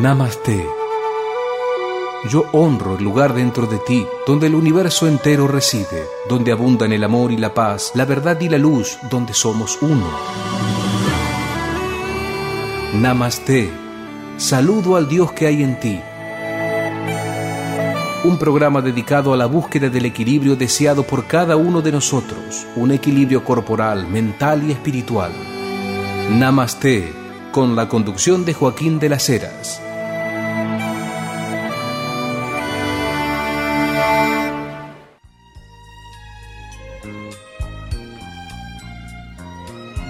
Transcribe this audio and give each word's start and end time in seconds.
Namaste. 0.00 0.66
Yo 2.28 2.44
honro 2.52 2.96
el 2.98 3.04
lugar 3.04 3.32
dentro 3.32 3.66
de 3.66 3.78
ti, 3.78 4.06
donde 4.26 4.48
el 4.48 4.54
universo 4.54 5.08
entero 5.08 5.48
reside, 5.48 6.04
donde 6.28 6.52
abundan 6.52 6.92
el 6.92 7.02
amor 7.02 7.32
y 7.32 7.38
la 7.38 7.54
paz, 7.54 7.92
la 7.94 8.04
verdad 8.04 8.38
y 8.40 8.50
la 8.50 8.58
luz, 8.58 8.98
donde 9.10 9.32
somos 9.32 9.78
uno. 9.80 10.06
Namaste. 12.94 13.70
Saludo 14.36 14.96
al 14.96 15.08
Dios 15.08 15.32
que 15.32 15.46
hay 15.46 15.62
en 15.62 15.80
ti. 15.80 16.00
Un 18.24 18.38
programa 18.38 18.82
dedicado 18.82 19.32
a 19.32 19.36
la 19.36 19.46
búsqueda 19.46 19.88
del 19.88 20.04
equilibrio 20.04 20.56
deseado 20.56 21.04
por 21.04 21.26
cada 21.26 21.56
uno 21.56 21.80
de 21.80 21.92
nosotros, 21.92 22.66
un 22.76 22.90
equilibrio 22.90 23.42
corporal, 23.44 24.06
mental 24.06 24.62
y 24.68 24.72
espiritual. 24.72 25.32
Namaste, 26.32 27.14
con 27.50 27.74
la 27.74 27.88
conducción 27.88 28.44
de 28.44 28.52
Joaquín 28.52 28.98
de 28.98 29.08
las 29.08 29.30
Heras. 29.30 29.80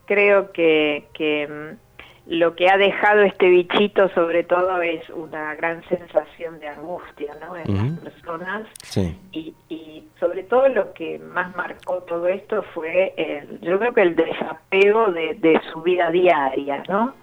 Creo 0.05 0.51
que, 0.51 1.07
que 1.13 1.47
mm, 1.47 1.85
lo 2.27 2.55
que 2.55 2.69
ha 2.69 2.77
dejado 2.77 3.21
este 3.21 3.49
bichito 3.49 4.09
sobre 4.09 4.43
todo 4.43 4.81
es 4.81 5.09
una 5.09 5.55
gran 5.55 5.83
sensación 5.89 6.59
de 6.59 6.67
angustia 6.67 7.35
¿no? 7.39 7.55
en 7.55 7.99
las 8.03 8.13
personas 8.13 8.67
sí. 8.83 9.15
y, 9.31 9.53
y, 9.69 10.07
sobre 10.19 10.43
todo 10.43 10.67
lo 10.69 10.93
que 10.93 11.19
más 11.19 11.55
marcó 11.55 11.97
todo 12.03 12.27
esto 12.27 12.63
fue 12.73 13.13
el, 13.17 13.59
yo 13.61 13.77
creo 13.77 13.93
que 13.93 14.01
el 14.01 14.15
desapego 14.15 15.11
de, 15.11 15.35
de 15.35 15.59
su 15.71 15.81
vida 15.81 16.09
diaria 16.09 16.83
¿no? 16.87 17.13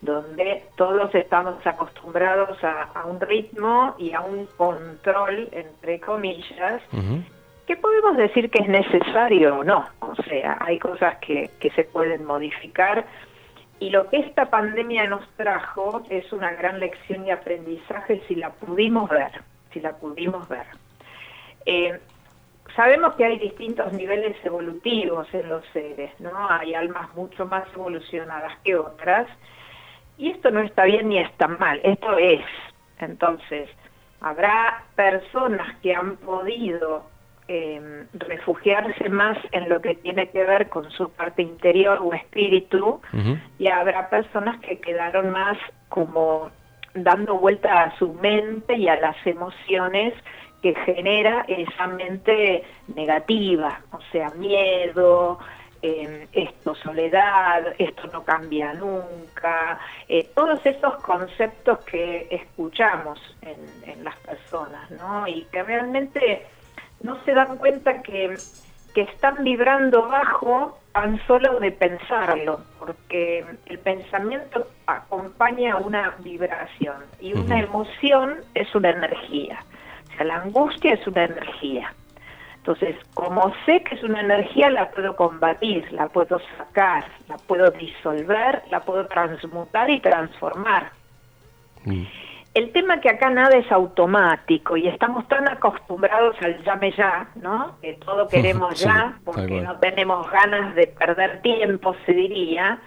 Donde 0.00 0.64
todos 0.76 1.12
estamos 1.14 1.66
acostumbrados 1.66 2.56
a, 2.62 3.04
un 3.06 3.20
ritmo 3.20 3.94
y 3.98 4.12
a 4.12 4.20
un 4.20 4.46
control, 4.56 5.48
entre 5.52 6.00
comillas, 6.00 6.82
que 7.66 7.76
podemos 7.76 8.16
decir 8.16 8.50
que 8.50 8.62
es 8.62 8.68
necesario 8.68 9.58
o 9.58 9.64
no. 9.64 9.86
O 10.00 10.14
sea, 10.22 10.58
hay 10.60 10.78
cosas 10.78 11.18
que, 11.18 11.50
que 11.58 11.70
se 11.70 11.84
pueden 11.84 12.24
modificar. 12.24 13.06
Y 13.80 13.90
lo 13.90 14.08
que 14.08 14.18
esta 14.18 14.46
pandemia 14.50 15.06
nos 15.06 15.28
trajo 15.36 16.02
es 16.10 16.32
una 16.32 16.52
gran 16.52 16.80
lección 16.80 17.26
y 17.26 17.30
aprendizaje 17.30 18.22
si 18.26 18.34
la 18.34 18.50
pudimos 18.50 19.08
ver, 19.08 19.32
si 19.72 19.80
la 19.80 19.96
pudimos 19.96 20.48
ver. 20.48 20.66
Eh, 21.66 22.00
sabemos 22.74 23.14
que 23.14 23.24
hay 23.24 23.38
distintos 23.38 23.92
niveles 23.92 24.36
evolutivos 24.44 25.26
en 25.34 25.48
los 25.48 25.64
seres, 25.72 26.10
¿no? 26.20 26.48
Hay 26.48 26.74
almas 26.74 27.14
mucho 27.14 27.44
más 27.44 27.64
evolucionadas 27.74 28.52
que 28.64 28.76
otras, 28.76 29.26
y 30.18 30.30
esto 30.30 30.50
no 30.50 30.60
está 30.60 30.84
bien 30.84 31.08
ni 31.08 31.18
está 31.18 31.48
mal, 31.48 31.80
esto 31.82 32.18
es. 32.18 32.44
Entonces, 32.98 33.70
habrá 34.20 34.84
personas 34.96 35.76
que 35.78 35.94
han 35.94 36.16
podido 36.16 37.04
eh, 37.46 38.04
refugiarse 38.12 39.08
más 39.08 39.38
en 39.52 39.68
lo 39.68 39.80
que 39.80 39.94
tiene 39.94 40.28
que 40.28 40.44
ver 40.44 40.68
con 40.68 40.90
su 40.90 41.10
parte 41.10 41.42
interior 41.42 41.98
o 42.02 42.12
espíritu 42.12 43.00
y 43.58 43.68
habrá 43.68 44.10
personas 44.10 44.60
que 44.60 44.78
quedaron 44.80 45.30
más 45.30 45.56
como 45.88 46.50
dando 46.94 47.38
vuelta 47.38 47.84
a 47.84 47.98
su 47.98 48.12
mente 48.14 48.76
y 48.76 48.88
a 48.88 49.00
las 49.00 49.16
emociones 49.26 50.12
que 50.60 50.74
genera 50.74 51.44
esa 51.48 51.86
mente 51.86 52.64
negativa, 52.94 53.80
o 53.92 54.00
sea, 54.12 54.30
miedo, 54.30 55.38
esto 55.82 56.74
soledad, 56.74 57.74
esto 57.78 58.08
no 58.12 58.24
cambia 58.24 58.72
nunca, 58.74 59.78
eh, 60.08 60.28
todos 60.34 60.64
esos 60.66 60.96
conceptos 60.96 61.78
que 61.80 62.28
escuchamos 62.30 63.18
en, 63.42 63.90
en, 63.90 64.04
las 64.04 64.16
personas, 64.18 64.90
¿no? 64.90 65.26
Y 65.26 65.44
que 65.52 65.62
realmente 65.62 66.46
no 67.02 67.22
se 67.24 67.32
dan 67.32 67.56
cuenta 67.58 68.02
que, 68.02 68.36
que 68.94 69.02
están 69.02 69.44
vibrando 69.44 70.08
bajo 70.08 70.78
tan 70.92 71.24
solo 71.26 71.60
de 71.60 71.70
pensarlo, 71.70 72.60
porque 72.78 73.44
el 73.66 73.78
pensamiento 73.78 74.66
acompaña 74.86 75.76
una 75.76 76.16
vibración 76.18 76.96
y 77.20 77.34
una 77.34 77.60
emoción 77.60 78.36
es 78.54 78.74
una 78.74 78.90
energía, 78.90 79.64
o 80.08 80.16
sea, 80.16 80.24
la 80.24 80.36
angustia 80.36 80.94
es 80.94 81.06
una 81.06 81.24
energía. 81.24 81.94
Entonces, 82.68 82.96
como 83.14 83.50
sé 83.64 83.82
que 83.82 83.94
es 83.94 84.02
una 84.02 84.20
energía, 84.20 84.68
la 84.68 84.90
puedo 84.90 85.16
combatir, 85.16 85.90
la 85.90 86.06
puedo 86.08 86.38
sacar, 86.58 87.02
la 87.26 87.38
puedo 87.38 87.70
disolver, 87.70 88.62
la 88.70 88.80
puedo 88.80 89.06
transmutar 89.06 89.88
y 89.88 90.00
transformar. 90.00 90.92
Mm. 91.86 92.02
El 92.52 92.72
tema 92.72 93.00
que 93.00 93.08
acá 93.08 93.30
nada 93.30 93.56
es 93.56 93.72
automático 93.72 94.76
y 94.76 94.86
estamos 94.86 95.26
tan 95.28 95.48
acostumbrados 95.48 96.36
al 96.42 96.62
llame 96.62 96.92
ya, 96.92 97.28
¿no? 97.36 97.78
Que 97.80 97.94
todo 97.94 98.28
queremos 98.28 98.78
ya 98.78 99.18
porque 99.24 99.62
no 99.62 99.78
tenemos 99.78 100.30
ganas 100.30 100.74
de 100.74 100.88
perder 100.88 101.40
tiempo, 101.40 101.96
se 102.04 102.12
diría. 102.12 102.80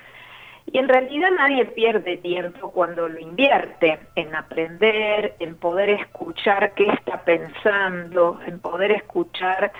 Y 0.73 0.77
en 0.77 0.87
realidad 0.87 1.29
nadie 1.35 1.65
pierde 1.65 2.17
tiempo 2.17 2.71
cuando 2.71 3.09
lo 3.09 3.19
invierte 3.19 3.99
en 4.15 4.33
aprender, 4.33 5.35
en 5.39 5.57
poder 5.57 5.89
escuchar 5.89 6.73
qué 6.75 6.85
está 6.85 7.23
pensando, 7.25 8.39
en 8.45 8.59
poder 8.59 8.91
escuchar 8.91 9.73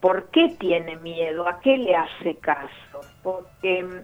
por 0.00 0.30
qué 0.30 0.48
tiene 0.58 0.96
miedo, 0.96 1.46
a 1.46 1.60
qué 1.60 1.78
le 1.78 1.94
hace 1.94 2.36
caso. 2.38 3.00
Porque 3.22 3.84
mm, 3.84 4.02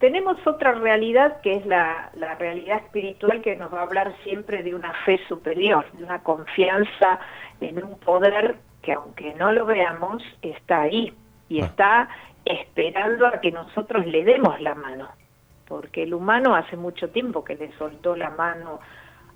tenemos 0.00 0.44
otra 0.46 0.72
realidad 0.72 1.40
que 1.42 1.54
es 1.54 1.66
la, 1.66 2.10
la 2.16 2.34
realidad 2.34 2.78
espiritual 2.78 3.40
que 3.40 3.54
nos 3.54 3.72
va 3.72 3.80
a 3.80 3.84
hablar 3.84 4.12
siempre 4.24 4.64
de 4.64 4.74
una 4.74 4.92
fe 5.04 5.20
superior, 5.28 5.86
de 5.92 6.02
una 6.02 6.24
confianza 6.24 7.20
en 7.60 7.84
un 7.84 8.00
poder 8.00 8.56
que 8.82 8.94
aunque 8.94 9.34
no 9.34 9.52
lo 9.52 9.64
veamos, 9.64 10.22
está 10.42 10.82
ahí 10.82 11.14
y 11.48 11.60
ah. 11.60 11.66
está 11.66 12.08
esperando 12.44 13.26
a 13.26 13.40
que 13.40 13.52
nosotros 13.52 14.06
le 14.06 14.24
demos 14.24 14.60
la 14.60 14.74
mano, 14.74 15.08
porque 15.70 16.02
el 16.02 16.12
humano 16.12 16.56
hace 16.56 16.76
mucho 16.76 17.08
tiempo 17.10 17.44
que 17.44 17.54
le 17.54 17.70
soltó 17.78 18.16
la 18.16 18.30
mano 18.30 18.80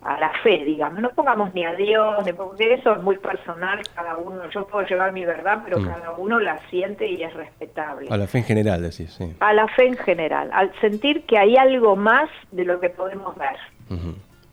a 0.02 0.18
la 0.18 0.30
fe, 0.42 0.64
digamos. 0.64 0.98
No 1.00 1.10
pongamos 1.10 1.54
ni 1.54 1.64
a 1.64 1.72
Dios, 1.74 2.28
porque 2.36 2.74
eso 2.74 2.92
es 2.96 3.02
muy 3.02 3.16
personal, 3.18 3.80
cada 3.94 4.16
uno, 4.16 4.50
yo 4.50 4.66
puedo 4.66 4.84
llevar 4.84 5.12
mi 5.12 5.24
verdad, 5.24 5.62
pero 5.64 5.78
Mm. 5.78 5.86
cada 5.86 6.10
uno 6.18 6.40
la 6.40 6.58
siente 6.70 7.06
y 7.06 7.22
es 7.22 7.32
respetable. 7.34 8.08
A 8.10 8.16
la 8.16 8.26
fe 8.26 8.38
en 8.38 8.44
general, 8.44 8.82
decís, 8.82 9.14
sí. 9.14 9.32
A 9.38 9.52
la 9.52 9.68
fe 9.68 9.86
en 9.86 9.96
general, 9.96 10.50
al 10.52 10.72
sentir 10.80 11.24
que 11.24 11.38
hay 11.38 11.56
algo 11.56 11.94
más 11.94 12.28
de 12.50 12.64
lo 12.64 12.80
que 12.80 12.90
podemos 12.90 13.34
ver. 13.36 13.56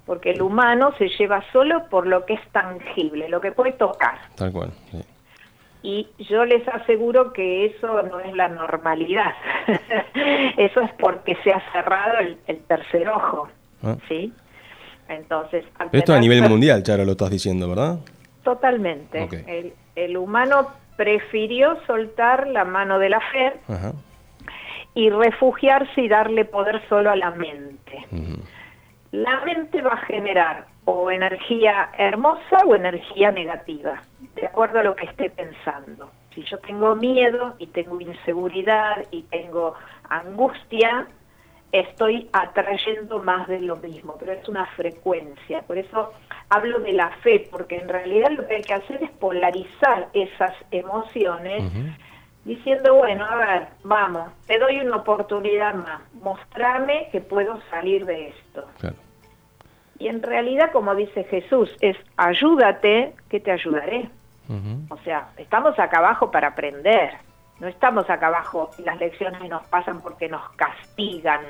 Porque 0.06 0.32
el 0.32 0.42
humano 0.42 0.94
se 1.00 1.10
lleva 1.10 1.44
solo 1.52 1.88
por 1.90 2.06
lo 2.06 2.26
que 2.26 2.34
es 2.36 2.48
tangible, 2.52 3.28
lo 3.28 3.42
que 3.42 3.52
puede 3.52 3.72
tocar. 3.74 4.20
Tal 4.36 4.52
cual, 4.52 4.72
sí. 4.92 5.01
Y 5.84 6.08
yo 6.30 6.46
les 6.46 6.68
aseguro 6.68 7.34
que 7.34 7.66
eso 7.66 8.04
no 8.04 8.20
es 8.20 8.34
la 8.34 8.48
normalidad. 8.50 9.34
eso 10.58 10.82
es 10.82 10.92
porque 11.00 11.36
se 11.44 11.52
ha 11.52 11.62
cerrado 11.72 12.20
el, 12.20 12.38
el 12.48 12.60
tercer 12.66 13.10
ojo. 13.10 13.50
Ah. 13.84 13.98
¿Sí? 14.08 14.32
Entonces, 15.10 15.66
esto 15.92 16.14
a 16.14 16.20
nivel 16.20 16.48
mundial, 16.48 16.84
Charo, 16.84 17.04
lo 17.04 17.12
estás 17.12 17.32
diciendo, 17.32 17.68
¿verdad? 17.68 18.00
Totalmente. 18.44 19.28
El, 19.48 19.74
el 19.96 20.18
humano 20.18 20.70
prefirió 20.96 21.78
soltar 21.86 22.48
la 22.48 22.64
mano 22.64 22.98
de 22.98 23.10
la 23.10 23.20
fe 23.20 23.54
Ajá. 23.68 23.94
y 24.94 25.10
refugiarse 25.10 26.02
y 26.02 26.08
darle 26.08 26.46
poder 26.46 26.82
solo 26.88 27.12
a 27.12 27.16
la 27.16 27.32
mente. 27.32 28.06
La 29.12 29.42
mente 29.42 29.82
va 29.82 29.94
a 29.94 30.06
generar 30.06 30.68
o 30.86 31.12
energía 31.12 31.92
hermosa 31.98 32.58
o 32.66 32.76
energía 32.76 33.32
negativa, 33.32 34.02
de 34.36 34.48
acuerdo 34.48 34.80
a 34.80 34.84
lo 34.84 34.96
que 34.96 35.06
esté 35.06 35.30
pensando. 35.30 36.12
Si 36.34 36.44
yo 36.44 36.58
tengo 36.60 36.96
miedo 36.96 37.56
y 37.60 37.68
tengo 37.68 38.00
inseguridad 38.00 39.06
y 39.12 39.24
tengo 39.24 39.76
angustia, 40.10 41.08
estoy 41.72 42.30
atrayendo 42.34 43.20
más 43.20 43.48
de 43.48 43.60
lo 43.62 43.76
mismo, 43.78 44.16
pero 44.20 44.34
es 44.34 44.48
una 44.48 44.66
frecuencia. 44.68 45.62
Por 45.62 45.78
eso 45.78 46.14
hablo 46.50 46.80
de 46.80 46.94
la 46.94 47.10
fe, 47.18 47.48
porque 47.52 47.78
en 47.78 47.90
realidad 47.90 48.32
lo 48.32 48.48
que 48.48 48.56
hay 48.56 48.62
que 48.62 48.74
hacer 48.74 49.04
es 49.04 49.12
polarizar 49.12 50.10
esas 50.14 50.54
emociones 50.72 51.64
diciendo, 52.44 52.96
bueno, 52.96 53.26
a 53.26 53.36
ver, 53.36 53.68
vamos, 53.84 54.32
te 54.48 54.58
doy 54.58 54.80
una 54.80 54.98
oportunidad 54.98 55.76
más, 55.76 56.02
mostrame 56.14 57.10
que 57.12 57.22
puedo 57.22 57.62
salir 57.70 58.06
de 58.06 58.30
esto. 58.30 58.66
Claro. 58.80 58.96
Y 60.02 60.08
en 60.08 60.24
realidad, 60.24 60.72
como 60.72 60.96
dice 60.96 61.24
Jesús, 61.26 61.70
es 61.80 61.96
ayúdate, 62.18 63.14
que 63.30 63.40
te 63.40 63.52
ayudaré. 63.52 64.10
O 64.90 64.98
sea, 64.98 65.30
estamos 65.38 65.78
acá 65.80 66.00
abajo 66.00 66.30
para 66.30 66.50
aprender, 66.50 67.12
no 67.60 67.68
estamos 67.68 68.10
acá 68.10 68.28
abajo 68.28 68.72
y 68.80 68.82
las 68.82 69.00
lecciones 69.00 69.48
nos 69.48 69.64
pasan 69.68 70.02
porque 70.02 70.28
nos 70.28 70.42
castigan. 70.54 71.42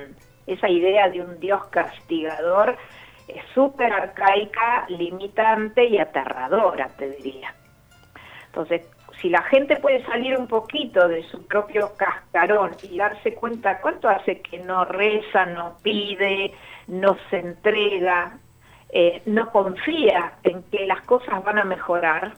Esa 0.46 0.70
idea 0.70 1.10
de 1.10 1.22
un 1.22 1.40
Dios 1.40 1.64
castigador 1.68 2.78
es 3.28 3.42
súper 3.56 3.92
arcaica, 3.94 4.86
limitante 4.90 5.86
y 5.86 5.98
aterradora, 5.98 6.90
te 6.90 7.10
diría. 7.10 7.56
Entonces, 8.48 8.86
si 9.22 9.30
la 9.30 9.44
gente 9.44 9.78
puede 9.78 10.04
salir 10.06 10.38
un 10.38 10.48
poquito 10.48 11.08
de 11.08 11.24
su 11.24 11.48
propio 11.48 11.94
cascarón 11.96 12.72
y 12.84 12.98
darse 12.98 13.34
cuenta 13.34 13.80
cuánto 13.80 14.10
hace 14.10 14.42
que 14.42 14.60
no 14.60 14.84
reza, 14.84 15.46
no 15.46 15.78
pide, 15.82 16.52
no 16.88 17.18
se 17.30 17.40
entrega, 17.40 18.38
eh, 18.92 19.22
no 19.26 19.52
confía 19.52 20.34
en 20.44 20.64
que 20.72 20.86
las 20.86 21.02
cosas 21.02 21.44
van 21.44 21.58
a 21.60 21.64
mejorar, 21.64 22.34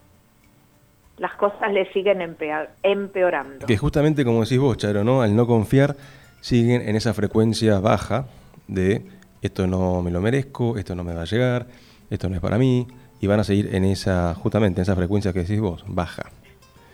las 1.18 1.34
cosas 1.36 1.72
le 1.72 1.92
siguen 1.94 2.20
empeor- 2.22 2.70
empeorando. 2.82 3.66
Que 3.66 3.78
justamente 3.78 4.24
como 4.26 4.42
decís 4.42 4.60
vos, 4.60 4.78
Charo, 4.78 5.04
¿no? 5.04 5.22
Al 5.22 5.36
no 5.36 5.46
confiar, 5.48 5.96
siguen 6.42 6.88
en 6.88 6.96
esa 6.96 7.14
frecuencia 7.14 7.80
baja 7.80 8.26
de 8.68 9.02
esto 9.42 9.68
no 9.68 10.02
me 10.02 10.10
lo 10.12 10.22
merezco, 10.22 10.78
esto 10.78 10.96
no 10.96 11.04
me 11.04 11.14
va 11.14 11.24
a 11.24 11.26
llegar, 11.26 11.68
esto 12.10 12.30
no 12.30 12.36
es 12.36 12.42
para 12.42 12.58
mí, 12.58 12.88
y 13.20 13.28
van 13.28 13.40
a 13.40 13.44
seguir 13.44 13.76
en 13.76 13.84
esa, 13.86 14.34
justamente 14.36 14.80
en 14.80 14.84
esa 14.84 14.96
frecuencia 14.96 15.34
que 15.34 15.40
decís 15.40 15.60
vos, 15.60 15.84
baja. 15.88 16.24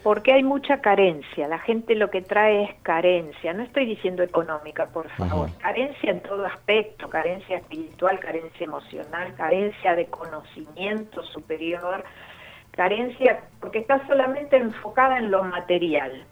Porque 0.04 0.31
hay 0.31 0.44
mucha 0.44 0.80
carencia, 0.80 1.48
la 1.50 1.60
gente 1.60 1.94
lo 1.94 2.10
que 2.10 2.22
trae 2.22 2.63
es 2.63 2.74
carencia, 2.84 3.54
no 3.54 3.63
estoy 3.63 3.86
diciendo 3.86 4.24
económica, 4.24 4.86
por 4.88 5.10
favor, 5.10 5.50
Ajá. 5.50 5.57
carencia 5.60 6.12
en 6.12 6.22
todo 6.22 6.46
aspecto, 6.46 7.10
carencia 7.10 7.57
espiritual, 7.57 8.18
carencia 8.19 8.63
emocional, 8.63 9.34
carencia 9.36 9.96
de 9.96 10.06
conocimiento 10.06 11.22
superior, 11.24 12.04
carencia 12.72 13.42
porque 13.60 13.80
está 13.80 14.06
solamente 14.07 14.56
enfocada 14.57 15.18
en 15.18 15.31
lo 15.31 15.44
material. 15.44 16.24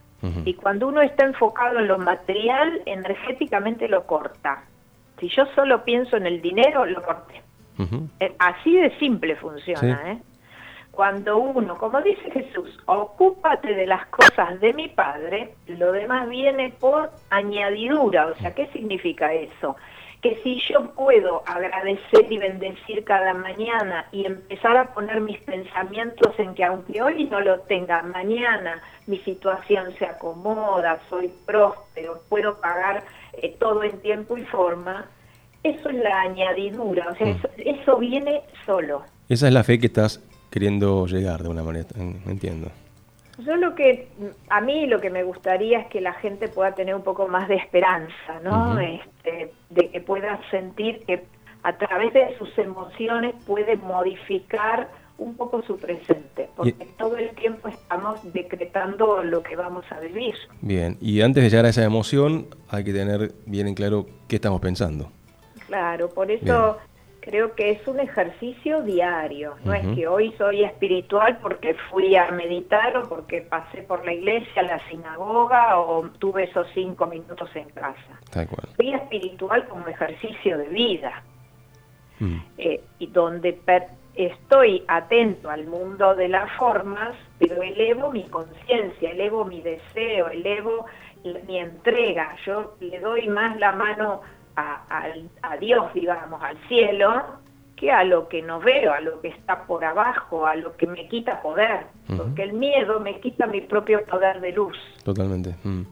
Y 0.46 0.56
cuando 0.56 0.88
uno 0.88 1.02
está 1.02 1.26
enfocado 1.26 1.78
en 1.78 1.88
lo 1.88 2.00
material, 2.00 2.82
energéticamente 2.88 3.88
lo 3.88 4.06
corta. 4.08 4.64
Si 5.20 5.30
yo 5.30 5.46
solo 5.54 5.84
pienso 5.84 6.18
en 6.18 6.26
el 6.26 6.42
dinero, 6.42 6.86
lo 6.86 7.04
corté. 7.04 7.44
Eh, 8.20 8.34
Así 8.40 8.76
de 8.76 8.98
simple 8.98 9.36
funciona, 9.36 9.80
Sí. 10.04 10.10
¿eh? 10.10 10.18
Cuando 10.98 11.38
uno, 11.38 11.78
como 11.78 12.02
dice 12.02 12.32
Jesús, 12.32 12.76
ocúpate 12.88 13.76
de 13.76 13.86
las 13.86 14.08
cosas 14.08 14.60
de 14.60 14.74
mi 14.74 14.88
Padre, 14.88 15.54
lo 15.68 15.92
demás 15.92 16.28
viene 16.28 16.74
por 16.80 17.12
añadidura. 17.30 18.26
O 18.26 18.36
sea, 18.38 18.56
¿qué 18.56 18.66
significa 18.74 19.32
eso? 19.32 19.76
Que 20.24 20.38
si 20.42 20.60
yo 20.68 20.90
puedo 20.96 21.44
agradecer 21.46 22.26
y 22.32 22.40
bendecir 22.40 23.04
cada 23.04 23.36
mañana 23.36 24.08
y 24.12 24.26
empezar 24.26 24.76
a 24.76 24.92
poner 24.96 25.22
mis 25.22 25.38
pensamientos 25.42 26.34
en 26.40 26.56
que 26.56 26.64
aunque 26.64 27.00
hoy 27.00 27.26
no 27.26 27.42
lo 27.42 27.60
tenga, 27.60 28.02
mañana 28.02 28.82
mi 29.06 29.20
situación 29.20 29.94
se 30.00 30.06
acomoda, 30.08 30.98
soy 31.12 31.32
próspero, 31.46 32.24
puedo 32.28 32.60
pagar 32.60 33.04
eh, 33.34 33.56
todo 33.60 33.84
en 33.84 34.00
tiempo 34.02 34.36
y 34.36 34.42
forma, 34.46 35.06
eso 35.62 35.90
es 35.90 35.96
la 35.98 36.22
añadidura, 36.22 37.10
o 37.12 37.16
sea, 37.16 37.28
Mm. 37.28 37.30
eso, 37.38 37.50
eso 37.58 37.98
viene 37.98 38.42
solo. 38.66 39.04
Esa 39.30 39.46
es 39.48 39.54
la 39.54 39.64
fe 39.64 39.78
que 39.80 39.86
estás 39.86 40.24
queriendo 40.50 41.06
llegar 41.08 41.44
de 41.44 41.50
una 41.50 41.64
manera, 41.64 41.88
en- 41.96 42.22
entiendo. 42.28 42.70
Yo 43.40 43.56
lo 43.56 43.76
que, 43.76 44.08
a 44.50 44.62
mí 44.62 44.88
lo 44.88 45.00
que 45.00 45.12
me 45.12 45.24
gustaría 45.24 45.80
es 45.82 45.88
que 45.88 46.02
la 46.02 46.14
gente 46.14 46.48
pueda 46.48 46.74
tener 46.74 46.96
un 46.96 47.04
poco 47.04 47.28
más 47.28 47.48
de 47.48 47.56
esperanza, 47.56 48.40
¿no? 48.44 48.80
Este, 48.80 49.52
de 49.70 49.90
que 49.90 50.02
pueda 50.02 50.40
sentir 50.50 51.04
que 51.06 51.24
a 51.62 51.78
través 51.78 52.14
de 52.14 52.36
sus 52.40 52.58
emociones 52.58 53.36
puede 53.46 53.76
modificar 53.78 54.90
un 55.20 55.36
poco 55.36 55.62
su 55.64 55.78
presente, 55.78 56.50
porque 56.56 56.88
todo 56.98 57.18
el 57.18 57.30
tiempo 57.32 57.68
estamos 57.68 58.20
decretando 58.34 59.24
lo 59.24 59.42
que 59.44 59.56
vamos 59.56 59.84
a 59.92 60.00
vivir. 60.00 60.36
Bien, 60.62 60.98
y 61.02 61.22
antes 61.22 61.44
de 61.44 61.50
llegar 61.50 61.66
a 61.66 61.70
esa 61.70 61.84
emoción, 61.84 62.48
hay 62.70 62.84
que 62.84 62.94
tener 62.94 63.32
bien 63.46 63.68
en 63.68 63.74
claro 63.76 64.06
qué 64.28 64.36
estamos 64.36 64.62
pensando. 64.62 65.12
Claro, 65.68 66.10
por 66.10 66.30
eso 66.32 66.78
creo 67.28 67.54
que 67.56 67.72
es 67.72 67.88
un 67.88 68.00
ejercicio 68.00 68.82
diario. 68.82 69.56
No 69.66 69.74
es 69.74 69.86
que 69.96 70.08
hoy 70.08 70.34
soy 70.38 70.64
espiritual 70.64 71.38
porque 71.42 71.76
fui 71.92 72.16
a 72.16 72.32
meditar 72.32 72.96
o 72.98 73.10
porque 73.10 73.42
pasé 73.42 73.82
por 73.84 74.06
la 74.06 74.14
iglesia, 74.14 74.64
la 74.64 74.80
sinagoga 74.90 75.78
o 75.80 76.04
tuve 76.20 76.46
esos 76.46 76.68
cinco 76.74 77.06
minutos 77.06 77.50
en 77.56 77.70
casa. 77.72 78.20
Tal 78.32 78.48
cual. 78.48 78.68
Fui 78.78 78.94
espiritual 78.94 79.68
como 79.68 79.88
ejercicio 79.88 80.58
de 80.58 80.68
vida 80.70 81.22
Mm. 82.20 82.38
eh, 82.58 82.82
y 82.98 83.08
donde 83.08 83.54
per- 83.54 83.90
estoy 84.16 84.84
atento 84.88 85.52
al 85.52 85.68
mundo 85.68 86.16
de 86.16 86.28
las 86.30 86.52
formas, 86.54 87.14
pero 87.38 87.62
elevo 87.62 88.12
mi 88.12 88.24
conciencia, 88.24 89.12
elevo 89.12 89.46
mi 89.46 89.62
deseo, 89.62 90.28
elevo 90.30 90.86
mi 91.48 91.60
entrega. 91.60 92.36
Yo 92.46 92.76
le 92.80 93.00
doy 93.00 93.28
más 93.28 93.58
la 93.60 93.72
mano 93.74 94.22
a, 94.58 95.58
Dios, 95.60 95.94
digamos, 95.94 96.42
al 96.42 96.58
cielo, 96.68 97.24
que 97.76 97.92
a 97.92 98.04
lo 98.04 98.28
que 98.28 98.42
no 98.42 98.60
veo, 98.60 98.92
a 98.92 99.00
lo 99.02 99.22
que 99.22 99.28
está 99.28 99.66
por 99.68 99.86
abajo, 99.86 100.48
a 100.48 100.56
lo 100.56 100.76
que 100.76 100.88
me 100.88 101.08
quita 101.08 101.42
poder. 101.42 101.86
Porque 102.18 102.42
el 102.44 102.54
miedo 102.54 103.00
me 103.00 103.20
quita 103.20 103.46
mi 103.46 103.62
propio 103.62 104.04
poder 104.06 104.42
de 104.42 104.52
luz. 104.52 104.78
Totalmente. 105.04 105.56
mm. 105.64 105.84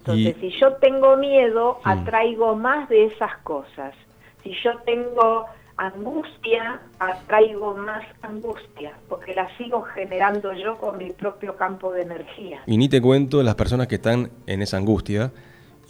Entonces, 0.00 0.36
Y- 0.38 0.50
si 0.50 0.60
yo 0.60 0.74
tengo 0.74 1.16
miedo, 1.16 1.78
Mm. 1.84 1.88
atraigo 1.88 2.56
más 2.56 2.88
de 2.88 3.04
esas 3.06 3.36
cosas. 3.38 3.94
Si 4.42 4.54
yo 4.64 4.78
tengo 4.86 5.46
angustia, 5.76 6.80
atraigo 6.98 7.74
más 7.76 8.02
angustia, 8.22 8.92
porque 9.08 9.34
la 9.34 9.48
sigo 9.56 9.82
generando 9.82 10.52
yo 10.54 10.76
con 10.78 10.98
mi 10.98 11.10
propio 11.10 11.56
campo 11.56 11.92
de 11.92 12.02
energía. 12.02 12.60
Y 12.66 12.76
ni 12.76 12.88
te 12.88 13.00
cuento 13.00 13.42
las 13.42 13.54
personas 13.54 13.86
que 13.88 13.94
están 13.96 14.30
en 14.46 14.62
esa 14.62 14.76
angustia 14.76 15.32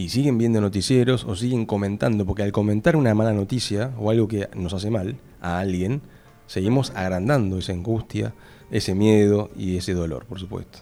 y 0.01 0.09
siguen 0.09 0.39
viendo 0.39 0.63
noticieros 0.63 1.25
o 1.25 1.37
siguen 1.37 1.67
comentando, 1.67 2.25
porque 2.25 2.43
al 2.43 2.53
comentar 2.53 2.97
una 2.97 3.15
mala 3.15 3.33
noticia 3.33 3.91
o 3.99 4.11
algo 4.11 4.29
que 4.29 4.49
nos 4.55 4.73
hace 4.73 4.91
mal 4.91 5.17
a 5.43 5.59
alguien, 5.59 6.01
seguimos 6.47 6.91
agrandando 6.97 7.59
esa 7.59 7.73
angustia, 7.73 8.33
ese 8.71 8.95
miedo 8.95 9.51
y 9.57 9.77
ese 9.77 9.93
dolor, 9.93 10.25
por 10.25 10.41
supuesto. 10.41 10.79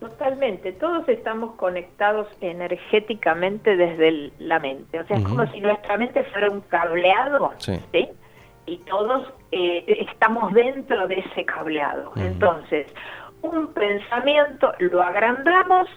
Totalmente, 0.00 0.72
todos 0.72 1.08
estamos 1.08 1.54
conectados 1.54 2.26
energéticamente 2.40 3.76
desde 3.76 4.08
el- 4.08 4.32
la 4.40 4.58
mente. 4.58 4.98
O 5.00 5.06
sea, 5.06 5.16
es 5.16 5.22
como 5.24 5.46
si 5.52 5.60
nuestra 5.60 5.96
mente 5.96 6.24
fuera 6.24 6.50
un 6.50 6.60
cableado, 6.62 7.52
Sí. 7.58 7.78
¿sí? 7.92 8.08
Y 8.66 8.78
todos 8.78 9.32
eh, 9.52 10.06
estamos 10.10 10.52
dentro 10.52 11.06
de 11.06 11.20
ese 11.20 11.44
cableado. 11.44 12.10
Entonces, 12.16 12.88
un 13.42 13.68
pensamiento 13.72 14.72
lo 14.80 15.02
agrandamos 15.02 15.88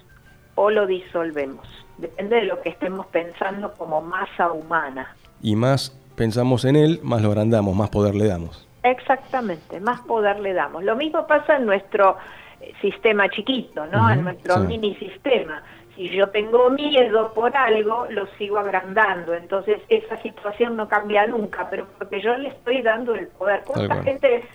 o 0.55 0.69
lo 0.69 0.85
disolvemos. 0.85 1.67
Depende 1.99 2.37
de 2.37 2.43
lo 2.43 2.61
que 2.61 2.69
estemos 2.69 3.05
pensando 3.07 3.73
como 3.73 4.01
masa 4.01 4.51
humana. 4.51 5.15
Y 5.41 5.55
más 5.55 5.91
pensamos 6.15 6.65
en 6.65 6.75
él, 6.75 6.99
más 7.03 7.21
lo 7.21 7.29
agrandamos, 7.29 7.75
más 7.75 7.89
poder 7.89 8.15
le 8.15 8.27
damos. 8.27 8.67
Exactamente, 8.83 9.79
más 9.79 10.01
poder 10.01 10.39
le 10.39 10.53
damos. 10.53 10.83
Lo 10.83 10.95
mismo 10.95 11.27
pasa 11.27 11.57
en 11.57 11.65
nuestro 11.65 12.17
eh, 12.61 12.73
sistema 12.81 13.29
chiquito, 13.29 13.85
¿no? 13.87 14.09
en 14.09 14.23
nuestro 14.23 14.59
mini 14.59 14.95
sistema. 14.95 15.61
Si 15.95 16.07
yo 16.09 16.29
tengo 16.29 16.69
miedo 16.69 17.33
por 17.33 17.55
algo, 17.57 18.05
lo 18.09 18.27
sigo 18.37 18.57
agrandando. 18.57 19.33
Entonces, 19.33 19.81
esa 19.89 20.21
situación 20.21 20.77
no 20.77 20.87
cambia 20.87 21.27
nunca, 21.27 21.69
pero 21.69 21.87
porque 21.97 22.21
yo 22.21 22.37
le 22.37 22.49
estoy 22.49 22.81
dando 22.81 23.13
el 23.15 23.27
poder. 23.27 23.63
¿Cuánta 23.65 24.01
gente 24.03 24.45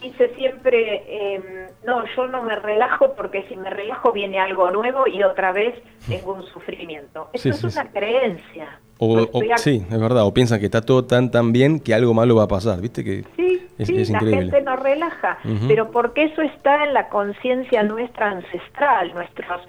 dice 0.00 0.34
siempre, 0.36 1.04
eh, 1.06 1.68
no, 1.84 2.04
yo 2.14 2.26
no 2.26 2.42
me 2.42 2.56
relajo 2.56 3.14
porque 3.14 3.44
si 3.48 3.56
me 3.56 3.70
relajo 3.70 4.12
viene 4.12 4.38
algo 4.38 4.70
nuevo 4.70 5.06
y 5.06 5.22
otra 5.22 5.52
vez 5.52 5.74
tengo 6.06 6.34
un 6.34 6.44
sufrimiento. 6.44 7.30
Eso 7.32 7.50
es 7.50 7.64
una 7.64 7.90
creencia. 7.90 8.80
O, 9.00 9.28
sí, 9.56 9.86
es 9.88 10.00
verdad, 10.00 10.26
o 10.26 10.34
piensan 10.34 10.58
que 10.58 10.66
está 10.66 10.80
todo 10.80 11.04
tan 11.04 11.30
tan 11.30 11.52
bien 11.52 11.78
que 11.78 11.94
algo 11.94 12.14
malo 12.14 12.34
va 12.34 12.44
a 12.44 12.48
pasar, 12.48 12.80
¿viste? 12.80 13.04
Que 13.04 13.24
sí, 13.36 13.84
sí, 13.84 14.12
la 14.12 14.18
gente 14.18 14.60
no 14.62 14.74
relaja, 14.74 15.38
pero 15.68 15.90
porque 15.92 16.24
eso 16.24 16.42
está 16.42 16.84
en 16.84 16.94
la 16.94 17.08
conciencia 17.08 17.84
nuestra 17.84 18.30
ancestral, 18.30 19.14
nuestros 19.14 19.62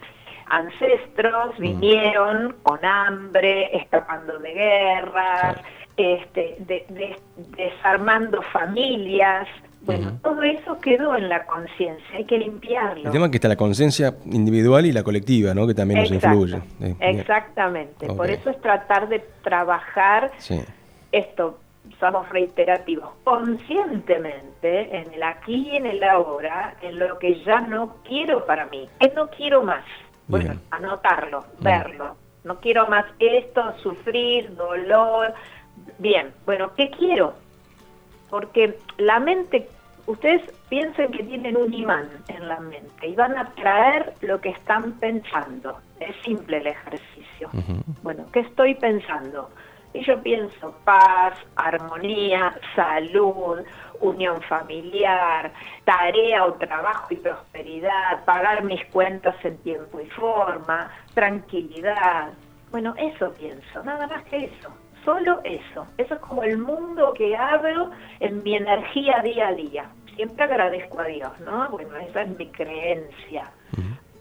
ancestros 0.48 1.60
mm. 1.60 1.62
vinieron 1.62 2.56
con 2.64 2.84
hambre, 2.84 3.78
escapando 3.78 4.40
de 4.40 4.52
guerras, 4.52 5.58
este, 5.96 6.58
desarmando 7.56 8.42
familias, 8.52 9.48
bueno, 9.96 10.20
todo 10.22 10.42
eso 10.44 10.80
quedó 10.80 11.16
en 11.16 11.30
la 11.30 11.46
conciencia, 11.46 12.06
hay 12.16 12.26
que 12.26 12.38
limpiarlo. 12.38 13.06
El 13.06 13.12
tema 13.12 13.26
es 13.26 13.32
que 13.32 13.38
está 13.38 13.48
la 13.48 13.56
conciencia 13.56 14.16
individual 14.26 14.86
y 14.86 14.92
la 14.92 15.04
colectiva, 15.04 15.54
¿no? 15.54 15.68
Que 15.68 15.74
también 15.74 16.02
nos 16.02 16.12
influye. 16.12 16.62
Exactamente, 17.00 18.08
por 18.08 18.30
eso 18.30 18.50
es 18.50 18.62
tratar 18.62 19.10
de 19.10 19.24
trabajar 19.44 20.32
esto, 21.12 21.60
somos 22.00 22.30
reiterativos, 22.30 23.10
conscientemente 23.24 24.96
en 24.96 25.14
el 25.14 25.24
aquí 25.24 25.70
y 25.72 25.78
en 25.78 25.88
el 25.88 26.04
ahora, 26.04 26.76
en 26.82 27.00
lo 27.00 27.18
que 27.18 27.44
ya 27.44 27.62
no 27.62 27.96
quiero 28.08 28.46
para 28.46 28.66
mí, 28.68 28.88
que 29.00 29.12
no 29.16 29.28
quiero 29.30 29.64
más. 29.64 29.84
Bueno, 30.28 30.54
anotarlo, 30.70 31.44
verlo. 31.60 32.16
No 32.44 32.60
quiero 32.60 32.88
más 32.88 33.06
esto, 33.18 33.74
sufrir, 33.82 34.56
dolor. 34.56 35.34
Bien, 35.98 36.32
bueno, 36.46 36.72
¿qué 36.76 36.92
quiero? 36.92 37.34
porque 38.30 38.78
la 38.98 39.20
mente, 39.20 39.68
ustedes 40.10 40.42
piensen 40.70 41.12
que 41.12 41.24
tienen 41.24 41.56
un 41.56 41.72
imán 41.72 42.10
en 42.30 42.48
la 42.48 42.60
mente 42.60 43.08
y 43.08 43.16
van 43.16 43.38
a 43.38 43.52
traer 43.52 44.14
lo 44.22 44.42
que 44.42 44.50
están 44.50 44.94
pensando. 44.94 45.80
Es 46.00 46.16
simple 46.24 46.58
el 46.58 46.68
ejercicio. 46.68 47.50
Bueno, 48.02 48.26
¿qué 48.34 48.40
estoy 48.40 48.74
pensando? 48.76 49.52
Y 49.94 50.04
yo 50.04 50.22
pienso 50.22 50.76
paz, 50.84 51.38
armonía, 51.56 52.56
salud, 52.76 53.60
unión 54.02 54.42
familiar, 54.42 55.52
tarea 55.84 56.46
o 56.46 56.54
trabajo 56.54 57.08
y 57.12 57.18
prosperidad, 57.18 58.24
pagar 58.26 58.64
mis 58.64 58.84
cuentas 58.88 59.36
en 59.44 59.58
tiempo 59.60 60.00
y 60.00 60.08
forma, 60.10 60.92
tranquilidad. 61.14 62.30
Bueno, 62.72 62.96
eso 62.98 63.32
pienso, 63.34 63.84
nada 63.84 64.08
más 64.08 64.24
que 64.26 64.46
eso 64.46 64.74
solo 65.06 65.40
eso. 65.44 65.88
Eso 65.98 66.14
es 66.14 66.20
como 66.20 66.44
el 66.44 66.58
mundo 66.58 67.14
que 67.14 67.36
abro 67.36 67.92
en 68.20 68.44
mi 68.44 68.56
energía 68.56 69.22
día 69.24 69.48
a 69.48 69.54
día. 69.54 69.90
Siempre 70.20 70.44
agradezco 70.44 71.00
a 71.00 71.06
Dios, 71.06 71.32
¿no? 71.46 71.70
Bueno, 71.70 71.96
esa 71.96 72.24
es 72.24 72.38
mi 72.38 72.48
creencia. 72.48 73.52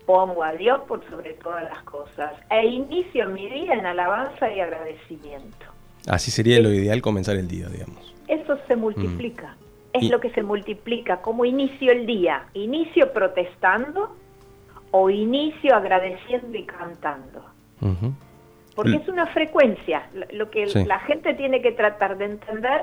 Pongo 0.06 0.44
a 0.44 0.52
Dios 0.52 0.82
por 0.86 1.04
sobre 1.10 1.32
todas 1.32 1.64
las 1.64 1.82
cosas. 1.82 2.34
E 2.50 2.66
inicio 2.66 3.28
mi 3.28 3.50
día 3.50 3.74
en 3.74 3.84
alabanza 3.84 4.48
y 4.48 4.60
agradecimiento. 4.60 5.66
Así 6.08 6.30
sería 6.30 6.60
lo 6.60 6.72
ideal 6.72 7.02
comenzar 7.02 7.34
el 7.34 7.48
día, 7.48 7.66
digamos. 7.68 8.14
Eso 8.28 8.56
se 8.68 8.76
multiplica. 8.76 9.56
Es 9.92 10.08
lo 10.08 10.20
que 10.20 10.30
se 10.30 10.44
multiplica. 10.44 11.16
¿Cómo 11.20 11.44
inicio 11.44 11.90
el 11.90 12.06
día? 12.06 12.44
¿Inicio 12.54 13.12
protestando 13.12 14.16
o 14.92 15.10
inicio 15.10 15.74
agradeciendo 15.74 16.56
y 16.56 16.62
cantando? 16.62 17.44
porque 18.76 18.94
es 18.94 19.08
una 19.08 19.26
frecuencia. 19.26 20.08
Lo 20.30 20.48
que 20.48 20.66
la 20.86 21.00
gente 21.00 21.34
tiene 21.34 21.60
que 21.60 21.72
tratar 21.72 22.16
de 22.18 22.26
entender 22.26 22.82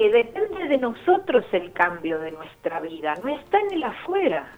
que 0.00 0.08
depende 0.08 0.66
de 0.66 0.78
nosotros 0.78 1.44
el 1.52 1.72
cambio 1.72 2.18
de 2.20 2.32
nuestra 2.32 2.80
vida, 2.80 3.16
no 3.22 3.36
está 3.36 3.60
en 3.60 3.74
el 3.74 3.84
afuera. 3.84 4.56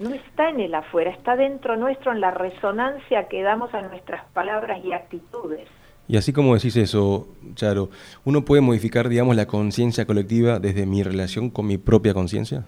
No 0.00 0.12
está 0.12 0.50
en 0.50 0.58
el 0.58 0.74
afuera, 0.74 1.12
está 1.12 1.36
dentro 1.36 1.76
nuestro 1.76 2.10
en 2.10 2.20
la 2.20 2.32
resonancia 2.32 3.28
que 3.28 3.40
damos 3.42 3.72
a 3.72 3.82
nuestras 3.82 4.24
palabras 4.32 4.84
y 4.84 4.92
actitudes. 4.92 5.68
Y 6.08 6.16
así 6.16 6.32
como 6.32 6.54
decís 6.54 6.74
eso, 6.74 7.28
Charo, 7.54 7.90
¿uno 8.24 8.44
puede 8.44 8.62
modificar, 8.62 9.08
digamos, 9.08 9.36
la 9.36 9.46
conciencia 9.46 10.06
colectiva 10.06 10.58
desde 10.58 10.86
mi 10.86 11.04
relación 11.04 11.48
con 11.48 11.68
mi 11.68 11.78
propia 11.78 12.12
conciencia? 12.12 12.64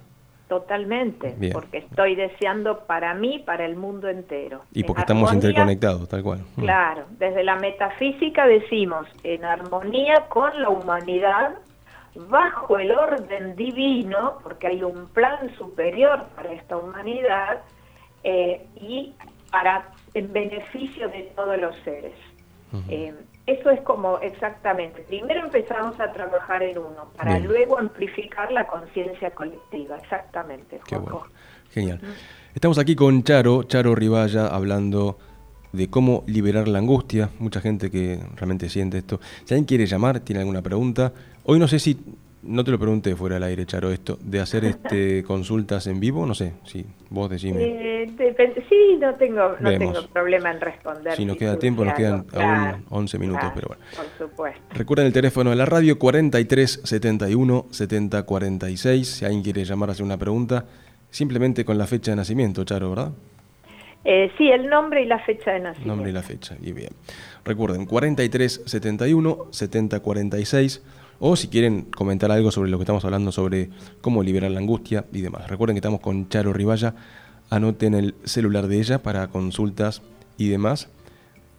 Totalmente, 0.55 1.35
porque 1.53 1.79
estoy 1.79 2.15
deseando 2.15 2.87
para 2.87 3.13
mí, 3.13 3.41
para 3.41 3.65
el 3.67 3.75
mundo 3.75 4.09
entero. 4.09 4.61
Y 4.73 4.85
porque 4.85 5.01
estamos 5.01 5.33
interconectados, 5.33 6.09
tal 6.09 6.23
cual. 6.23 6.45
Mm. 6.55 6.61
Claro, 6.61 7.07
desde 7.19 7.43
la 7.43 7.57
metafísica 7.57 8.47
decimos 8.47 9.09
en 9.25 9.45
armonía 9.45 10.27
con 10.29 10.63
la 10.63 10.69
humanidad, 10.69 11.57
bajo 12.29 12.79
el 12.79 12.93
orden 12.93 13.57
divino, 13.57 14.39
porque 14.45 14.69
hay 14.69 14.85
un 14.85 15.09
plan 15.09 15.53
superior 15.59 16.25
para 16.37 16.53
esta 16.53 16.77
humanidad 16.77 17.63
eh, 18.23 18.65
y 18.77 19.13
para 19.51 19.89
en 20.15 20.33
beneficio 20.33 21.09
de 21.09 21.33
todos 21.35 21.59
los 21.61 21.75
seres. 21.85 22.15
Eso 23.47 23.71
es 23.71 23.81
como 23.83 24.19
exactamente. 24.21 25.03
Primero 25.03 25.45
empezamos 25.45 26.01
a 26.01 26.11
trabajar 26.13 26.63
en 26.63 26.79
uno 26.79 27.11
para 27.17 27.39
luego 27.39 27.79
amplificar 27.79 28.51
la 28.51 28.67
conciencia 28.67 29.31
colectiva. 29.33 29.99
Exactamente. 29.99 30.81
Qué 30.87 30.97
bueno. 30.97 31.25
Genial. 31.71 32.01
Estamos 32.55 32.79
aquí 32.79 32.97
con 32.97 33.23
Charo, 33.23 33.65
Charo 33.65 33.95
Ribaya, 33.95 34.47
hablando 34.47 35.19
de 35.73 35.91
cómo 35.91 36.25
liberar 36.27 36.69
la 36.69 36.79
angustia. 36.79 37.31
Mucha 37.39 37.61
gente 37.61 37.91
que 37.91 38.19
realmente 38.37 38.69
siente 38.71 38.99
esto. 38.99 39.21
Si 39.45 39.53
alguien 39.53 39.67
quiere 39.67 39.87
llamar, 39.87 40.21
tiene 40.21 40.41
alguna 40.41 40.63
pregunta. 40.63 41.13
Hoy 41.43 41.59
no 41.59 41.69
sé 41.69 41.79
si 41.79 41.99
no 42.47 42.65
te 42.65 42.71
lo 42.71 42.79
pregunté 42.79 43.17
fuera 43.17 43.35
del 43.35 43.45
aire, 43.45 43.67
Charo, 43.67 43.91
esto, 43.91 44.19
de 44.23 44.41
hacer 44.41 44.65
este 44.65 45.23
consultas 45.25 45.87
en 45.87 46.01
vivo, 46.01 46.27
no 46.27 46.35
sé, 46.35 46.53
si 46.65 46.85
vos 47.11 47.31
decime. 47.31 47.63
Eh, 47.63 48.35
sí, 48.69 48.99
no 49.01 49.15
tengo, 49.15 49.57
no 49.61 49.71
tengo 49.79 50.07
problema 50.13 50.51
en 50.51 50.61
responder. 50.61 51.15
Si 51.15 51.25
nos 51.25 51.37
queda 51.37 51.59
tiempo, 51.59 51.85
nos 51.85 51.95
quedan 51.95 52.27
aún 52.33 52.85
11 52.91 53.19
minutos, 53.19 53.51
pero 53.55 53.69
bueno. 53.69 53.83
Por 53.97 54.07
supuesto. 54.29 54.61
Recuerden 54.71 55.07
el 55.07 55.13
teléfono 55.13 55.51
de 55.51 55.57
la 55.57 55.67
radio 55.67 55.99
43 55.99 56.81
71 56.85 57.67
70 57.71 58.23
46, 58.25 59.09
si 59.09 59.25
alguien 59.25 59.43
quiere 59.43 59.65
llamar 59.65 59.89
a 59.89 59.93
hacer 59.93 60.05
una 60.05 60.19
pregunta, 60.19 60.67
simplemente 61.11 61.65
con 61.65 61.79
la 61.79 61.87
fecha 61.87 62.13
de 62.13 62.17
nacimiento, 62.17 62.65
Charo, 62.65 62.91
¿verdad? 62.91 63.13
Eh, 64.05 64.31
sí, 64.37 64.51
el 64.51 64.69
nombre 64.69 65.03
y 65.03 65.07
la 65.07 65.19
fecha 65.21 65.53
de 65.53 65.61
nacimiento. 65.61 65.89
Nombre 65.89 66.11
y 66.11 66.13
la 66.13 66.23
fecha, 66.23 66.57
y 66.61 66.73
bien. 66.73 66.91
Recuerden, 67.43 67.87
43 67.87 68.63
71 68.67 69.47
70 69.51 70.01
46 70.01 70.83
o 71.19 71.37
si 71.37 71.49
quieren 71.49 71.83
comentar 71.83 72.31
algo 72.31 72.51
sobre 72.51 72.71
lo 72.71 72.79
que 72.79 72.83
estamos 72.83 73.05
hablando, 73.05 73.33
sobre 73.33 73.71
cómo 74.01 74.23
liberar 74.23 74.51
la 74.51 74.61
angustia 74.61 75.07
y 75.13 75.21
demás. 75.21 75.49
Recuerden 75.49 75.75
que 75.75 75.79
estamos 75.79 76.01
con 76.01 76.29
Charo 76.29 76.53
Ribaya, 76.53 76.95
anoten 77.51 77.95
el 77.95 78.15
celular 78.25 78.67
de 78.67 78.79
ella 78.79 79.03
para 79.03 79.29
consultas 79.29 80.03
y 80.37 80.49
demás. 80.49 80.89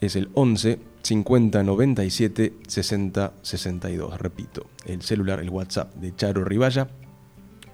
Es 0.01 0.15
el 0.15 0.29
11 0.33 0.79
50 1.03 1.63
97 1.63 2.53
60 2.67 3.33
62. 3.41 4.19
Repito, 4.19 4.67
el 4.85 5.01
celular, 5.01 5.39
el 5.39 5.49
WhatsApp 5.49 5.93
de 5.95 6.15
Charo 6.15 6.43
Ribaya, 6.43 6.89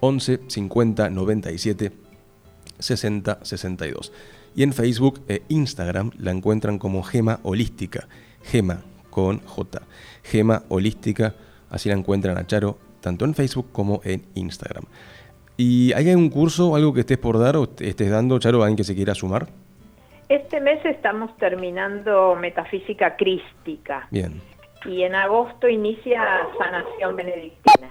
11 0.02 0.42
50 0.48 1.10
97 1.10 1.92
60 2.80 3.40
62. 3.42 4.12
Y 4.56 4.64
en 4.64 4.74
Facebook 4.74 5.22
e 5.28 5.44
Instagram 5.48 6.12
la 6.18 6.32
encuentran 6.32 6.78
como 6.78 7.04
Gema 7.04 7.40
Holística. 7.44 8.08
Gema 8.44 8.82
con 9.10 9.40
J. 9.40 9.82
Gema 10.24 10.64
Holística 10.70 11.36
Así 11.72 11.90
la 11.90 11.96
encuentran 11.96 12.38
a 12.38 12.46
Charo 12.46 12.78
tanto 13.00 13.26
en 13.26 13.34
Facebook 13.34 13.70
como 13.72 14.02
en 14.04 14.24
Instagram. 14.36 14.84
¿Y 15.58 15.94
hay 15.94 16.10
algún 16.10 16.30
curso 16.30 16.76
algo 16.76 16.94
que 16.94 17.02
estés 17.02 17.18
por 17.18 17.40
dar 17.40 17.58
o 17.58 17.64
estés 17.80 18.10
dando, 18.10 18.40
Charo, 18.40 18.62
a 18.62 18.66
alguien 18.66 18.78
que 18.78 18.84
se 18.84 18.96
quiera 18.96 19.16
sumar? 19.16 19.48
Este 20.30 20.62
mes 20.62 20.84
estamos 20.86 21.36
terminando 21.38 22.36
Metafísica 22.36 23.18
Crística. 23.18 24.08
Bien. 24.12 24.42
Y 24.86 25.04
en 25.04 25.14
agosto 25.14 25.68
inicia 25.68 26.22
Sanación 26.58 27.16
Benedictina. 27.16 27.90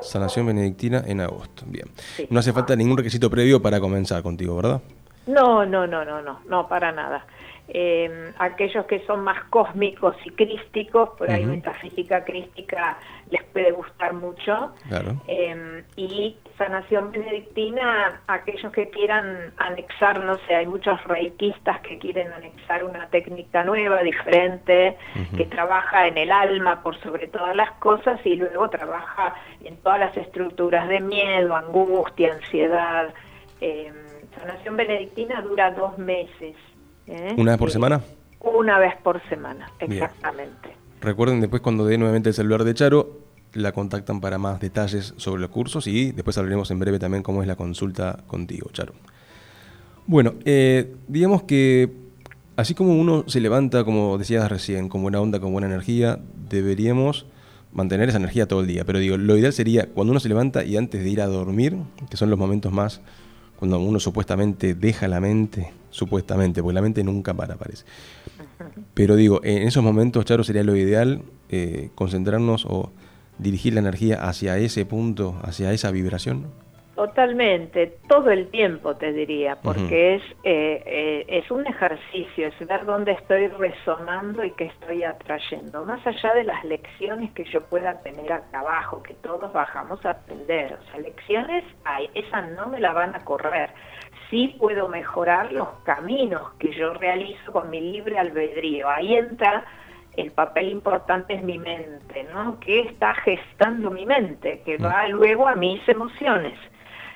Sanación 0.00 0.46
Benedictina 0.46 1.02
en 1.06 1.20
agosto, 1.20 1.64
bien. 1.66 1.86
No 2.30 2.40
hace 2.40 2.52
falta 2.52 2.74
ningún 2.74 2.96
requisito 2.96 3.30
previo 3.30 3.60
para 3.62 3.80
comenzar 3.80 4.22
contigo, 4.22 4.56
¿verdad? 4.56 4.80
No, 5.26 5.64
no, 5.64 5.86
no, 5.86 6.04
no, 6.04 6.20
no, 6.22 6.40
no, 6.48 6.68
para 6.68 6.92
nada. 6.92 7.26
Eh, 7.68 8.32
aquellos 8.38 8.84
que 8.86 9.00
son 9.06 9.24
más 9.24 9.44
cósmicos 9.44 10.16
y 10.24 10.30
crísticos, 10.30 11.10
por 11.16 11.30
ahí 11.30 11.46
metafísica 11.46 12.22
crística 12.24 12.98
les 13.30 13.42
puede 13.44 13.72
gustar 13.72 14.12
mucho. 14.12 14.74
Eh, 15.26 15.82
y 15.96 16.36
sanación 16.58 17.10
benedictina, 17.10 18.20
aquellos 18.26 18.70
que 18.70 18.90
quieran 18.90 19.52
anexar, 19.56 20.22
no 20.22 20.36
sé, 20.46 20.54
hay 20.54 20.66
muchos 20.66 21.02
reikistas 21.04 21.80
que 21.80 21.98
quieren 21.98 22.30
anexar 22.32 22.84
una 22.84 23.08
técnica 23.08 23.64
nueva, 23.64 24.02
diferente, 24.02 24.96
que 25.36 25.46
trabaja 25.46 26.06
en 26.06 26.18
el 26.18 26.30
alma 26.30 26.82
por 26.82 27.00
sobre 27.00 27.28
todas 27.28 27.56
las 27.56 27.70
cosas 27.72 28.20
y 28.24 28.36
luego 28.36 28.68
trabaja 28.68 29.34
en 29.64 29.76
todas 29.78 30.00
las 30.00 30.16
estructuras 30.16 30.88
de 30.88 31.00
miedo, 31.00 31.56
angustia, 31.56 32.34
ansiedad. 32.34 33.12
Eh, 33.60 33.92
sanación 34.38 34.76
benedictina 34.76 35.40
dura 35.40 35.70
dos 35.70 35.96
meses. 35.98 36.54
¿Eh? 37.06 37.34
¿Una 37.36 37.52
vez 37.52 37.58
por 37.58 37.70
semana? 37.70 38.00
Una 38.40 38.78
vez 38.78 38.94
por 39.02 39.20
semana, 39.28 39.70
exactamente. 39.78 40.76
Recuerden 41.00 41.40
después 41.40 41.62
cuando 41.62 41.86
dé 41.86 41.98
nuevamente 41.98 42.30
el 42.30 42.34
celular 42.34 42.64
de 42.64 42.74
Charo, 42.74 43.18
la 43.52 43.72
contactan 43.72 44.20
para 44.20 44.38
más 44.38 44.60
detalles 44.60 45.14
sobre 45.16 45.40
los 45.40 45.50
cursos 45.50 45.86
y 45.86 46.12
después 46.12 46.36
hablaremos 46.38 46.70
en 46.70 46.78
breve 46.78 46.98
también 46.98 47.22
cómo 47.22 47.42
es 47.42 47.48
la 47.48 47.56
consulta 47.56 48.18
contigo, 48.26 48.70
Charo. 48.72 48.94
Bueno, 50.06 50.34
eh, 50.44 50.94
digamos 51.08 51.44
que 51.44 51.90
así 52.56 52.74
como 52.74 52.98
uno 52.98 53.24
se 53.26 53.40
levanta, 53.40 53.84
como 53.84 54.18
decías 54.18 54.50
recién, 54.50 54.88
con 54.88 55.02
buena 55.02 55.20
onda, 55.20 55.40
con 55.40 55.52
buena 55.52 55.66
energía, 55.66 56.18
deberíamos 56.48 57.26
mantener 57.72 58.08
esa 58.08 58.18
energía 58.18 58.46
todo 58.46 58.60
el 58.60 58.66
día. 58.66 58.84
Pero 58.84 58.98
digo, 58.98 59.16
lo 59.16 59.36
ideal 59.36 59.52
sería 59.52 59.86
cuando 59.86 60.12
uno 60.12 60.20
se 60.20 60.28
levanta 60.28 60.64
y 60.64 60.76
antes 60.76 61.02
de 61.02 61.08
ir 61.08 61.20
a 61.20 61.26
dormir, 61.26 61.76
que 62.10 62.16
son 62.16 62.30
los 62.30 62.38
momentos 62.38 62.72
más 62.72 63.00
cuando 63.56 63.78
uno 63.78 64.00
supuestamente 64.00 64.74
deja 64.74 65.08
la 65.08 65.20
mente, 65.20 65.72
supuestamente, 65.94 66.60
porque 66.60 66.74
la 66.74 66.82
mente 66.82 67.04
nunca 67.04 67.34
para, 67.34 67.54
parece. 67.54 67.84
Pero 68.94 69.14
digo, 69.14 69.40
en 69.44 69.62
esos 69.62 69.82
momentos, 69.82 70.24
Charo, 70.24 70.42
sería 70.42 70.64
lo 70.64 70.74
ideal 70.74 71.22
eh, 71.50 71.90
concentrarnos 71.94 72.66
o 72.66 72.90
dirigir 73.38 73.74
la 73.74 73.80
energía 73.80 74.16
hacia 74.28 74.58
ese 74.58 74.84
punto, 74.86 75.38
hacia 75.42 75.72
esa 75.72 75.92
vibración. 75.92 76.46
Totalmente, 76.94 77.98
todo 78.08 78.30
el 78.30 78.48
tiempo 78.48 78.94
te 78.94 79.12
diría, 79.12 79.56
porque 79.60 80.14
es, 80.14 80.22
eh, 80.44 80.80
eh, 80.86 81.24
es 81.26 81.50
un 81.50 81.66
ejercicio, 81.66 82.46
es 82.46 82.68
ver 82.68 82.84
dónde 82.84 83.12
estoy 83.12 83.48
resonando 83.48 84.44
y 84.44 84.52
qué 84.52 84.66
estoy 84.66 85.02
atrayendo, 85.02 85.84
más 85.84 86.06
allá 86.06 86.34
de 86.34 86.44
las 86.44 86.64
lecciones 86.64 87.32
que 87.32 87.44
yo 87.46 87.62
pueda 87.62 88.00
tener 88.02 88.32
acá 88.32 88.60
abajo, 88.60 89.02
que 89.02 89.14
todos 89.14 89.52
bajamos 89.52 90.06
a 90.06 90.10
aprender, 90.10 90.78
o 90.80 90.90
sea, 90.90 91.00
lecciones 91.00 91.64
hay, 91.84 92.08
esas 92.14 92.52
no 92.52 92.68
me 92.68 92.78
la 92.78 92.92
van 92.92 93.12
a 93.16 93.24
correr, 93.24 93.70
sí 94.30 94.56
puedo 94.58 94.88
mejorar 94.88 95.52
los 95.52 95.68
caminos 95.84 96.52
que 96.58 96.72
yo 96.72 96.94
realizo 96.94 97.52
con 97.52 97.70
mi 97.70 97.80
libre 97.80 98.18
albedrío, 98.18 98.88
ahí 98.88 99.14
entra 99.14 99.64
el 100.16 100.30
papel 100.30 100.68
importante 100.68 101.34
es 101.34 101.42
mi 101.42 101.58
mente, 101.58 102.26
¿no? 102.32 102.58
¿Qué 102.60 102.80
está 102.80 103.14
gestando 103.14 103.90
mi 103.90 104.06
mente? 104.06 104.62
Que 104.64 104.78
va 104.78 105.08
luego 105.08 105.48
a 105.48 105.56
mis 105.56 105.86
emociones. 105.88 106.56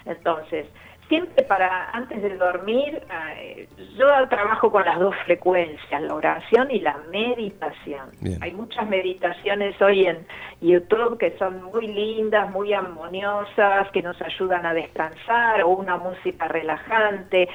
Entonces, 0.04 0.66
siempre 1.08 1.42
para 1.44 1.90
antes 1.90 2.22
de 2.22 2.36
dormir, 2.36 3.02
eh, 3.36 3.68
yo 3.96 4.06
trabajo 4.28 4.70
con 4.70 4.84
las 4.84 4.98
dos 4.98 5.14
frecuencias, 5.24 6.02
la 6.02 6.14
oración 6.14 6.70
y 6.70 6.80
la 6.80 6.96
meditación. 7.10 8.10
Hay 8.40 8.52
muchas 8.52 8.88
meditaciones 8.88 9.80
hoy 9.80 10.06
en 10.06 10.26
YouTube 10.60 11.18
que 11.18 11.36
son 11.38 11.64
muy 11.64 11.86
lindas, 11.86 12.50
muy 12.50 12.72
armoniosas, 12.72 13.90
que 13.90 14.02
nos 14.02 14.20
ayudan 14.20 14.66
a 14.66 14.74
descansar, 14.74 15.62
o 15.62 15.68
una 15.68 15.96
música 15.96 16.46
relajante. 16.48 17.48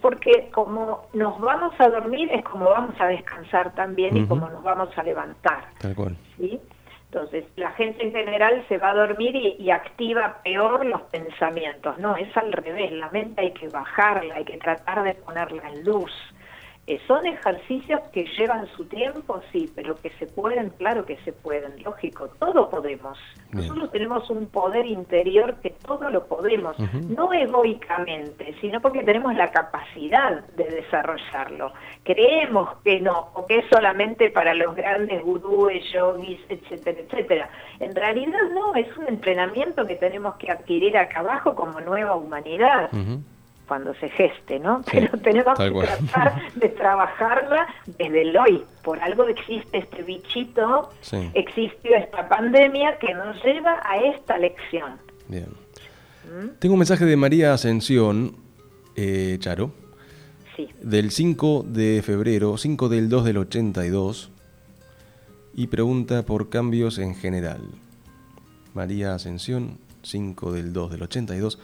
Porque 0.00 0.50
como 0.52 1.06
nos 1.14 1.40
vamos 1.40 1.72
a 1.78 1.88
dormir 1.88 2.30
es 2.30 2.44
como 2.44 2.66
vamos 2.66 2.94
a 3.00 3.06
descansar 3.06 3.74
también 3.74 4.16
y 4.16 4.26
como 4.26 4.48
nos 4.50 4.62
vamos 4.62 4.90
a 4.96 5.02
levantar. 5.02 5.64
Tal 5.78 5.94
cual. 5.94 6.16
¿sí? 6.36 6.60
Entonces, 7.14 7.44
la 7.54 7.70
gente 7.70 8.02
en 8.02 8.10
general 8.10 8.64
se 8.68 8.76
va 8.76 8.90
a 8.90 8.94
dormir 8.94 9.36
y, 9.36 9.70
activa 9.70 10.40
peor 10.42 10.84
los 10.84 11.00
pensamientos. 11.02 11.96
No, 11.98 12.16
es 12.16 12.36
al 12.36 12.52
revés. 12.52 12.90
La 12.90 13.08
mente 13.10 13.40
hay 13.40 13.52
que 13.52 13.68
bajarla, 13.68 14.34
hay 14.34 14.44
que 14.44 14.58
tratar 14.58 15.04
de 15.04 15.14
ponerla 15.14 15.62
en 15.68 15.84
luz. 15.84 16.10
Eh, 16.86 17.00
son 17.06 17.24
ejercicios 17.24 17.98
que 18.12 18.26
llevan 18.36 18.66
su 18.76 18.84
tiempo, 18.84 19.40
sí, 19.50 19.70
pero 19.74 19.96
que 19.96 20.10
se 20.18 20.26
pueden, 20.26 20.68
claro 20.70 21.06
que 21.06 21.16
se 21.24 21.32
pueden, 21.32 21.82
lógico, 21.82 22.28
todo 22.38 22.68
podemos. 22.68 23.18
Nosotros 23.52 23.90
tenemos 23.90 24.28
un 24.28 24.46
poder 24.46 24.84
interior 24.84 25.54
que 25.62 25.70
todo 25.70 26.10
lo 26.10 26.26
podemos, 26.26 26.76
no 27.08 27.32
egoicamente, 27.32 28.54
sino 28.60 28.82
porque 28.82 29.02
tenemos 29.02 29.34
la 29.34 29.50
capacidad 29.50 30.44
de 30.56 30.64
desarrollarlo. 30.64 31.72
Creemos 32.02 32.68
que 32.84 33.00
no, 33.00 33.28
o 33.32 33.46
que 33.46 33.60
es 33.60 33.64
solamente 33.70 34.28
para 34.30 34.52
los 34.52 34.74
grandes 34.76 35.22
gurúes, 35.22 35.82
yogis, 35.90 36.40
etcétera, 36.50 37.00
etcétera. 37.00 37.50
En 37.80 37.94
realidad 37.94 38.42
no, 38.52 38.74
es 38.74 38.94
un 38.98 39.08
entrenamiento 39.08 39.86
que 39.86 39.96
tenemos 39.96 40.34
que 40.36 40.50
adquirir 40.50 40.98
acá 40.98 41.20
abajo 41.20 41.54
como 41.54 41.80
nueva 41.80 42.14
humanidad 42.14 42.90
cuando 43.66 43.94
se 43.94 44.08
geste, 44.10 44.58
¿no? 44.58 44.82
Pero 44.90 45.18
tenemos 45.18 45.58
que 45.58 45.70
tratar 45.70 46.52
de 46.54 46.68
trabajarla 46.68 47.66
desde 47.86 48.22
el 48.22 48.36
hoy. 48.36 48.64
Por 48.82 49.00
algo 49.00 49.26
existe 49.28 49.78
este 49.78 50.02
bichito, 50.02 50.90
existió 51.34 51.96
esta 51.96 52.28
pandemia 52.28 52.98
que 52.98 53.14
nos 53.14 53.42
lleva 53.42 53.80
a 53.84 53.98
esta 53.98 54.38
lección. 54.38 54.98
Bien. 55.28 55.48
¿Mm? 56.24 56.58
Tengo 56.58 56.74
un 56.74 56.78
mensaje 56.78 57.04
de 57.04 57.16
María 57.16 57.54
Ascensión, 57.54 58.36
eh, 58.96 59.36
Charo, 59.40 59.72
sí. 60.56 60.68
del 60.82 61.10
5 61.10 61.64
de 61.66 62.02
febrero, 62.04 62.56
5 62.56 62.88
del 62.88 63.08
2 63.08 63.24
del 63.24 63.38
82, 63.38 64.30
y 65.54 65.68
pregunta 65.68 66.24
por 66.24 66.50
cambios 66.50 66.98
en 66.98 67.14
general. 67.14 67.62
María 68.74 69.14
Ascensión, 69.14 69.78
5 70.02 70.52
del 70.52 70.72
2 70.72 70.90
del 70.90 71.02
82 71.02 71.58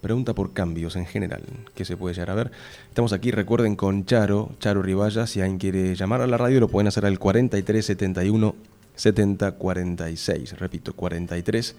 pregunta 0.00 0.34
por 0.34 0.52
cambios 0.52 0.96
en 0.96 1.06
general 1.06 1.42
que 1.74 1.84
se 1.84 1.96
puede 1.96 2.14
llegar 2.14 2.30
a 2.30 2.34
ver. 2.34 2.50
Estamos 2.88 3.12
aquí, 3.12 3.30
recuerden, 3.30 3.76
con 3.76 4.04
Charo, 4.04 4.50
Charo 4.60 4.82
Ribaya. 4.82 5.26
Si 5.26 5.40
alguien 5.40 5.58
quiere 5.58 5.94
llamar 5.94 6.20
a 6.20 6.26
la 6.26 6.36
radio, 6.36 6.60
lo 6.60 6.68
pueden 6.68 6.88
hacer 6.88 7.06
al 7.06 7.18
43 7.18 7.84
71 7.84 8.54
70 8.94 9.52
46. 9.52 10.58
Repito, 10.58 10.92
43 10.94 11.76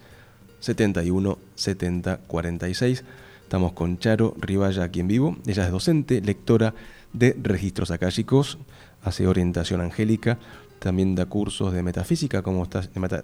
71 0.60 1.38
70 1.54 2.18
46. 2.26 3.04
Estamos 3.42 3.72
con 3.72 3.98
Charo 3.98 4.34
Ribaya 4.38 4.84
aquí 4.84 5.00
en 5.00 5.08
vivo. 5.08 5.36
Ella 5.46 5.64
es 5.64 5.72
docente, 5.72 6.20
lectora 6.20 6.74
de 7.12 7.34
registros 7.42 7.90
akáshicos, 7.90 8.58
hace 9.02 9.26
orientación 9.26 9.80
angélica, 9.80 10.38
también 10.78 11.14
da 11.14 11.26
cursos 11.26 11.72
de 11.72 11.82
metafísica, 11.82 12.42
como 12.42 12.62
está, 12.64 12.82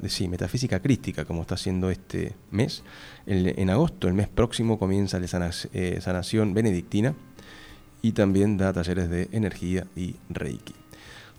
sí, 0.08 0.28
metafísica 0.28 0.80
crística, 0.80 1.24
como 1.24 1.42
está 1.42 1.54
haciendo 1.54 1.90
este 1.90 2.34
mes. 2.50 2.82
en 3.26 3.70
agosto, 3.70 4.08
el 4.08 4.14
mes 4.14 4.28
próximo, 4.28 4.78
comienza 4.78 5.18
la 5.18 5.50
eh, 5.72 5.98
sanación 6.00 6.54
benedictina 6.54 7.14
y 8.02 8.12
también 8.12 8.56
da 8.56 8.72
talleres 8.72 9.08
de 9.08 9.28
energía 9.32 9.86
y 9.96 10.16
reiki. 10.28 10.74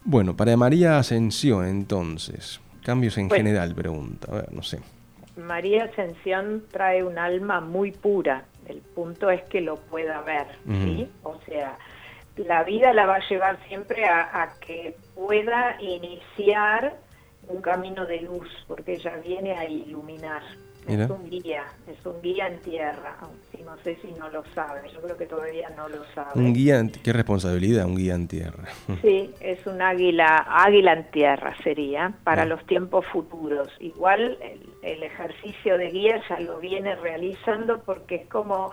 Bueno, 0.03 0.35
para 0.35 0.55
María 0.57 0.97
Ascensión, 0.97 1.65
entonces, 1.65 2.59
cambios 2.83 3.17
en 3.17 3.29
general, 3.29 3.73
pregunta, 3.75 4.31
a 4.31 4.35
ver, 4.35 4.53
no 4.53 4.63
sé. 4.63 4.79
María 5.37 5.85
Ascensión 5.85 6.63
trae 6.71 7.03
un 7.03 7.17
alma 7.17 7.59
muy 7.59 7.91
pura, 7.91 8.45
el 8.67 8.77
punto 8.77 9.29
es 9.29 9.43
que 9.43 9.61
lo 9.61 9.75
pueda 9.75 10.21
ver, 10.21 10.47
¿sí? 10.65 11.07
O 11.23 11.37
sea, 11.45 11.77
la 12.37 12.63
vida 12.63 12.93
la 12.93 13.05
va 13.05 13.15
a 13.15 13.29
llevar 13.29 13.57
siempre 13.67 14.05
a, 14.05 14.53
que 14.59 14.95
pueda 15.15 15.77
iniciar 15.81 16.97
un 17.47 17.61
camino 17.61 18.05
de 18.05 18.21
luz, 18.21 18.49
porque 18.67 18.93
ella 18.93 19.15
viene 19.23 19.53
a 19.53 19.65
iluminar. 19.65 20.41
Es 20.87 21.09
un 21.09 21.27
guía, 21.27 21.63
es 21.87 22.05
un 22.05 22.21
guía 22.21 22.47
en 22.47 22.59
tierra, 22.59 23.17
si 23.51 23.63
no 23.63 23.75
sé 23.77 23.97
si 24.03 24.11
no 24.19 24.29
lo 24.29 24.43
sabe, 24.53 24.87
yo 24.93 25.01
creo 25.01 25.17
que 25.17 25.25
todavía 25.25 25.67
no 25.75 25.89
lo 25.89 26.03
sabe. 26.13 26.39
Un 26.39 26.53
guía, 26.53 26.79
qué 27.03 27.11
responsabilidad, 27.11 27.87
un 27.87 27.95
guía 27.95 28.13
en 28.13 28.27
tierra. 28.27 28.65
Sí, 29.01 29.33
es 29.39 29.65
un 29.65 29.81
águila, 29.81 30.45
águila 30.47 30.93
en 30.93 31.09
tierra 31.09 31.55
sería, 31.63 32.13
para 32.23 32.45
los 32.45 32.63
tiempos 32.67 33.03
futuros. 33.07 33.69
Igual 33.79 34.37
el, 34.41 34.69
el 34.83 35.01
ejercicio 35.01 35.75
de 35.79 35.89
guía 35.89 36.21
ya 36.29 36.39
lo 36.39 36.59
viene 36.59 36.95
realizando 36.95 37.81
porque 37.83 38.15
es 38.15 38.27
como 38.27 38.71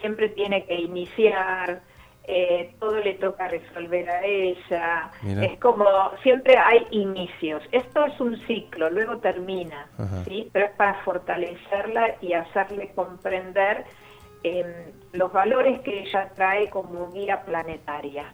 siempre 0.00 0.30
tiene 0.30 0.64
que 0.64 0.74
iniciar, 0.74 1.82
eh, 2.24 2.74
todo 2.78 2.98
le 2.98 3.14
toca 3.14 3.48
resolver 3.48 4.08
a 4.08 4.24
ella. 4.24 5.10
Es 5.24 5.58
como, 5.58 5.84
siempre 6.22 6.56
hay 6.56 6.86
inicios. 6.90 7.62
Esto 7.72 8.06
es 8.06 8.20
un 8.20 8.36
ciclo, 8.46 8.90
luego 8.90 9.18
termina, 9.18 9.88
¿sí? 10.26 10.48
Pero 10.52 10.66
es 10.66 10.72
para 10.72 10.94
fortalecerla 11.02 12.16
y 12.20 12.32
hacerle 12.34 12.92
comprender 12.94 13.84
em, 14.44 14.66
los 15.12 15.32
valores 15.32 15.80
que 15.80 16.02
ella 16.02 16.30
trae 16.34 16.70
como 16.70 17.10
guía 17.10 17.42
planetaria. 17.42 18.32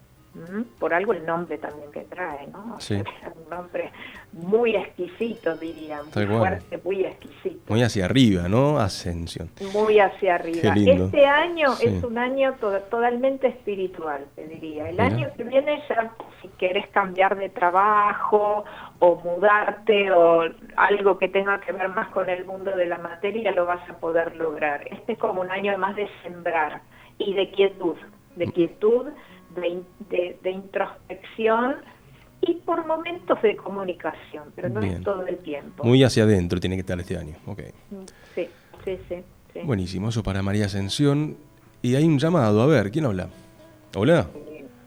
Por 0.78 0.94
algo 0.94 1.12
el 1.12 1.26
nombre 1.26 1.58
también 1.58 1.90
que 1.90 2.02
trae, 2.02 2.46
¿no? 2.48 2.78
Sí. 2.80 2.94
un 3.44 3.50
nombre 3.50 3.90
muy 4.32 4.76
exquisito, 4.76 5.56
diría, 5.56 6.00
muy 6.02 6.26
fuerte, 6.26 6.78
muy 6.84 7.04
exquisito. 7.04 7.72
Muy 7.72 7.82
hacia 7.82 8.04
arriba, 8.04 8.48
¿no? 8.48 8.78
Ascensión. 8.78 9.50
Muy 9.72 9.98
hacia 9.98 10.36
arriba. 10.36 10.74
Este 10.76 11.26
año 11.26 11.72
es 11.80 12.04
un 12.04 12.18
año 12.18 12.54
totalmente 12.60 13.48
espiritual, 13.48 14.26
te 14.36 14.46
diría. 14.46 14.90
El 14.90 15.00
año 15.00 15.28
que 15.36 15.44
viene 15.44 15.82
ya, 15.88 16.12
si 16.42 16.48
quieres 16.58 16.86
cambiar 16.88 17.36
de 17.36 17.48
trabajo 17.48 18.64
o 19.00 19.16
mudarte 19.16 20.10
o 20.12 20.44
algo 20.76 21.18
que 21.18 21.28
tenga 21.28 21.60
que 21.60 21.72
ver 21.72 21.88
más 21.88 22.08
con 22.08 22.28
el 22.28 22.44
mundo 22.44 22.76
de 22.76 22.86
la 22.86 22.98
materia, 22.98 23.50
lo 23.52 23.66
vas 23.66 23.88
a 23.88 23.94
poder 23.94 24.36
lograr. 24.36 24.86
Este 24.90 25.12
es 25.12 25.18
como 25.18 25.40
un 25.40 25.50
año 25.50 25.76
más 25.78 25.96
de 25.96 26.08
sembrar 26.22 26.82
y 27.18 27.34
de 27.34 27.50
quietud, 27.50 27.96
de 28.36 28.46
quietud 28.52 29.06
de, 29.60 30.50
introspección 30.50 31.76
y 32.40 32.54
por 32.54 32.86
momentos 32.86 33.40
de 33.42 33.56
comunicación, 33.56 34.44
pero 34.54 34.68
no 34.68 34.80
es 34.80 35.02
todo 35.02 35.26
el 35.26 35.38
tiempo. 35.38 35.84
Muy 35.84 36.02
hacia 36.04 36.24
adentro 36.24 36.60
tiene 36.60 36.76
que 36.76 36.80
estar 36.80 36.98
este 36.98 37.16
año. 37.16 37.34
Okay. 37.46 37.72
Mm, 37.90 38.04
sí, 38.34 38.48
sí, 38.84 38.98
sí, 39.08 39.60
Buenísimo, 39.64 40.08
eso 40.08 40.22
para 40.22 40.42
María 40.42 40.66
Ascensión. 40.66 41.36
Y 41.82 41.94
hay 41.94 42.04
un 42.04 42.18
llamado, 42.18 42.60
a 42.62 42.66
ver, 42.66 42.90
¿quién 42.90 43.04
habla? 43.06 43.28
Hola. 43.96 44.26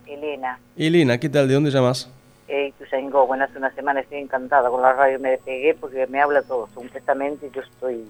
Elena. 0.06 0.60
Elena, 0.78 1.18
¿qué 1.18 1.30
tal? 1.30 1.48
¿De 1.48 1.54
dónde 1.54 1.72
llamas? 1.72 2.12
Eh, 2.48 2.74
bueno, 3.12 3.46
hace 3.46 3.58
una 3.58 3.74
semana 3.74 4.02
estoy 4.02 4.20
encantada 4.20 4.70
con 4.70 4.82
la 4.82 4.94
radio, 4.94 5.20
me 5.20 5.32
despegué 5.32 5.74
porque 5.74 6.08
me 6.08 6.22
habla 6.22 6.42
todo, 6.42 6.68
completamente, 6.74 7.50
yo 7.54 7.62
estoy 7.62 8.06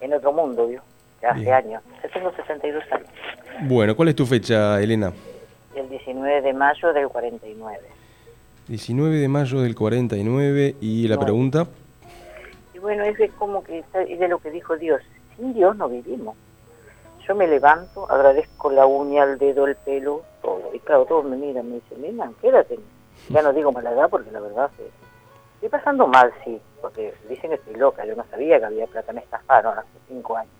en 0.00 0.12
otro 0.14 0.32
mundo, 0.32 0.66
¿vio? 0.66 0.82
Ya 1.22 1.30
hace 1.30 1.52
años. 1.52 1.82
Yo 2.02 2.08
tengo 2.10 2.32
62 2.34 2.82
años. 2.92 3.08
Bueno, 3.62 3.94
¿cuál 3.94 4.08
es 4.08 4.16
tu 4.16 4.24
fecha, 4.24 4.80
Elena? 4.80 5.12
El 5.74 5.88
19 5.88 6.42
de 6.42 6.52
mayo 6.52 6.92
del 6.92 7.08
49. 7.08 7.78
19 8.68 9.16
de 9.16 9.28
mayo 9.28 9.60
del 9.60 9.74
49 9.74 10.76
y 10.80 11.08
la 11.08 11.18
pregunta. 11.18 11.66
Y 12.74 12.78
bueno, 12.78 13.04
es 13.04 13.18
de 13.18 13.28
como 13.30 13.62
que 13.62 13.78
es 13.78 14.18
de 14.18 14.28
lo 14.28 14.38
que 14.38 14.50
dijo 14.50 14.76
Dios. 14.76 15.00
Sin 15.36 15.54
Dios 15.54 15.76
no 15.76 15.88
vivimos. 15.88 16.36
Yo 17.26 17.34
me 17.34 17.46
levanto, 17.46 18.10
agradezco 18.10 18.70
la 18.70 18.86
uña, 18.86 19.24
el 19.24 19.38
dedo, 19.38 19.66
el 19.66 19.76
pelo, 19.76 20.22
todo. 20.42 20.70
Y 20.74 20.78
claro, 20.80 21.04
todos 21.04 21.24
me 21.24 21.36
miran, 21.36 21.68
me 21.68 21.76
dicen, 21.76 22.00
mira, 22.00 22.30
quédate. 22.40 22.78
Ya 23.28 23.42
no 23.42 23.52
digo 23.52 23.70
mala 23.70 23.92
edad 23.92 24.08
porque 24.08 24.30
la 24.30 24.40
verdad 24.40 24.70
que 24.76 24.88
estoy 25.54 25.68
pasando 25.68 26.06
mal, 26.06 26.32
sí, 26.44 26.60
porque 26.80 27.14
dicen 27.28 27.50
que 27.50 27.56
estoy 27.56 27.74
loca. 27.74 28.04
Yo 28.04 28.16
no 28.16 28.24
sabía 28.30 28.58
que 28.58 28.64
había 28.64 28.86
plata, 28.86 29.12
me 29.12 29.20
estafaron 29.20 29.78
hace 29.78 29.88
cinco 30.08 30.36
años. 30.36 30.52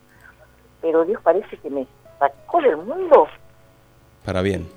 Pero 0.80 1.04
Dios 1.04 1.20
parece 1.22 1.56
que 1.56 1.70
me 1.70 1.86
sacó 2.18 2.60
del 2.60 2.76
mundo. 2.76 3.26
Para 4.24 4.42
bien 4.42 4.68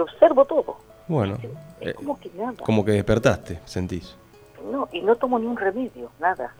observo 0.00 0.44
todo. 0.44 0.76
Bueno, 1.08 1.38
es, 1.80 1.88
eh, 1.88 1.94
como 1.94 2.18
que 2.18 2.30
nada. 2.34 2.54
Como 2.64 2.84
que 2.84 2.92
despertaste, 2.92 3.60
sentís. 3.64 4.16
No, 4.70 4.88
y 4.92 5.00
no 5.00 5.16
tomo 5.16 5.38
ni 5.38 5.46
un 5.46 5.56
remedio, 5.56 6.10
nada. 6.20 6.54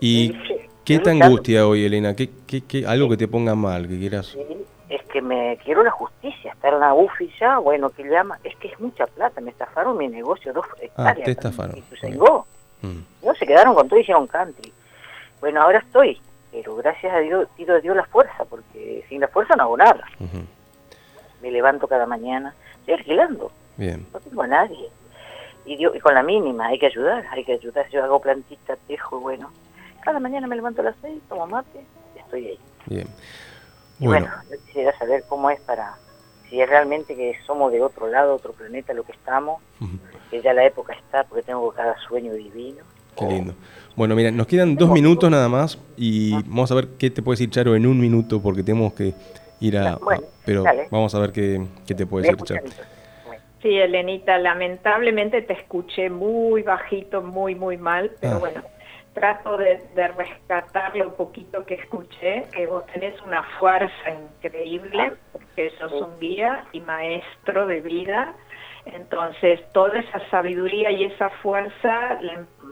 ¿Y 0.00 0.32
qué 0.84 0.98
te 0.98 1.10
angustia 1.10 1.66
hoy, 1.66 1.84
Elena? 1.84 2.14
¿Qué, 2.14 2.30
qué, 2.46 2.62
qué, 2.62 2.86
algo 2.86 3.08
que 3.08 3.16
te 3.16 3.28
ponga 3.28 3.54
mal, 3.54 3.88
que 3.88 3.98
quieras? 3.98 4.36
es 4.88 5.02
que 5.04 5.20
me 5.20 5.58
quiero 5.64 5.82
la 5.82 5.90
justicia, 5.90 6.52
estar 6.52 6.72
en 6.72 6.80
la 6.80 6.94
UFI 6.94 7.30
ya, 7.38 7.58
bueno, 7.58 7.90
que 7.90 8.04
llama, 8.04 8.38
es 8.42 8.56
que 8.56 8.68
es 8.68 8.80
mucha 8.80 9.06
plata, 9.06 9.40
me 9.40 9.50
estafaron 9.50 9.98
mi 9.98 10.08
negocio, 10.08 10.52
dos 10.52 10.64
hectáreas. 10.80 11.18
Ah, 11.18 11.24
te 11.24 11.30
estafaron. 11.32 11.82
Mm. 12.80 13.00
No, 13.22 13.34
se 13.34 13.46
quedaron 13.46 13.74
con 13.74 13.88
todo 13.88 13.98
y 13.98 14.02
hicieron 14.02 14.26
country. 14.26 14.72
Bueno, 15.40 15.62
ahora 15.62 15.80
estoy, 15.80 16.18
pero 16.50 16.74
gracias 16.76 17.12
a 17.12 17.18
Dios, 17.18 17.48
pido 17.56 17.76
a 17.76 17.80
Dios 17.80 17.96
la 17.96 18.04
fuerza, 18.04 18.44
porque 18.48 19.04
sin 19.08 19.20
la 19.20 19.28
fuerza 19.28 19.56
no 19.56 19.64
hago 19.64 19.76
nada 19.76 20.04
me 21.42 21.50
levanto 21.50 21.86
cada 21.88 22.06
mañana, 22.06 22.54
estoy 22.80 22.94
alquilando. 22.94 23.50
Bien. 23.76 24.06
No 24.12 24.20
tengo 24.20 24.42
a 24.42 24.46
nadie. 24.46 24.88
Y, 25.64 25.74
y 25.74 26.00
con 26.00 26.14
la 26.14 26.22
mínima, 26.22 26.68
hay 26.68 26.78
que 26.78 26.86
ayudar, 26.86 27.26
hay 27.30 27.44
que 27.44 27.52
ayudar. 27.52 27.88
Yo 27.90 28.02
hago 28.02 28.20
plantita, 28.20 28.76
tejo, 28.86 29.20
bueno. 29.20 29.50
Cada 30.02 30.20
mañana 30.20 30.46
me 30.46 30.56
levanto 30.56 30.80
a 30.80 30.84
las 30.84 30.96
seis, 31.02 31.20
tomo 31.28 31.46
mate, 31.46 31.84
estoy 32.16 32.46
ahí. 32.46 32.58
Bien. 32.86 33.08
Y 34.00 34.06
bueno, 34.06 34.28
yo 34.50 34.56
quisiera 34.64 34.96
saber 34.96 35.24
cómo 35.28 35.50
es 35.50 35.60
para, 35.60 35.96
si 36.48 36.60
es 36.60 36.68
realmente 36.68 37.16
que 37.16 37.36
somos 37.46 37.72
de 37.72 37.82
otro 37.82 38.06
lado, 38.06 38.34
otro 38.34 38.52
planeta, 38.52 38.94
lo 38.94 39.02
que 39.02 39.12
estamos, 39.12 39.60
que 40.30 40.40
ya 40.40 40.52
la 40.52 40.64
época 40.64 40.92
está, 40.92 41.24
porque 41.24 41.42
tengo 41.42 41.70
cada 41.72 41.98
sueño 42.06 42.32
divino. 42.32 42.84
Qué 43.16 43.26
lindo. 43.26 43.54
Bueno, 43.96 44.14
mira, 44.14 44.30
nos 44.30 44.46
quedan 44.46 44.76
dos 44.76 44.90
minutos 44.90 45.28
nada 45.28 45.48
más 45.48 45.76
y 45.96 46.32
vamos 46.44 46.70
a 46.70 46.76
ver 46.76 46.88
qué 46.98 47.10
te 47.10 47.20
puede 47.20 47.34
decir 47.34 47.50
Charo 47.50 47.74
en 47.74 47.84
un 47.84 47.98
minuto 47.98 48.40
porque 48.40 48.62
tenemos 48.62 48.92
que 48.92 49.12
ir 49.60 49.78
a... 49.78 49.98
pero 50.44 50.64
vamos 50.90 51.14
a 51.14 51.18
ver 51.18 51.32
qué, 51.32 51.60
te 51.86 52.06
puede 52.06 52.28
escuchar. 52.30 52.62
Sí, 53.62 53.76
Elenita, 53.76 54.38
lamentablemente 54.38 55.42
te 55.42 55.54
escuché 55.54 56.10
muy 56.10 56.62
bajito, 56.62 57.22
muy, 57.22 57.56
muy 57.56 57.76
mal, 57.76 58.12
pero 58.20 58.36
ah. 58.36 58.38
bueno, 58.38 58.62
trato 59.14 59.56
de, 59.56 59.80
rescatar 60.16 60.94
lo 60.96 61.14
poquito 61.14 61.64
que 61.66 61.74
escuché, 61.74 62.44
que 62.52 62.66
vos 62.66 62.86
tenés 62.86 63.20
una 63.22 63.42
fuerza 63.58 64.10
increíble, 64.10 65.12
porque 65.32 65.70
sos 65.78 65.92
un 65.92 66.20
guía 66.20 66.64
y 66.72 66.80
maestro 66.80 67.66
de 67.66 67.80
vida, 67.80 68.34
entonces 68.86 69.60
toda 69.72 69.98
esa 69.98 70.20
sabiduría 70.30 70.92
y 70.92 71.04
esa 71.04 71.28
fuerza 71.42 72.20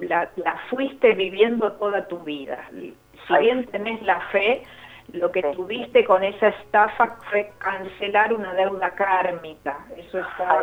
la, 0.01 0.31
la 0.37 0.57
fuiste 0.71 1.15
viviendo 1.15 1.73
toda 1.73 2.07
tu 2.07 2.21
vida. 2.21 2.69
Si 2.73 3.39
bien 3.41 3.67
tenés 3.67 4.01
la 4.03 4.21
fe, 4.29 4.63
lo 5.13 5.31
que 5.31 5.43
tuviste 5.43 6.05
con 6.05 6.25
esa 6.25 6.49
estafa 6.49 7.17
fue 7.31 7.53
cancelar 7.59 8.33
una 8.33 8.55
deuda 8.55 8.91
kármica. 8.91 9.79
Eso 9.97 10.19
está 10.19 10.63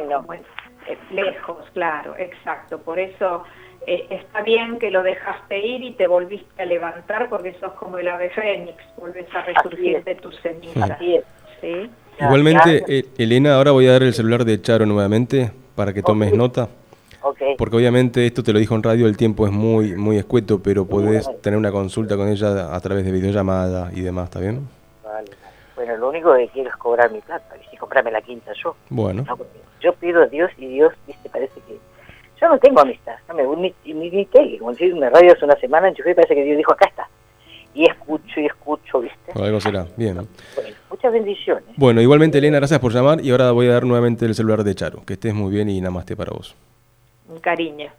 eh, 0.87 0.97
lejos, 1.11 1.65
claro, 1.73 2.15
exacto. 2.17 2.79
Por 2.79 2.99
eso 2.99 3.43
eh, 3.87 4.05
está 4.09 4.41
bien 4.41 4.79
que 4.79 4.91
lo 4.91 5.03
dejaste 5.03 5.59
ir 5.59 5.83
y 5.83 5.91
te 5.93 6.07
volviste 6.07 6.61
a 6.61 6.65
levantar 6.65 7.29
porque 7.29 7.53
sos 7.59 7.73
como 7.73 7.97
el 7.97 8.07
ave 8.07 8.29
fénix, 8.29 8.77
vuelves 8.97 9.27
a 9.33 9.41
resurgir 9.41 10.03
de 10.03 10.15
tus 10.15 10.39
cenizas. 10.41 10.97
¿sí? 11.61 11.89
Igualmente, 12.19 12.83
eh, 12.87 13.05
Elena, 13.17 13.55
ahora 13.55 13.71
voy 13.71 13.87
a 13.87 13.93
dar 13.93 14.03
el 14.03 14.13
celular 14.13 14.45
de 14.45 14.61
Charo 14.61 14.85
nuevamente 14.85 15.51
para 15.75 15.93
que 15.93 16.03
tomes 16.03 16.33
nota. 16.33 16.69
Porque 17.57 17.75
obviamente 17.75 18.25
esto 18.25 18.43
te 18.43 18.53
lo 18.53 18.59
dijo 18.59 18.75
en 18.75 18.83
radio, 18.83 19.07
el 19.07 19.17
tiempo 19.17 19.45
es 19.45 19.51
muy 19.51 19.95
muy 19.95 20.17
escueto, 20.17 20.61
pero 20.61 20.85
podés 20.85 21.29
tener 21.41 21.57
una 21.57 21.71
consulta 21.71 22.17
con 22.17 22.27
ella 22.27 22.75
a 22.75 22.79
través 22.81 23.05
de 23.05 23.11
videollamada 23.11 23.91
y 23.93 24.01
demás, 24.01 24.25
¿está 24.25 24.39
bien? 24.39 24.67
Vale. 25.03 25.31
Bueno, 25.75 25.97
lo 25.97 26.09
único 26.09 26.33
que 26.35 26.47
quiero 26.49 26.69
es 26.69 26.75
cobrar 26.75 27.11
mi 27.11 27.19
plata, 27.21 27.55
y 27.71 27.77
comprarme 27.77 28.11
la 28.11 28.21
quinta 28.21 28.51
yo. 28.63 28.75
Bueno. 28.89 29.25
yo 29.81 29.93
pido 29.93 30.21
a 30.21 30.27
Dios 30.27 30.51
y 30.57 30.67
Dios, 30.67 30.93
viste, 31.07 31.29
parece 31.29 31.59
que... 31.67 31.77
Yo 32.39 32.49
no 32.49 32.59
tengo 32.59 32.81
amistad, 32.81 33.15
no 33.27 33.35
me 33.35 33.43
ni, 33.55 33.93
ni, 33.93 34.09
ni 34.09 34.25
tele, 34.25 34.59
como 34.59 34.73
si 34.73 34.93
me 34.93 35.09
radio 35.09 35.31
hace 35.31 35.45
una 35.45 35.55
semana, 35.55 35.87
enchufé 35.87 36.13
parece 36.13 36.35
que 36.35 36.43
Dios 36.43 36.57
dijo, 36.57 36.73
acá 36.73 36.87
está. 36.87 37.07
Y 37.73 37.89
escucho 37.89 38.39
y 38.39 38.45
escucho, 38.45 38.99
¿viste? 38.99 39.31
algo 39.33 39.59
será, 39.59 39.87
bien. 39.95 40.27
muchas 40.89 41.11
bendiciones. 41.11 41.63
Bueno, 41.77 42.01
igualmente 42.01 42.37
Elena, 42.37 42.57
gracias 42.57 42.79
por 42.79 42.93
llamar 42.93 43.21
y 43.21 43.31
ahora 43.31 43.51
voy 43.51 43.67
a 43.67 43.73
dar 43.73 43.85
nuevamente 43.85 44.25
el 44.25 44.35
celular 44.35 44.63
de 44.63 44.75
Charo. 44.75 45.03
Que 45.05 45.13
estés 45.13 45.33
muy 45.33 45.51
bien 45.51 45.69
y 45.69 45.81
namaste 45.81 46.15
para 46.15 46.31
vos 46.31 46.55
cariño. 47.39 47.91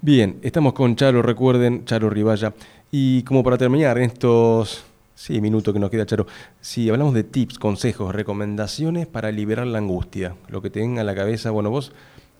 Bien, 0.00 0.38
estamos 0.42 0.72
con 0.72 0.94
Charo, 0.96 1.22
recuerden, 1.22 1.84
Charo 1.84 2.10
Ribaya. 2.10 2.54
Y 2.90 3.22
como 3.22 3.42
para 3.42 3.58
terminar, 3.58 3.98
en 3.98 4.04
estos 4.04 4.84
sí, 5.14 5.40
minutos 5.40 5.74
que 5.74 5.80
nos 5.80 5.90
queda, 5.90 6.06
Charo, 6.06 6.26
si 6.60 6.88
hablamos 6.88 7.14
de 7.14 7.24
tips, 7.24 7.58
consejos, 7.58 8.14
recomendaciones 8.14 9.06
para 9.06 9.32
liberar 9.32 9.66
la 9.66 9.78
angustia, 9.78 10.36
lo 10.48 10.62
que 10.62 10.70
te 10.70 10.86
la 10.86 11.14
cabeza, 11.14 11.50
bueno, 11.50 11.70
vos 11.70 11.92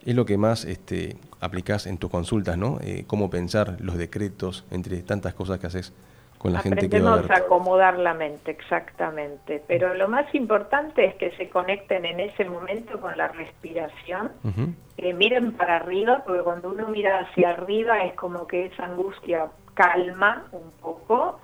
es 0.04 0.14
lo 0.14 0.24
que 0.24 0.38
más 0.38 0.64
este, 0.64 1.16
aplicás 1.40 1.86
en 1.86 1.98
tus 1.98 2.10
consultas, 2.10 2.56
¿no? 2.56 2.78
Eh, 2.82 3.04
cómo 3.08 3.28
pensar 3.28 3.76
los 3.80 3.98
decretos, 3.98 4.64
entre 4.70 5.02
tantas 5.02 5.34
cosas 5.34 5.58
que 5.58 5.66
haces 5.66 5.92
con 6.46 6.52
la 6.52 6.60
gente 6.60 6.88
que 6.88 7.00
va 7.00 7.14
a, 7.14 7.16
ver. 7.16 7.32
a 7.32 7.36
acomodar 7.36 7.98
la 7.98 8.14
mente, 8.14 8.52
exactamente. 8.52 9.62
Pero 9.66 9.94
lo 9.94 10.08
más 10.08 10.32
importante 10.34 11.04
es 11.04 11.14
que 11.16 11.30
se 11.32 11.48
conecten 11.48 12.04
en 12.04 12.20
ese 12.20 12.44
momento 12.44 13.00
con 13.00 13.16
la 13.16 13.28
respiración, 13.28 14.30
que 14.96 15.12
miren 15.12 15.52
para 15.52 15.76
arriba, 15.76 16.22
porque 16.24 16.42
cuando 16.42 16.70
uno 16.70 16.88
mira 16.88 17.20
hacia 17.20 17.50
arriba 17.50 18.04
es 18.04 18.14
como 18.14 18.46
que 18.46 18.66
esa 18.66 18.84
angustia 18.84 19.48
calma 19.74 20.44
un 20.52 20.70
poco. 20.80 21.40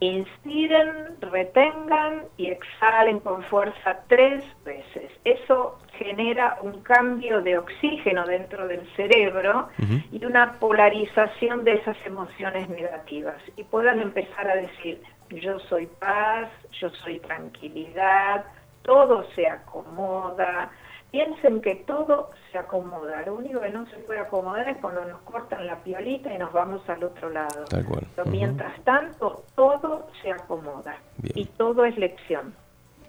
Inspiren, 0.00 1.16
retengan 1.20 2.24
y 2.36 2.46
exhalen 2.46 3.18
con 3.20 3.42
fuerza 3.44 4.00
tres 4.06 4.44
veces. 4.64 5.10
Eso 5.24 5.78
genera 5.98 6.58
un 6.62 6.82
cambio 6.82 7.42
de 7.42 7.58
oxígeno 7.58 8.24
dentro 8.24 8.68
del 8.68 8.86
cerebro 8.94 9.68
y 10.12 10.24
una 10.24 10.52
polarización 10.60 11.64
de 11.64 11.74
esas 11.74 11.96
emociones 12.06 12.68
negativas. 12.68 13.42
Y 13.56 13.64
puedan 13.64 14.00
empezar 14.00 14.48
a 14.48 14.54
decir, 14.54 15.02
yo 15.30 15.58
soy 15.58 15.86
paz, 15.86 16.48
yo 16.80 16.90
soy 16.90 17.18
tranquilidad, 17.18 18.44
todo 18.82 19.26
se 19.34 19.48
acomoda. 19.48 20.70
Piensen 21.10 21.62
que 21.62 21.74
todo 21.86 22.30
se 22.52 22.58
acomoda. 22.58 23.22
Lo 23.24 23.36
único 23.36 23.60
que 23.60 23.70
no 23.70 23.86
se 23.86 23.96
puede 23.98 24.20
acomodar 24.20 24.68
es 24.68 24.76
cuando 24.78 25.04
nos 25.06 25.20
cortan 25.22 25.66
la 25.66 25.82
piolita 25.82 26.32
y 26.34 26.38
nos 26.38 26.52
vamos 26.52 26.86
al 26.88 27.02
otro 27.02 27.30
lado. 27.30 27.64
Pero 27.70 28.30
mientras 28.30 28.78
tanto, 28.84 29.44
todo 29.54 30.08
se 30.22 30.30
acomoda. 30.30 30.96
Y 31.34 31.46
todo 31.46 31.86
es 31.86 31.96
lección. 31.96 32.54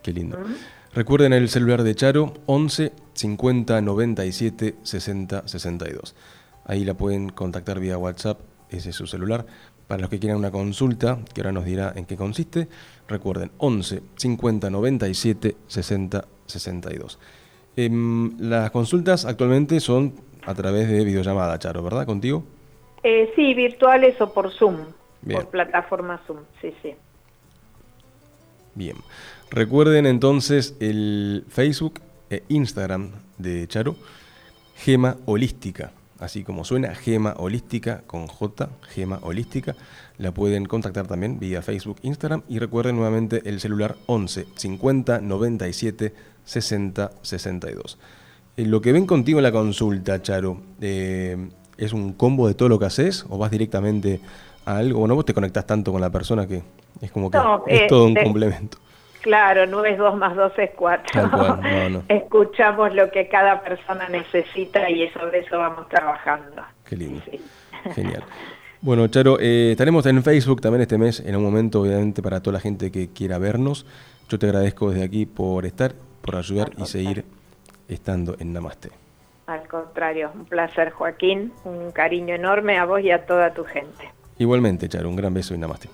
Qué 0.02 0.14
lindo. 0.14 0.38
Recuerden 0.94 1.34
el 1.34 1.50
celular 1.50 1.84
de 1.84 1.94
Charo 1.94 2.34
11 2.46 2.94
50 3.14 3.82
97 3.82 4.76
60 4.82 5.48
62. 5.48 6.16
Ahí 6.66 6.86
la 6.86 6.94
pueden 6.94 7.30
contactar 7.30 7.80
vía 7.80 7.98
WhatsApp, 7.98 8.40
ese 8.70 8.92
es 8.92 8.96
su 8.96 9.08
celular. 9.08 9.46
Para 9.88 10.02
los 10.02 10.10
que 10.10 10.20
quieran 10.20 10.38
una 10.38 10.52
consulta, 10.52 11.18
que 11.34 11.42
ahora 11.42 11.52
nos 11.52 11.66
dirá 11.66 11.92
en 11.96 12.06
qué 12.06 12.16
consiste, 12.16 12.70
recuerden 13.08 13.52
11 13.58 14.04
50 14.16 14.70
97 14.70 15.58
60 15.68 16.26
62. 16.46 17.20
Las 18.40 18.72
consultas 18.72 19.26
actualmente 19.26 19.80
son 19.80 20.14
a 20.46 20.54
través 20.56 20.90
de 20.90 21.06
videollamada, 21.06 21.58
Charo, 21.60 21.84
¿verdad? 21.84 22.06
¿Contigo? 22.06 22.44
Eh, 23.04 23.32
sí, 23.36 23.54
virtuales 23.54 24.20
o 24.20 24.34
por 24.34 24.52
Zoom, 24.52 24.78
por 25.32 25.48
plataforma 25.48 26.20
Zoom, 26.26 26.40
sí, 26.62 26.74
sí. 26.82 26.96
Bien. 28.76 28.98
Recuerden 29.52 30.06
entonces 30.06 30.76
el 30.80 31.46
Facebook 31.50 32.02
e 32.30 32.44
Instagram 32.50 33.12
de 33.38 33.68
Charo, 33.68 33.96
Gema 34.76 35.18
Holística 35.26 35.92
así 36.20 36.44
como 36.44 36.66
suena, 36.66 36.94
Gema 36.96 37.34
Holística 37.38 38.02
con 38.06 38.28
J, 38.28 38.70
Gema 38.90 39.20
Holística. 39.22 39.76
La 40.18 40.32
pueden 40.32 40.66
contactar 40.66 41.08
también 41.08 41.40
vía 41.40 41.62
Facebook, 41.62 41.98
Instagram 42.02 42.44
y 42.48 42.60
recuerden 42.60 42.96
nuevamente 42.98 43.42
el 43.46 43.60
celular 43.60 43.96
11 44.06 44.48
50 44.56 45.22
97 45.22 46.14
60 46.50 47.12
62. 47.22 47.98
lo 48.58 48.82
que 48.82 48.92
ven 48.92 49.06
contigo 49.06 49.40
en 49.40 49.44
la 49.44 49.52
consulta, 49.52 50.22
Charo, 50.22 50.58
eh, 50.82 51.50
¿es 51.78 51.94
un 51.94 52.14
combo 52.14 52.48
de 52.48 52.56
todo 52.56 52.70
lo 52.70 52.80
que 52.80 52.86
haces 52.86 53.26
o 53.30 53.38
vas 53.38 53.52
directamente 53.52 54.20
a 54.66 54.78
algo? 54.78 55.00
Bueno, 55.00 55.16
vos 55.16 55.26
te 55.26 55.34
conectás 55.34 55.66
tanto 55.66 55.92
con 55.92 56.02
la 56.02 56.10
persona 56.10 56.48
que 56.48 56.64
es 57.02 57.12
como 57.12 57.30
que 57.30 57.38
es 57.68 57.88
todo 57.88 58.06
un 58.06 58.16
complemento. 58.16 58.78
Claro, 59.22 59.68
no 59.68 59.84
es 59.86 59.98
2 59.98 60.16
más 60.16 60.36
2 60.36 60.54
es 60.58 60.72
4. 60.76 61.62
Escuchamos 62.08 62.94
lo 62.96 63.12
que 63.12 63.28
cada 63.28 63.62
persona 63.62 64.08
necesita 64.10 64.90
y 64.90 65.10
sobre 65.10 65.40
eso 65.40 65.58
vamos 65.58 65.88
trabajando. 65.90 66.64
Qué 66.86 66.96
lindo. 66.96 67.22
Genial. 67.94 68.24
Bueno, 68.82 69.08
Charo, 69.08 69.38
eh, 69.42 69.72
estaremos 69.72 70.06
en 70.06 70.24
Facebook 70.24 70.62
también 70.62 70.82
este 70.82 70.98
mes, 70.98 71.20
en 71.20 71.36
un 71.36 71.44
momento, 71.44 71.82
obviamente, 71.82 72.22
para 72.22 72.42
toda 72.42 72.54
la 72.54 72.60
gente 72.62 72.92
que 72.92 73.10
quiera 73.10 73.38
vernos. 73.38 73.86
Yo 74.30 74.40
te 74.40 74.46
agradezco 74.46 74.92
desde 74.92 75.04
aquí 75.04 75.26
por 75.26 75.66
estar, 75.66 75.94
por 76.22 76.36
ayudar 76.36 76.72
y 76.78 76.86
seguir 76.86 77.26
estando 77.88 78.36
en 78.40 78.54
Namaste. 78.54 78.90
Al 79.48 79.68
contrario, 79.68 80.32
un 80.36 80.46
placer, 80.46 80.92
Joaquín. 80.92 81.52
Un 81.66 81.92
cariño 81.92 82.36
enorme 82.36 82.78
a 82.78 82.86
vos 82.86 83.02
y 83.02 83.10
a 83.10 83.26
toda 83.26 83.54
tu 83.54 83.64
gente. 83.64 84.12
Igualmente, 84.38 84.88
Charo, 84.88 85.10
un 85.10 85.16
gran 85.16 85.34
beso 85.34 85.56
y 85.56 85.58
Namaste. 85.58 85.90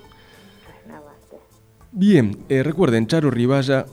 Bien, 1.92 2.44
eh, 2.50 2.62
recuerden, 2.62 3.08
Charo 3.08 3.32
Ribaya, 3.32 3.86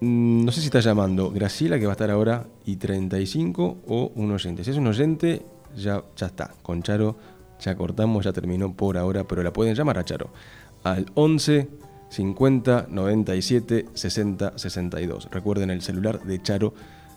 mm, 0.00 0.44
no 0.44 0.50
sé 0.50 0.60
si 0.60 0.66
está 0.66 0.80
llamando 0.80 1.30
Graciela, 1.30 1.78
que 1.78 1.86
va 1.86 1.92
a 1.92 1.94
estar 1.94 2.10
ahora, 2.10 2.44
y 2.64 2.76
35 2.76 3.78
o 3.86 4.10
un 4.16 4.32
oyente. 4.32 4.64
Si 4.64 4.72
es 4.72 4.76
un 4.76 4.88
oyente, 4.88 5.42
ya, 5.76 6.02
ya 6.16 6.26
está. 6.26 6.50
Con 6.62 6.82
Charo 6.82 7.16
ya 7.60 7.76
cortamos, 7.76 8.24
ya 8.24 8.32
terminó 8.32 8.74
por 8.74 8.98
ahora, 8.98 9.22
pero 9.22 9.44
la 9.44 9.52
pueden 9.52 9.76
llamar 9.76 9.98
a 9.98 10.04
Charo 10.04 10.30
al 10.82 11.06
11 11.14 11.68
50 12.14 12.86
97 12.90 13.86
60 13.92 14.52
62. 14.56 15.28
Recuerden 15.32 15.70
el 15.70 15.82
celular 15.82 16.22
de 16.22 16.40
Charo 16.40 16.72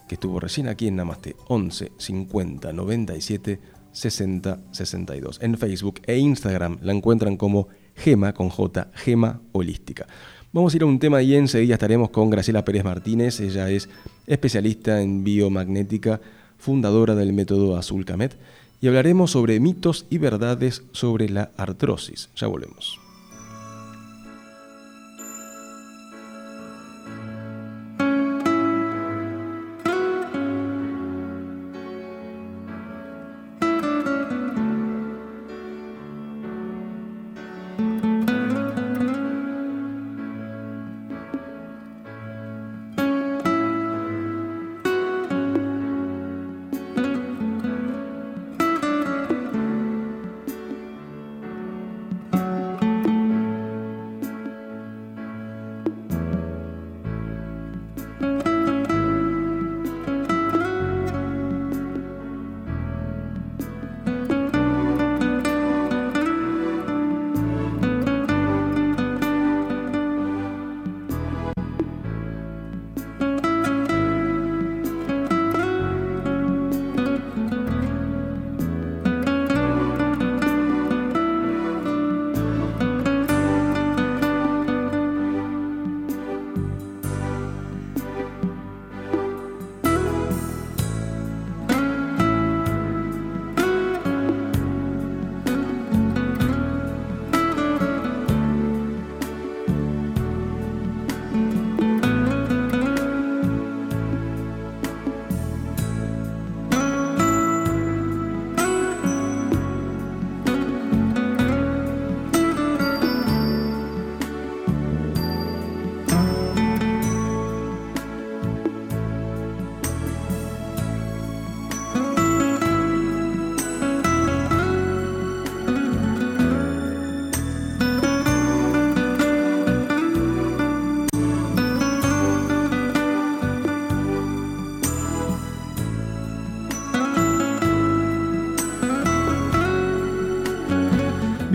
que 0.07 0.15
estuvo 0.15 0.39
recién 0.39 0.67
aquí 0.67 0.88
en 0.88 0.95
Namaste. 0.95 1.36
11 1.47 1.91
50 1.97 2.73
97 2.73 3.60
60 3.91 4.60
62. 4.71 5.39
En 5.43 5.57
Facebook 5.57 6.01
e 6.07 6.17
Instagram 6.17 6.79
la 6.81 6.93
encuentran 6.93 7.38
como 7.38 7.67
Gema 7.95 8.33
con 8.33 8.49
J, 8.49 8.89
Gema 8.95 9.39
Holística. 9.51 10.07
Vamos 10.51 10.73
a 10.73 10.77
ir 10.77 10.83
a 10.83 10.88
un 10.88 10.97
tema 10.97 11.21
y 11.21 11.36
enseguida 11.36 11.75
estaremos 11.75 12.10
con 12.10 12.31
Graciela 12.31 12.65
Pérez 12.65 12.83
Martínez. 12.83 13.39
Ella 13.39 13.69
es 13.69 13.89
especialista 14.25 15.01
en 15.01 15.23
biomagnética, 15.23 16.21
fundadora 16.57 17.13
del 17.13 17.33
método 17.33 17.77
Azul 17.77 18.05
Camet, 18.05 18.36
y 18.81 18.88
hablaremos 18.88 19.31
sobre 19.31 19.60
mitos 19.60 20.07
y 20.10 20.17
verdades 20.17 20.83
sobre 20.91 21.29
la 21.29 21.51
artrosis. 21.57 22.29
Ya 22.36 22.47
volvemos. 22.47 23.06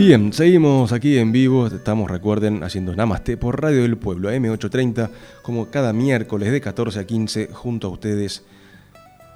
Bien, 0.05 0.33
seguimos 0.33 0.93
aquí 0.93 1.17
en 1.17 1.31
vivo, 1.31 1.69
estamos, 1.69 2.11
recuerden, 2.11 2.65
haciendo 2.65 2.93
Namaste 2.97 3.37
por 3.37 3.63
Radio 3.63 3.83
del 3.83 3.97
Pueblo, 3.97 4.33
M830, 4.33 5.11
como 5.43 5.71
cada 5.71 5.93
miércoles 5.93 6.51
de 6.51 6.61
14 6.61 6.99
a 6.99 7.07
15, 7.07 7.51
junto 7.53 7.87
a 7.87 7.91
ustedes. 7.91 8.45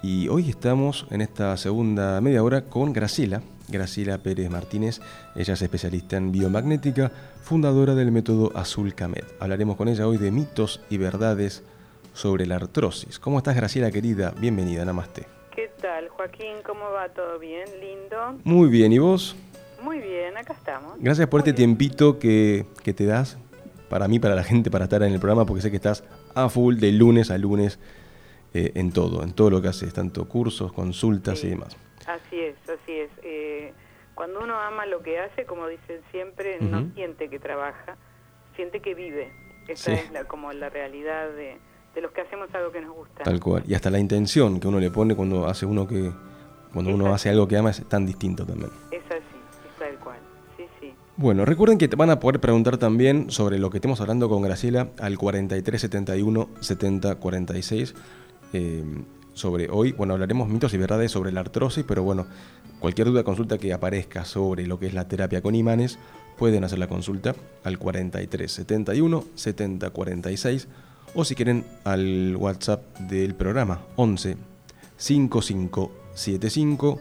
Y 0.02 0.26
hoy 0.26 0.50
estamos 0.50 1.06
en 1.12 1.20
esta 1.20 1.56
segunda 1.56 2.20
media 2.20 2.42
hora 2.42 2.62
con 2.62 2.92
Graciela, 2.92 3.42
Graciela 3.68 4.18
Pérez 4.18 4.50
Martínez. 4.50 5.00
Ella 5.36 5.54
es 5.54 5.62
especialista 5.62 6.16
en 6.16 6.32
biomagnética, 6.32 7.12
fundadora 7.42 7.94
del 7.94 8.10
método 8.10 8.50
Azul 8.56 8.92
Camet. 8.92 9.36
Hablaremos 9.38 9.76
con 9.76 9.86
ella 9.86 10.08
hoy 10.08 10.16
de 10.16 10.32
mitos 10.32 10.80
y 10.90 10.98
verdades 10.98 11.62
sobre 12.12 12.44
la 12.44 12.56
artrosis. 12.56 13.20
¿Cómo 13.20 13.38
estás, 13.38 13.54
Graciela, 13.54 13.92
querida? 13.92 14.34
Bienvenida, 14.36 14.84
Namaste. 14.84 15.26
¿Qué 15.54 15.70
tal, 15.80 16.08
Joaquín? 16.08 16.56
¿Cómo 16.66 16.90
va? 16.90 17.08
¿Todo 17.10 17.38
bien? 17.38 17.66
¿Lindo? 17.80 18.40
Muy 18.42 18.68
bien, 18.68 18.92
¿y 18.92 18.98
vos? 18.98 19.36
Muy 19.82 19.98
bien, 19.98 20.36
acá 20.36 20.52
estamos. 20.52 20.94
Gracias 20.98 21.28
por 21.28 21.40
este 21.40 21.52
tiempito 21.52 22.18
que, 22.18 22.66
te 22.84 23.06
das 23.06 23.38
para 23.88 24.08
mí, 24.08 24.18
para 24.18 24.34
la 24.34 24.44
gente, 24.44 24.70
para 24.70 24.84
estar 24.84 25.02
en 25.02 25.12
el 25.12 25.20
programa, 25.20 25.46
porque 25.46 25.62
sé 25.62 25.70
que 25.70 25.76
estás 25.76 26.04
a 26.34 26.48
full 26.48 26.76
de 26.76 26.92
lunes 26.92 27.30
a 27.30 27.38
lunes 27.38 27.78
eh, 28.54 28.72
en 28.74 28.92
todo, 28.92 29.22
en 29.22 29.32
todo 29.32 29.50
lo 29.50 29.62
que 29.62 29.68
haces, 29.68 29.92
tanto 29.92 30.28
cursos, 30.28 30.72
consultas 30.72 31.42
y 31.44 31.50
demás. 31.50 31.76
Así 32.06 32.40
es, 32.40 32.56
así 32.68 32.92
es. 32.92 33.10
Eh, 33.22 33.72
cuando 34.14 34.40
uno 34.40 34.58
ama 34.58 34.86
lo 34.86 35.02
que 35.02 35.18
hace, 35.18 35.44
como 35.44 35.66
dicen 35.68 36.00
siempre, 36.10 36.58
no 36.60 36.90
siente 36.94 37.28
que 37.28 37.38
trabaja, 37.38 37.96
siente 38.54 38.80
que 38.80 38.94
vive. 38.94 39.30
Esa 39.68 39.92
es 39.92 40.10
la, 40.12 40.24
como 40.24 40.52
la 40.52 40.68
realidad 40.68 41.28
de, 41.30 41.58
de 41.94 42.00
los 42.00 42.12
que 42.12 42.20
hacemos 42.20 42.48
algo 42.54 42.70
que 42.70 42.80
nos 42.80 42.94
gusta. 42.94 43.24
Tal 43.24 43.40
cual. 43.40 43.64
Y 43.66 43.74
hasta 43.74 43.90
la 43.90 43.98
intención 43.98 44.60
que 44.60 44.68
uno 44.68 44.78
le 44.78 44.90
pone 44.90 45.16
cuando 45.16 45.46
hace 45.46 45.66
uno 45.66 45.86
que 45.86 46.12
cuando 46.72 46.94
uno 46.94 47.14
hace 47.14 47.30
algo 47.30 47.48
que 47.48 47.56
ama 47.56 47.70
es 47.70 47.88
tan 47.88 48.04
distinto 48.04 48.44
también. 48.44 48.70
Bueno, 51.18 51.46
recuerden 51.46 51.78
que 51.78 51.88
te 51.88 51.96
van 51.96 52.10
a 52.10 52.20
poder 52.20 52.40
preguntar 52.40 52.76
también 52.76 53.30
sobre 53.30 53.58
lo 53.58 53.70
que 53.70 53.78
estemos 53.78 54.02
hablando 54.02 54.28
con 54.28 54.42
Graciela 54.42 54.90
al 54.98 55.16
4371 55.16 56.50
7046. 56.60 57.94
Eh, 58.52 58.84
sobre 59.32 59.70
hoy, 59.70 59.92
bueno, 59.92 60.12
hablaremos 60.12 60.50
mitos 60.50 60.74
y 60.74 60.76
verdades 60.76 61.12
sobre 61.12 61.32
la 61.32 61.40
artrosis, 61.40 61.86
pero 61.88 62.02
bueno, 62.02 62.26
cualquier 62.80 63.06
duda, 63.06 63.24
consulta 63.24 63.56
que 63.56 63.72
aparezca 63.72 64.26
sobre 64.26 64.66
lo 64.66 64.78
que 64.78 64.88
es 64.88 64.94
la 64.94 65.08
terapia 65.08 65.40
con 65.40 65.54
imanes, 65.54 65.98
pueden 66.36 66.64
hacer 66.64 66.78
la 66.78 66.86
consulta 66.86 67.34
al 67.64 67.78
4371 67.78 69.24
7046 69.34 70.68
o 71.14 71.24
si 71.24 71.34
quieren 71.34 71.64
al 71.84 72.36
WhatsApp 72.36 72.98
del 72.98 73.34
programa 73.34 73.80
11 73.96 74.36
5575 74.98 77.00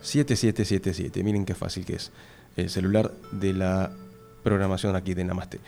7777. 0.00 1.22
Miren 1.22 1.44
qué 1.44 1.54
fácil 1.54 1.84
que 1.84 1.94
es 1.94 2.10
el 2.56 2.70
celular 2.70 3.10
de 3.32 3.52
la 3.52 3.90
programación 4.42 4.96
aquí 4.96 5.14
de 5.14 5.24
Namaste. 5.24 5.60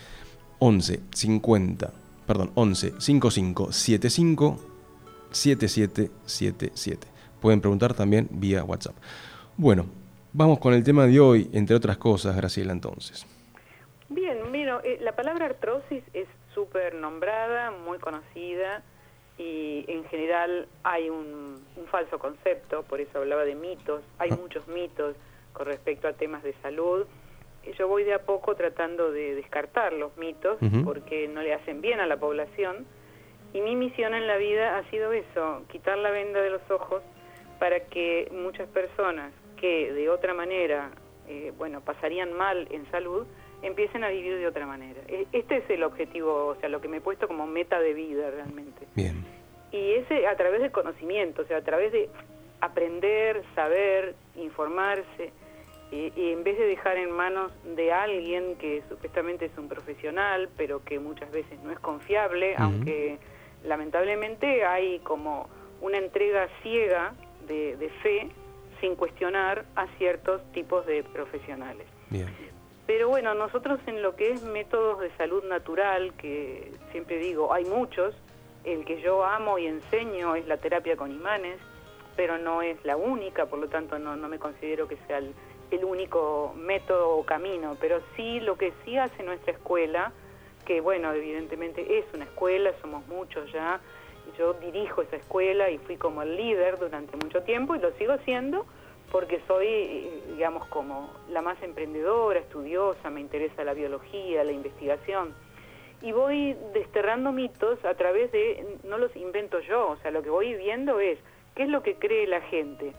11 0.59 1.01
50, 1.15 1.93
perdón, 2.27 2.51
11 2.55 3.01
55 3.01 3.73
75 3.73 4.59
7777. 5.31 7.07
Pueden 7.41 7.61
preguntar 7.61 7.95
también 7.95 8.29
vía 8.31 8.65
WhatsApp. 8.65 8.97
Bueno, 9.57 9.87
vamos 10.33 10.59
con 10.59 10.75
el 10.75 10.83
tema 10.83 11.07
de 11.07 11.21
hoy, 11.21 11.51
entre 11.53 11.77
otras 11.77 11.99
cosas, 11.99 12.37
Graciela, 12.37 12.73
entonces. 12.73 13.27
Bien, 14.09 14.51
mira, 14.51 14.81
eh, 14.85 14.99
la 15.03 15.15
palabra 15.15 15.47
artrosis 15.47 16.03
es 16.15 16.27
súper 16.55 16.95
nombrada, 16.95 17.71
muy 17.71 17.99
conocida 17.99 18.83
y 19.37 19.85
en 19.87 20.05
general 20.07 20.67
hay 20.83 21.11
un, 21.11 21.59
falso 21.91 22.19
concepto, 22.19 22.83
por 22.83 23.01
eso 23.01 23.19
hablaba 23.19 23.45
de 23.45 23.55
mitos, 23.55 24.03
hay 24.19 24.31
ah. 24.33 24.39
muchos 24.41 24.67
mitos 24.69 25.15
con 25.59 25.67
respecto 25.67 26.09
a 26.09 26.13
temas 26.13 26.43
de 26.43 26.55
salud. 26.63 27.05
Yo 27.77 27.89
voy 27.89 28.05
de 28.05 28.15
a 28.15 28.23
poco 28.23 28.55
tratando 28.55 29.11
de 29.11 29.35
descartar 29.35 29.93
los 29.93 30.17
mitos 30.17 30.57
porque 30.85 31.29
no 31.29 31.43
le 31.43 31.53
hacen 31.53 31.83
bien 31.83 32.01
a 32.01 32.07
la 32.07 32.17
población 32.17 32.87
y 33.53 33.61
mi 33.61 33.77
misión 33.77 34.15
en 34.15 34.27
la 34.27 34.37
vida 34.37 34.79
ha 34.79 34.89
sido 34.91 35.13
eso, 35.13 35.63
quitar 35.71 35.99
la 35.99 36.11
venda 36.11 36.41
de 36.41 36.51
los 36.51 36.63
ojos 36.71 37.03
para 37.59 37.81
que 37.87 38.31
muchas 38.33 38.69
personas 38.69 39.33
que 39.57 39.93
de 39.93 40.09
otra 40.09 40.33
manera, 40.33 40.93
eh, 41.27 41.53
bueno, 41.59 41.81
pasarían 41.81 42.33
mal 42.33 42.69
en 42.71 42.89
salud, 42.91 43.27
empiecen 43.63 44.05
a 44.05 44.09
vivir 44.09 44.39
de 44.39 44.47
otra 44.47 44.67
manera. 44.67 45.01
E, 45.09 45.27
este 45.33 45.57
es 45.59 45.71
el 45.71 45.83
objetivo, 45.83 46.47
o 46.47 46.55
sea, 46.61 46.69
lo 46.69 46.81
que 46.81 46.89
me 46.89 46.99
he 46.99 47.01
puesto 47.01 47.27
como 47.27 47.47
meta 47.47 47.81
de 47.81 47.93
vida 47.93 48.31
realmente. 48.31 48.87
Bien. 48.95 49.25
Y 49.73 49.95
ese 49.95 50.27
a 50.27 50.37
través 50.37 50.63
del 50.63 50.71
conocimiento, 50.71 51.43
o 51.43 51.45
sea, 51.47 51.59
a 51.59 51.63
través 51.63 51.93
de 51.93 52.09
aprender, 52.61 53.43
saber, 53.55 54.15
informarse, 54.37 55.33
y, 55.91 56.13
en 56.17 56.45
vez 56.45 56.59
de 56.59 56.67
dejar 56.67 56.99
en 56.99 57.11
manos 57.11 57.51
de 57.65 57.93
alguien 57.93 58.57
que 58.57 58.83
supuestamente 58.89 59.47
es 59.47 59.57
un 59.57 59.69
profesional, 59.69 60.49
pero 60.57 60.85
que 60.85 60.99
muchas 60.99 61.31
veces 61.31 61.59
no 61.63 61.71
es 61.71 61.79
confiable, 61.79 62.55
aunque 62.59 63.19
lamentablemente 63.65 64.65
hay 64.65 64.99
como 65.01 65.49
una 65.81 65.99
entrega 65.99 66.49
ciega 66.63 67.15
de, 67.47 67.77
de 67.77 67.89
fe 68.03 68.29
sin 68.81 68.97
cuestionar 68.97 69.65
a 69.77 69.87
ciertos 69.97 70.43
tipos 70.53 70.85
de 70.87 71.03
profesionales. 71.05 71.87
Bien. 72.11 72.29
Pero 72.87 73.09
bueno, 73.09 73.35
nosotros 73.35 73.81
en 73.87 74.03
lo 74.03 74.15
que 74.15 74.33
es 74.33 74.43
métodos 74.43 75.01
de 75.01 75.11
salud 75.17 75.45
natural, 75.45 76.13
que 76.15 76.73
siempre 76.93 77.19
digo, 77.19 77.53
hay 77.53 77.65
muchos, 77.65 78.15
el 78.65 78.85
que 78.85 79.01
yo 79.01 79.25
amo 79.25 79.59
y 79.59 79.67
enseño 79.67 80.37
es 80.37 80.47
la 80.47 80.59
terapia 80.59 80.97
con 80.97 81.11
imanes, 81.11 81.59
pero 82.17 82.39
no 82.39 82.63
es 82.63 82.83
la 82.85 82.97
única, 82.97 83.47
por 83.47 83.59
lo 83.59 83.69
tanto 83.69 83.99
no, 83.99 84.17
no 84.17 84.29
me 84.29 84.39
considero 84.39 84.89
que 84.89 84.97
sea 85.07 85.19
el, 85.19 85.35
el 85.71 85.85
único 85.85 86.55
método 86.57 87.11
o 87.17 87.25
camino, 87.25 87.77
pero 87.81 88.01
sí 88.17 88.41
lo 88.41 88.57
que 88.57 88.73
sí 88.85 88.97
hace 88.97 89.23
nuestra 89.23 89.53
escuela, 89.53 90.13
que 90.65 90.81
bueno, 90.81 91.13
evidentemente 91.13 91.99
es 91.99 92.05
una 92.15 92.25
escuela, 92.25 92.73
somos 92.81 93.07
muchos 93.09 93.51
ya, 93.53 93.81
yo 94.37 94.55
dirijo 94.55 95.03
esa 95.03 95.17
escuela 95.17 95.71
y 95.71 95.79
fui 95.79 95.97
como 95.97 96.23
el 96.23 96.37
líder 96.37 96.79
durante 96.79 97.17
mucho 97.17 97.43
tiempo 97.43 97.75
y 97.75 97.79
lo 97.79 97.93
sigo 97.93 98.17
siendo, 98.25 98.67
porque 99.11 99.41
soy, 99.47 100.11
digamos, 100.29 100.67
como 100.69 101.11
la 101.31 101.41
más 101.41 101.61
emprendedora, 101.63 102.41
estudiosa, 102.41 103.09
me 103.11 103.21
interesa 103.21 103.65
la 103.65 103.73
biología, 103.73 104.45
la 104.45 104.53
investigación. 104.53 105.35
Y 106.03 106.13
voy 106.13 106.57
desterrando 106.75 107.33
mitos 107.33 107.83
a 107.85 107.95
través 107.95 108.31
de, 108.33 108.79
no 108.85 108.99
los 108.99 109.15
invento 109.17 109.61
yo, 109.61 109.89
o 109.89 109.97
sea, 109.97 110.11
lo 110.11 110.23
que 110.23 110.31
voy 110.31 110.55
viendo 110.55 111.01
es 111.01 111.19
qué 111.57 111.65
es 111.65 111.69
lo 111.69 111.83
que 111.83 111.95
cree 111.95 112.27
la 112.27 112.41
gente. 112.43 112.93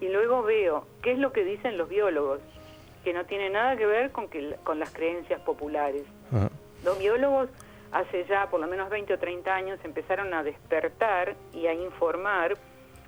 Y 0.00 0.08
luego 0.08 0.42
veo 0.42 0.86
qué 1.02 1.12
es 1.12 1.18
lo 1.18 1.32
que 1.32 1.44
dicen 1.44 1.76
los 1.76 1.88
biólogos, 1.88 2.40
que 3.04 3.12
no 3.12 3.24
tiene 3.26 3.50
nada 3.50 3.76
que 3.76 3.86
ver 3.86 4.10
con, 4.12 4.28
que, 4.28 4.56
con 4.64 4.78
las 4.78 4.92
creencias 4.92 5.40
populares. 5.40 6.04
Los 6.84 6.98
biólogos 6.98 7.48
hace 7.92 8.24
ya 8.26 8.48
por 8.48 8.60
lo 8.60 8.66
menos 8.66 8.88
20 8.88 9.14
o 9.14 9.18
30 9.18 9.54
años 9.54 9.78
empezaron 9.84 10.32
a 10.32 10.42
despertar 10.42 11.36
y 11.52 11.66
a 11.66 11.74
informar 11.74 12.56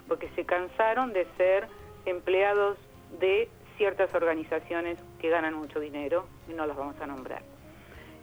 porque 0.08 0.28
se 0.34 0.44
cansaron 0.44 1.12
de 1.12 1.26
ser 1.36 1.68
empleados 2.04 2.76
de 3.18 3.48
ciertas 3.76 4.14
organizaciones 4.14 4.98
que 5.20 5.30
ganan 5.30 5.54
mucho 5.54 5.80
dinero 5.80 6.26
y 6.48 6.52
no 6.52 6.66
las 6.66 6.76
vamos 6.76 7.00
a 7.00 7.06
nombrar. 7.06 7.42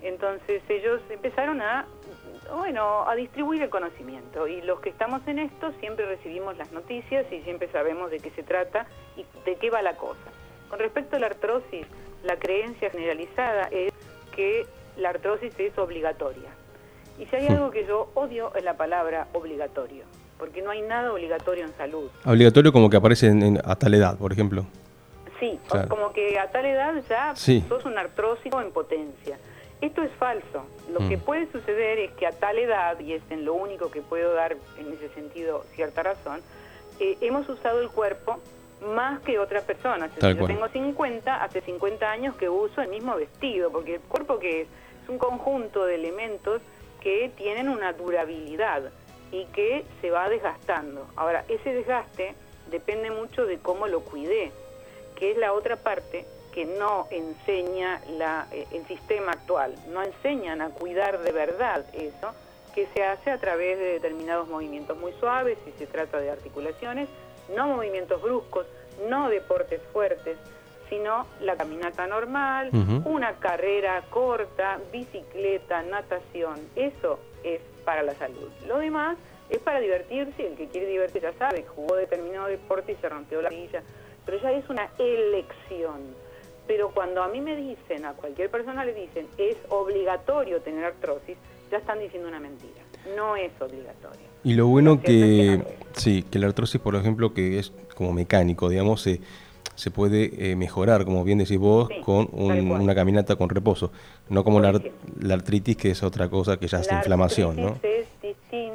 Entonces 0.02 0.62
ellos 0.70 1.02
empezaron 1.10 1.62
a, 1.62 1.86
bueno, 2.56 3.08
a 3.08 3.16
distribuir 3.16 3.62
el 3.62 3.70
conocimiento 3.70 4.48
y 4.48 4.62
los 4.62 4.80
que 4.80 4.90
estamos 4.90 5.26
en 5.28 5.40
esto 5.40 5.72
siempre 5.80 6.06
recibimos 6.06 6.58
las 6.58 6.72
noticias 6.72 7.26
y 7.32 7.42
siempre 7.42 7.70
sabemos 7.72 8.12
de 8.12 8.20
qué 8.20 8.32
se 8.32 8.44
trata 8.44 8.88
y 9.18 9.26
de 9.46 9.56
qué 9.56 9.70
va 9.70 9.82
la 9.82 9.96
cosa. 9.96 10.20
Con 10.70 10.80
respecto 10.80 11.16
a 11.16 11.20
la 11.20 11.28
artrosis, 11.28 11.86
la 12.24 12.38
creencia 12.38 12.90
generalizada 12.90 13.70
es 13.72 13.94
que 14.36 14.66
la 14.98 15.10
artrosis 15.10 15.54
es 15.58 15.78
obligatoria. 15.78 16.50
Y 17.18 17.26
si 17.26 17.36
hay 17.36 17.48
algo 17.48 17.72
que 17.72 17.86
yo 17.86 18.10
odio 18.16 18.54
es 18.56 18.64
la 18.64 18.78
palabra 18.78 19.28
obligatorio 19.34 20.06
porque 20.40 20.62
no 20.62 20.72
hay 20.72 20.82
nada 20.82 21.12
obligatorio 21.12 21.66
en 21.66 21.76
salud. 21.76 22.10
Obligatorio 22.26 22.72
como 22.72 22.90
que 22.90 22.98
aparece 22.98 23.28
en, 23.28 23.60
a 23.64 23.76
tal 23.76 23.94
edad, 23.94 24.18
por 24.18 24.32
ejemplo. 24.32 24.66
Sí, 25.40 25.60
como 25.88 26.12
que 26.12 26.40
a 26.40 26.50
tal 26.50 26.66
edad 26.66 26.94
ya 27.08 27.36
sos 27.36 27.86
un 27.86 27.98
artrósico 27.98 28.60
en 28.62 28.72
potencia. 28.72 29.38
Esto 29.82 30.04
es 30.04 30.12
falso. 30.14 30.66
Lo 30.92 31.00
que 31.08 31.18
mm. 31.18 31.22
puede 31.22 31.52
suceder 31.52 32.00
es 32.00 32.12
que 32.12 32.28
a 32.28 32.32
tal 32.32 32.58
edad, 32.60 33.00
y 33.00 33.14
es 33.14 33.22
en 33.30 33.46
lo 33.46 33.54
único 33.54 33.90
que 33.90 34.02
puedo 34.02 34.34
dar 34.34 34.58
en 34.78 34.94
ese 34.94 35.10
sentido 35.10 35.64
cierta 35.74 36.04
razón, 36.04 36.42
eh, 37.00 37.18
hemos 37.22 37.48
usado 37.48 37.82
el 37.82 37.90
cuerpo 37.90 38.40
más 38.94 39.22
que 39.22 39.40
otras 39.40 39.64
personas. 39.64 40.12
Si 40.14 40.22
yo 40.22 40.46
tengo 40.46 40.68
50, 40.68 41.44
hace 41.44 41.62
50 41.62 42.10
años 42.10 42.36
que 42.36 42.50
uso 42.50 42.82
el 42.82 42.90
mismo 42.90 43.16
vestido, 43.16 43.72
porque 43.72 43.96
el 43.96 44.02
cuerpo 44.02 44.40
que 44.40 44.62
es, 44.62 44.68
es 45.04 45.10
un 45.10 45.18
conjunto 45.18 45.86
de 45.86 45.96
elementos 45.96 46.62
que 47.02 47.32
tienen 47.38 47.70
una 47.70 47.94
durabilidad 47.94 48.92
y 49.32 49.46
que 49.46 49.86
se 50.02 50.12
va 50.12 50.28
desgastando. 50.28 51.08
Ahora, 51.16 51.46
ese 51.48 51.74
desgaste 51.74 52.36
depende 52.70 53.12
mucho 53.12 53.46
de 53.46 53.60
cómo 53.60 53.88
lo 53.88 54.02
cuidé, 54.02 54.52
que 55.16 55.32
es 55.32 55.38
la 55.38 55.54
otra 55.54 55.78
parte 55.78 56.26
que 56.60 56.66
no 56.66 57.08
enseña 57.10 58.02
la, 58.18 58.46
eh, 58.52 58.68
el 58.74 58.86
sistema 58.86 59.32
actual, 59.32 59.76
no 59.94 60.04
enseñan 60.04 60.62
a 60.62 60.72
cuidar 60.72 61.20
de 61.20 61.32
verdad 61.32 61.86
eso, 61.94 62.34
que 62.76 62.86
se 62.94 63.02
hace 63.02 63.32
a 63.32 63.38
través 63.38 63.80
de 63.80 63.86
determinados 63.94 64.50
movimientos 64.50 64.98
muy 64.98 65.14
suaves, 65.22 65.58
si 65.64 65.72
se 65.80 65.88
trata 65.88 66.20
de 66.20 66.30
articulaciones, 66.30 67.08
no 67.56 67.66
movimientos 67.70 68.22
bruscos, 68.22 68.66
no 69.08 69.30
deportes 69.30 69.82
fuertes, 69.94 70.38
sino 70.90 71.28
la 71.40 71.56
caminata 71.56 72.08
normal, 72.08 72.72
una 73.06 73.36
carrera 73.40 74.04
corta, 74.10 74.82
bicicleta, 74.92 75.82
natación, 75.84 76.60
eso 76.76 77.20
es 77.46 77.62
para 77.86 78.04
la 78.04 78.16
salud. 78.16 78.50
Lo 78.68 78.80
demás 78.80 79.18
es 79.50 79.60
para 79.60 79.80
divertirse, 79.80 80.46
el 80.46 80.58
que 80.58 80.68
quiere 80.68 80.88
divertirse 80.88 81.32
ya 81.32 81.40
sabe, 81.40 81.64
jugó 81.64 81.96
determinado 81.96 82.48
deporte 82.48 82.92
y 82.92 82.96
se 82.96 83.08
rompió 83.08 83.42
la 83.42 83.48
rodilla, 83.48 83.82
pero 84.26 84.42
ya 84.42 84.52
es 84.52 84.70
una 84.70 84.90
elección. 84.98 86.19
Pero 86.70 86.92
cuando 86.92 87.24
a 87.24 87.28
mí 87.30 87.42
me 87.42 87.56
dicen, 87.56 88.06
a 88.06 88.14
cualquier 88.14 88.52
persona 88.52 88.86
le 88.86 88.94
dicen, 88.94 89.26
es 89.40 89.58
obligatorio 89.70 90.62
tener 90.62 90.86
artrosis, 90.86 91.36
ya 91.72 91.78
están 91.80 92.00
diciendo 92.00 92.30
una 92.30 92.40
mentira. 92.40 92.84
No 93.18 93.36
es 93.36 93.52
obligatorio. 93.60 94.22
Y 94.44 94.54
lo 94.54 94.68
bueno 94.68 95.02
que, 95.02 95.64
sí, 95.94 96.22
que 96.30 96.38
la 96.38 96.46
artrosis, 96.46 96.80
por 96.80 96.96
ejemplo, 96.96 97.34
que 97.34 97.58
es 97.58 97.74
como 97.96 98.14
mecánico, 98.14 98.70
digamos, 98.70 99.02
se 99.02 99.20
se 99.80 99.92
puede 99.92 100.52
eh, 100.52 100.58
mejorar, 100.58 101.06
como 101.06 101.24
bien 101.24 101.38
decís 101.38 101.58
vos, 101.58 101.90
con 102.04 102.28
una 102.34 102.94
caminata 102.94 103.38
con 103.38 103.50
reposo, 103.50 103.94
no 104.28 104.44
como 104.44 104.60
la, 104.60 104.78
artritis, 105.34 105.78
que 105.78 105.92
es 105.92 106.04
otra 106.04 106.30
cosa 106.30 106.58
que 106.58 106.68
ya 106.68 106.80
es 106.80 106.92
inflamación, 106.92 107.56
¿no? 107.56 107.78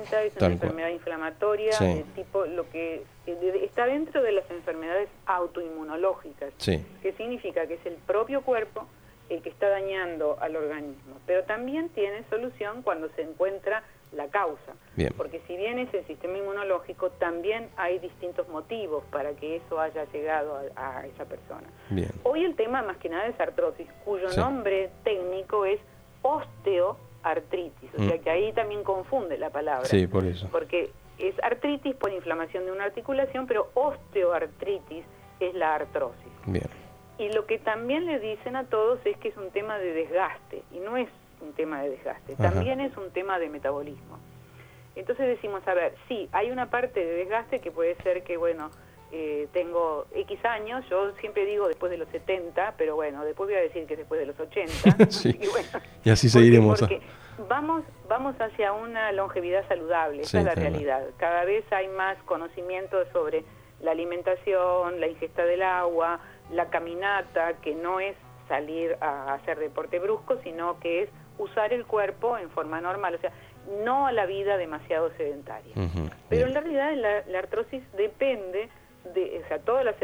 Es 0.04 0.24
distinta, 0.24 0.26
es 0.26 0.42
una 0.42 0.52
enfermedad 0.54 0.88
inflamatoria, 0.90 1.72
tipo 2.14 2.44
lo 2.46 2.68
que 2.70 3.02
está 3.26 3.86
dentro 3.86 4.22
de 4.22 4.32
las 4.32 4.50
enfermedades 4.50 5.08
autoinmunológicas, 5.26 6.52
que 7.02 7.12
significa 7.16 7.66
que 7.66 7.74
es 7.74 7.86
el 7.86 7.94
propio 7.94 8.42
cuerpo 8.42 8.86
el 9.30 9.40
que 9.40 9.48
está 9.48 9.68
dañando 9.70 10.36
al 10.40 10.54
organismo, 10.54 11.16
pero 11.26 11.44
también 11.44 11.88
tiene 11.90 12.24
solución 12.28 12.82
cuando 12.82 13.08
se 13.16 13.22
encuentra 13.22 13.82
la 14.12 14.28
causa. 14.28 14.74
Bien. 14.96 15.12
Porque 15.16 15.40
si 15.46 15.56
bien 15.56 15.78
es 15.78 15.92
el 15.94 16.06
sistema 16.06 16.36
inmunológico, 16.38 17.10
también 17.10 17.68
hay 17.76 17.98
distintos 17.98 18.46
motivos 18.48 19.02
para 19.10 19.32
que 19.32 19.56
eso 19.56 19.80
haya 19.80 20.04
llegado 20.12 20.60
a, 20.76 20.98
a 20.98 21.06
esa 21.06 21.24
persona. 21.24 21.66
Bien. 21.88 22.10
Hoy 22.22 22.44
el 22.44 22.54
tema 22.54 22.82
más 22.82 22.98
que 22.98 23.08
nada 23.08 23.26
es 23.26 23.40
artrosis, 23.40 23.88
cuyo 24.04 24.28
Sí. 24.30 24.38
nombre 24.38 24.90
técnico 25.04 25.64
es 25.64 25.80
osteoartritis, 27.24 27.90
o 27.98 28.02
Mm. 28.02 28.08
sea 28.08 28.18
que 28.18 28.30
ahí 28.30 28.52
también 28.52 28.82
confunde 28.84 29.38
la 29.38 29.50
palabra. 29.50 29.84
Sí, 29.86 30.06
por 30.06 30.24
eso. 30.24 30.48
Porque 30.50 30.90
es 31.18 31.34
artritis 31.42 31.94
por 31.96 32.12
inflamación 32.12 32.66
de 32.66 32.72
una 32.72 32.84
articulación, 32.84 33.46
pero 33.46 33.70
osteoartritis 33.74 35.04
es 35.40 35.54
la 35.54 35.74
artrosis. 35.74 36.32
Bien. 36.46 36.66
Y 37.18 37.30
lo 37.32 37.46
que 37.46 37.58
también 37.58 38.06
le 38.06 38.18
dicen 38.18 38.56
a 38.56 38.64
todos 38.64 38.98
es 39.04 39.16
que 39.18 39.28
es 39.28 39.36
un 39.36 39.50
tema 39.50 39.78
de 39.78 39.92
desgaste, 39.92 40.62
y 40.72 40.78
no 40.78 40.96
es 40.96 41.08
un 41.40 41.52
tema 41.52 41.82
de 41.82 41.90
desgaste, 41.90 42.34
Ajá. 42.34 42.50
también 42.50 42.80
es 42.80 42.96
un 42.96 43.10
tema 43.10 43.38
de 43.38 43.48
metabolismo. 43.48 44.18
Entonces 44.96 45.26
decimos, 45.26 45.66
a 45.66 45.74
ver, 45.74 45.94
sí, 46.08 46.28
hay 46.32 46.50
una 46.50 46.70
parte 46.70 47.04
de 47.04 47.14
desgaste 47.16 47.60
que 47.60 47.70
puede 47.70 47.96
ser 47.96 48.22
que, 48.22 48.36
bueno, 48.36 48.70
eh, 49.16 49.46
tengo 49.52 50.06
X 50.12 50.44
años, 50.44 50.84
yo 50.90 51.12
siempre 51.20 51.46
digo 51.46 51.68
después 51.68 51.88
de 51.88 51.98
los 51.98 52.08
70, 52.08 52.74
pero 52.76 52.96
bueno, 52.96 53.24
después 53.24 53.48
voy 53.48 53.56
a 53.56 53.60
decir 53.60 53.86
que 53.86 53.96
después 53.96 54.18
de 54.18 54.26
los 54.26 54.40
80. 54.40 54.72
Sí. 55.08 55.28
y, 55.40 55.46
bueno, 55.46 55.68
Y 56.02 56.10
así 56.10 56.28
seguiremos. 56.28 56.80
Porque 56.80 57.00
vamos, 57.48 57.84
vamos 58.08 58.34
hacia 58.40 58.72
una 58.72 59.12
longevidad 59.12 59.68
saludable, 59.68 60.22
esa 60.22 60.40
es 60.40 60.44
la 60.44 60.56
realidad. 60.56 61.04
Cada 61.16 61.44
vez 61.44 61.64
hay 61.70 61.86
más 61.86 62.20
conocimiento 62.24 62.96
sobre 63.12 63.44
la 63.80 63.92
alimentación, 63.92 64.98
la 64.98 65.06
ingesta 65.06 65.44
del 65.44 65.62
agua, 65.62 66.18
la 66.50 66.70
caminata, 66.70 67.52
que 67.62 67.76
no 67.76 68.00
es 68.00 68.16
salir 68.48 68.96
a 69.00 69.34
hacer 69.34 69.60
deporte 69.60 70.00
brusco, 70.00 70.40
sino 70.42 70.80
que 70.80 71.02
es 71.02 71.08
usar 71.38 71.72
el 71.72 71.86
cuerpo 71.86 72.36
en 72.36 72.50
forma 72.50 72.80
normal, 72.80 73.14
o 73.14 73.18
sea, 73.18 73.30
no 73.84 74.08
a 74.08 74.12
la 74.12 74.26
vida 74.26 74.56
demasiado 74.56 75.12
sedentaria. 75.16 75.72
Pero 76.28 76.46
en 76.46 76.54
la 76.54 76.60
realidad 76.62 76.94
la, 76.96 77.24
la 77.30 77.38
artrosis 77.38 77.84
depende 77.92 78.68
de, 79.12 79.42
o 79.44 79.48
sea, 79.48 79.58
todas 79.58 79.84
las 79.84 79.96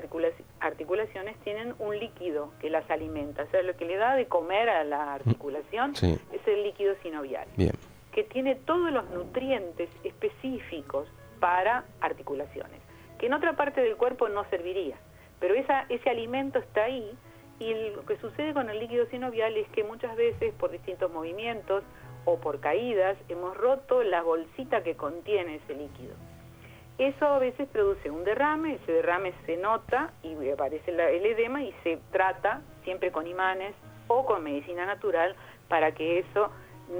articulaciones 0.60 1.36
tienen 1.38 1.74
un 1.78 1.98
líquido 1.98 2.52
que 2.60 2.68
las 2.70 2.88
alimenta, 2.90 3.44
o 3.44 3.46
sea, 3.50 3.62
lo 3.62 3.74
que 3.76 3.84
le 3.86 3.96
da 3.96 4.14
de 4.14 4.26
comer 4.26 4.68
a 4.68 4.84
la 4.84 5.14
articulación 5.14 5.94
Sí. 5.96 6.18
es 6.32 6.46
el 6.46 6.62
líquido 6.64 6.94
sinovial, 7.02 7.48
Bien. 7.56 7.72
que 8.12 8.24
tiene 8.24 8.54
todos 8.56 8.90
los 8.92 9.08
nutrientes 9.10 9.88
específicos 10.04 11.08
para 11.40 11.84
articulaciones, 12.00 12.80
que 13.18 13.26
en 13.26 13.32
otra 13.32 13.54
parte 13.54 13.80
del 13.80 13.96
cuerpo 13.96 14.28
no 14.28 14.44
serviría, 14.50 14.96
pero 15.40 15.54
esa, 15.54 15.86
ese 15.88 16.10
alimento 16.10 16.58
está 16.58 16.84
ahí 16.84 17.10
y 17.58 17.72
lo 17.94 18.04
que 18.04 18.16
sucede 18.18 18.52
con 18.52 18.68
el 18.70 18.78
líquido 18.78 19.06
sinovial 19.06 19.56
es 19.56 19.68
que 19.68 19.84
muchas 19.84 20.14
veces 20.16 20.52
por 20.54 20.70
distintos 20.70 21.10
movimientos 21.10 21.82
o 22.26 22.36
por 22.38 22.60
caídas 22.60 23.16
hemos 23.30 23.56
roto 23.56 24.02
la 24.02 24.22
bolsita 24.22 24.82
que 24.82 24.94
contiene 24.94 25.56
ese 25.56 25.74
líquido. 25.74 26.14
Eso 27.00 27.26
a 27.26 27.38
veces 27.38 27.66
produce 27.72 28.10
un 28.10 28.24
derrame, 28.24 28.74
ese 28.74 28.92
derrame 28.92 29.32
se 29.46 29.56
nota 29.56 30.10
y 30.22 30.50
aparece 30.50 30.90
el 30.90 31.24
edema 31.24 31.62
y 31.62 31.72
se 31.82 31.98
trata 32.12 32.60
siempre 32.84 33.10
con 33.10 33.26
imanes 33.26 33.74
o 34.06 34.26
con 34.26 34.42
medicina 34.44 34.84
natural 34.84 35.34
para 35.68 35.92
que 35.92 36.18
eso 36.18 36.50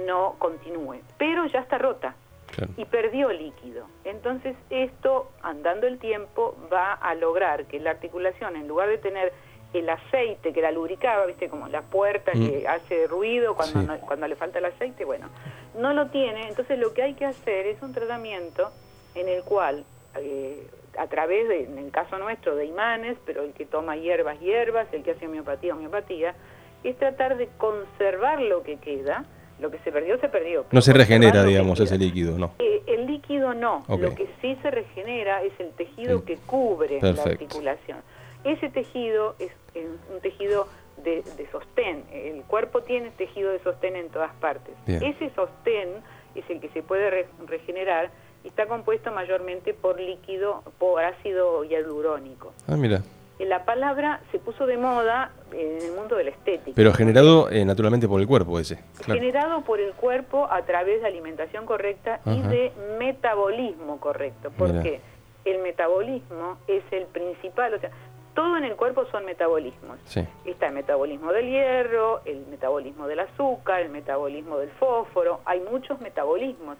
no 0.07 0.35
continúe. 0.39 1.01
Pero 1.19 1.45
ya 1.45 1.59
está 1.59 1.77
rota 1.77 2.15
Claro. 2.55 2.73
y 2.77 2.85
perdió 2.85 3.29
líquido. 3.31 3.85
Entonces 4.03 4.55
esto, 4.71 5.29
andando 5.43 5.85
el 5.87 5.99
tiempo, 5.99 6.57
va 6.73 6.93
a 6.93 7.13
lograr 7.13 7.65
que 7.65 7.79
la 7.79 7.91
articulación, 7.91 8.55
en 8.55 8.67
lugar 8.67 8.89
de 8.89 8.97
tener 8.97 9.31
el 9.73 9.87
aceite 9.89 10.51
que 10.51 10.61
la 10.61 10.71
lubricaba, 10.71 11.27
viste, 11.27 11.47
como 11.47 11.67
la 11.69 11.81
puerta 11.83 12.31
Mm. 12.33 12.49
que 12.49 12.67
hace 12.67 13.07
ruido 13.07 13.55
cuando, 13.55 13.79
Sí. 13.81 13.85
no- 13.87 13.99
cuando 14.01 14.27
le 14.27 14.35
falta 14.35 14.57
el 14.59 14.65
aceite, 14.65 15.05
bueno, 15.05 15.29
no 15.77 15.93
lo 15.93 16.07
tiene. 16.07 16.47
Entonces 16.49 16.77
lo 16.79 16.93
que 16.93 17.03
hay 17.03 17.13
que 17.13 17.25
hacer 17.25 17.67
es 17.67 17.81
un 17.83 17.93
tratamiento 17.93 18.69
en 19.15 19.27
el 19.29 19.43
cual, 19.43 19.83
eh, 20.17 20.67
a 20.97 21.07
través 21.07 21.47
de, 21.47 21.63
en 21.63 21.77
el 21.77 21.91
caso 21.91 22.17
nuestro, 22.17 22.55
de 22.55 22.65
imanes, 22.65 23.17
pero 23.25 23.43
el 23.43 23.53
que 23.53 23.65
toma 23.65 23.95
hierbas, 23.95 24.39
hierbas, 24.39 24.87
el 24.93 25.03
que 25.03 25.11
hace 25.11 25.27
homeopatía, 25.27 25.73
homeopatía, 25.73 26.35
es 26.83 26.97
tratar 26.97 27.37
de 27.37 27.47
conservar 27.57 28.41
lo 28.41 28.63
que 28.63 28.77
queda. 28.77 29.25
Lo 29.59 29.69
que 29.69 29.77
se 29.79 29.91
perdió, 29.91 30.19
se 30.19 30.27
perdió. 30.27 30.65
No 30.71 30.81
se 30.81 30.91
regenera, 30.91 31.43
digamos, 31.43 31.79
ese 31.79 31.95
líquido, 31.95 32.35
¿no? 32.35 32.53
Eh, 32.57 32.81
el 32.87 33.05
líquido 33.05 33.53
no, 33.53 33.83
lo 33.87 34.15
que 34.15 34.27
sí 34.41 34.57
se 34.63 34.71
regenera 34.71 35.43
es 35.43 35.53
el 35.59 35.69
tejido 35.73 36.17
El- 36.17 36.23
que 36.25 36.37
cubre 36.37 36.97
Perfecto. 36.99 37.23
la 37.25 37.31
articulación. 37.31 37.97
Ese 38.43 38.69
tejido 38.69 39.35
es, 39.37 39.51
es 39.75 39.85
un 40.11 40.19
tejido 40.21 40.67
de, 41.03 41.21
de 41.37 41.47
sostén, 41.51 42.03
el 42.11 42.41
cuerpo 42.45 42.81
tiene 42.81 43.11
tejido 43.11 43.51
de 43.51 43.59
sostén 43.59 43.95
en 43.95 44.09
todas 44.09 44.33
partes. 44.37 44.73
Bien. 44.87 45.03
Ese 45.03 45.29
sostén 45.35 45.89
es 46.33 46.49
el 46.49 46.59
que 46.59 46.69
se 46.69 46.81
puede 46.81 47.11
re- 47.11 47.27
regenerar 47.45 48.09
está 48.43 48.65
compuesto 48.67 49.11
mayormente 49.11 49.73
por 49.73 49.99
líquido, 49.99 50.63
por 50.77 51.03
ácido 51.03 51.63
hialurónico. 51.63 52.53
Ah, 52.67 52.75
mira. 52.75 53.01
Eh, 53.39 53.45
La 53.45 53.65
palabra 53.65 54.21
se 54.31 54.39
puso 54.39 54.65
de 54.65 54.77
moda 54.77 55.31
en 55.51 55.81
el 55.81 55.91
mundo 55.93 56.15
de 56.15 56.25
la 56.25 56.29
estética. 56.31 56.73
Pero 56.75 56.93
generado 56.93 57.49
eh, 57.49 57.65
naturalmente 57.65 58.07
por 58.07 58.21
el 58.21 58.27
cuerpo 58.27 58.59
ese. 58.59 58.79
Claro. 59.03 59.19
generado 59.19 59.61
por 59.61 59.79
el 59.79 59.93
cuerpo 59.93 60.47
a 60.49 60.61
través 60.63 61.01
de 61.01 61.07
alimentación 61.07 61.65
correcta 61.65 62.21
y 62.25 62.41
de 62.41 62.71
metabolismo 62.99 63.99
correcto. 63.99 64.51
Porque 64.57 65.01
el 65.45 65.59
metabolismo 65.59 66.57
es 66.67 66.83
el 66.91 67.05
principal, 67.05 67.73
o 67.73 67.79
sea, 67.79 67.89
todo 68.35 68.57
en 68.57 68.63
el 68.63 68.75
cuerpo 68.75 69.05
son 69.11 69.25
metabolismos. 69.25 69.97
Sí. 70.05 70.25
Está 70.45 70.67
el 70.67 70.73
metabolismo 70.73 71.31
del 71.33 71.49
hierro, 71.49 72.21
el 72.25 72.45
metabolismo 72.47 73.07
del 73.07 73.19
azúcar, 73.19 73.81
el 73.81 73.89
metabolismo 73.89 74.57
del 74.57 74.69
fósforo, 74.71 75.41
hay 75.45 75.59
muchos 75.59 75.99
metabolismos. 75.99 76.77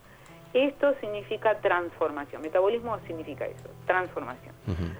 Esto 0.54 0.94
significa 1.00 1.60
transformación. 1.60 2.42
Metabolismo 2.42 3.00
significa 3.08 3.46
eso, 3.46 3.70
transformación. 3.86 4.54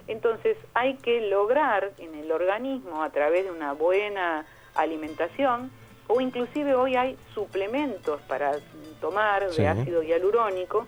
Entonces 0.08 0.56
hay 0.74 0.96
que 0.96 1.20
lograr 1.28 1.90
en 1.98 2.14
el 2.14 2.32
organismo 2.32 3.02
a 3.02 3.10
través 3.10 3.44
de 3.44 3.50
una 3.50 3.72
buena 3.72 4.46
alimentación 4.74 5.70
o 6.08 6.20
inclusive 6.20 6.74
hoy 6.74 6.96
hay 6.96 7.16
suplementos 7.34 8.20
para 8.22 8.52
tomar 9.00 9.50
Sí. 9.50 9.62
de 9.62 9.68
ácido 9.68 10.02
hialurónico 10.02 10.86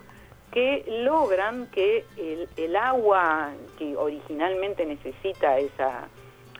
que 0.51 0.85
logran 0.89 1.67
que 1.71 2.05
el, 2.17 2.49
el 2.57 2.77
agua 2.77 3.51
que 3.79 3.97
originalmente 3.97 4.87
necesita 4.87 5.59
esa, 5.59 6.09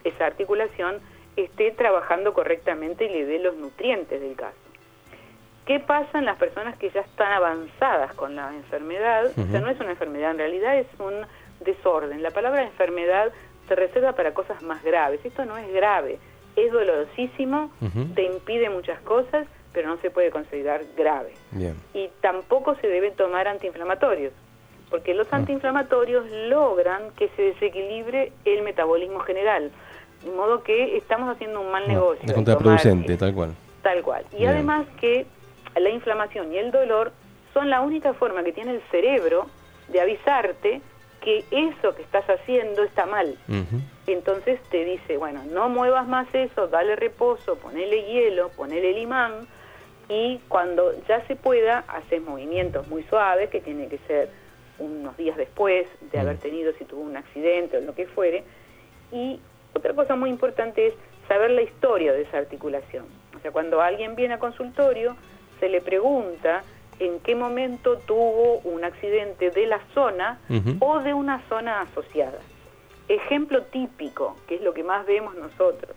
esa 0.03 0.25
articulación 0.25 0.99
esté 1.35 1.71
trabajando 1.71 2.33
correctamente 2.33 3.05
y 3.05 3.09
le 3.09 3.25
dé 3.25 3.39
los 3.39 3.55
nutrientes 3.55 4.19
del 4.21 4.35
caso. 4.35 4.57
¿Qué 5.65 5.79
pasa 5.79 6.19
en 6.19 6.25
las 6.25 6.37
personas 6.37 6.77
que 6.77 6.89
ya 6.91 7.01
están 7.01 7.31
avanzadas 7.31 8.13
con 8.13 8.35
la 8.35 8.53
enfermedad? 8.53 9.25
O 9.25 9.47
sea, 9.51 9.59
no 9.59 9.69
es 9.69 9.79
una 9.79 9.91
enfermedad, 9.91 10.31
en 10.31 10.37
realidad 10.37 10.77
es 10.77 10.87
un 10.99 11.13
desorden. 11.65 12.21
La 12.21 12.29
palabra 12.31 12.61
enfermedad 12.63 13.31
se 13.67 13.75
reserva 13.75 14.13
para 14.13 14.33
cosas 14.33 14.61
más 14.61 14.83
graves. 14.83 15.19
Esto 15.23 15.43
no 15.45 15.57
es 15.57 15.67
grave, 15.73 16.19
es 16.55 16.71
dolorosísimo, 16.71 17.71
te 18.13 18.23
impide 18.23 18.69
muchas 18.69 18.99
cosas, 19.01 19.47
pero 19.73 19.87
no 19.89 19.97
se 19.97 20.11
puede 20.11 20.29
considerar 20.29 20.81
grave. 20.95 21.33
Bien. 21.51 21.75
Y 21.95 22.09
tampoco 22.21 22.75
se 22.75 22.87
deben 22.87 23.15
tomar 23.15 23.47
antiinflamatorios, 23.47 24.33
porque 24.91 25.15
los 25.15 25.27
Ah. 25.33 25.37
antiinflamatorios 25.37 26.29
logran 26.47 27.09
que 27.17 27.27
se 27.29 27.41
desequilibre 27.41 28.31
el 28.45 28.61
metabolismo 28.61 29.19
general. 29.21 29.71
De 30.23 30.29
modo 30.31 30.61
que 30.63 30.95
estamos 30.97 31.27
haciendo 31.35 31.59
un 31.61 31.71
mal 31.71 31.83
No, 31.87 31.93
negocio. 31.93 32.23
es 32.25 32.33
contraproducente, 32.33 33.17
tomar 33.17 33.19
tal 33.19 33.33
cual. 33.33 33.55
Tal 33.81 34.01
cual. 34.03 34.25
Y 34.31 34.37
Bien. 34.37 34.49
además 34.49 34.85
que 35.01 35.25
la 35.79 35.89
inflamación 35.89 36.53
y 36.53 36.57
el 36.57 36.71
dolor 36.71 37.11
son 37.53 37.69
la 37.69 37.81
única 37.81 38.13
forma 38.13 38.43
que 38.43 38.51
tiene 38.51 38.71
el 38.71 38.81
cerebro 38.91 39.47
de 39.89 40.01
avisarte 40.01 40.81
que 41.21 41.43
eso 41.51 41.95
que 41.95 42.01
estás 42.03 42.25
haciendo 42.29 42.83
está 42.83 43.05
mal. 43.05 43.35
Entonces 44.07 44.59
te 44.69 44.83
dice, 44.85 45.17
bueno, 45.17 45.43
no 45.51 45.69
muevas 45.69 46.07
más 46.07 46.27
eso, 46.33 46.67
dale 46.67 46.95
reposo, 46.95 47.55
ponele 47.57 48.03
hielo, 48.03 48.49
ponele 48.49 48.93
limán 48.93 49.47
y 50.07 50.39
cuando 50.47 50.93
ya 51.07 51.25
se 51.25 51.35
pueda 51.35 51.79
haces 51.87 52.21
movimientos 52.21 52.87
muy 52.87 53.03
suaves 53.03 53.49
que 53.49 53.59
tiene 53.61 53.87
que 53.87 53.97
ser 54.07 54.29
unos 54.77 55.17
días 55.17 55.35
después 55.37 55.87
de 56.11 56.17
Mm. 56.17 56.21
haber 56.21 56.37
tenido 56.37 56.73
si 56.73 56.85
tuvo 56.85 57.01
un 57.01 57.17
accidente 57.17 57.77
o 57.77 57.81
lo 57.81 57.95
que 57.95 58.05
fuere. 58.05 58.43
Y 59.11 59.39
otra 59.73 59.93
cosa 59.93 60.15
muy 60.15 60.29
importante 60.29 60.87
es 60.87 60.93
saber 61.27 61.49
la 61.51 61.61
historia 61.63 62.13
de 62.13 62.21
esa 62.23 62.37
articulación. 62.37 63.05
O 63.35 63.39
sea, 63.39 63.51
cuando 63.51 63.81
alguien 63.81 64.15
viene 64.15 64.35
a 64.35 64.39
consultorio, 64.39 65.15
se 65.59 65.69
le 65.69 65.81
pregunta 65.81 66.63
en 66.99 67.19
qué 67.19 67.35
momento 67.35 67.97
tuvo 67.97 68.59
un 68.59 68.83
accidente 68.83 69.51
de 69.51 69.67
la 69.67 69.79
zona 69.93 70.39
o 70.79 70.99
de 70.99 71.13
una 71.13 71.41
zona 71.49 71.81
asociada. 71.81 72.39
Ejemplo 73.07 73.63
típico, 73.63 74.35
que 74.47 74.55
es 74.55 74.61
lo 74.61 74.73
que 74.73 74.83
más 74.83 75.05
vemos 75.05 75.35
nosotros, 75.35 75.95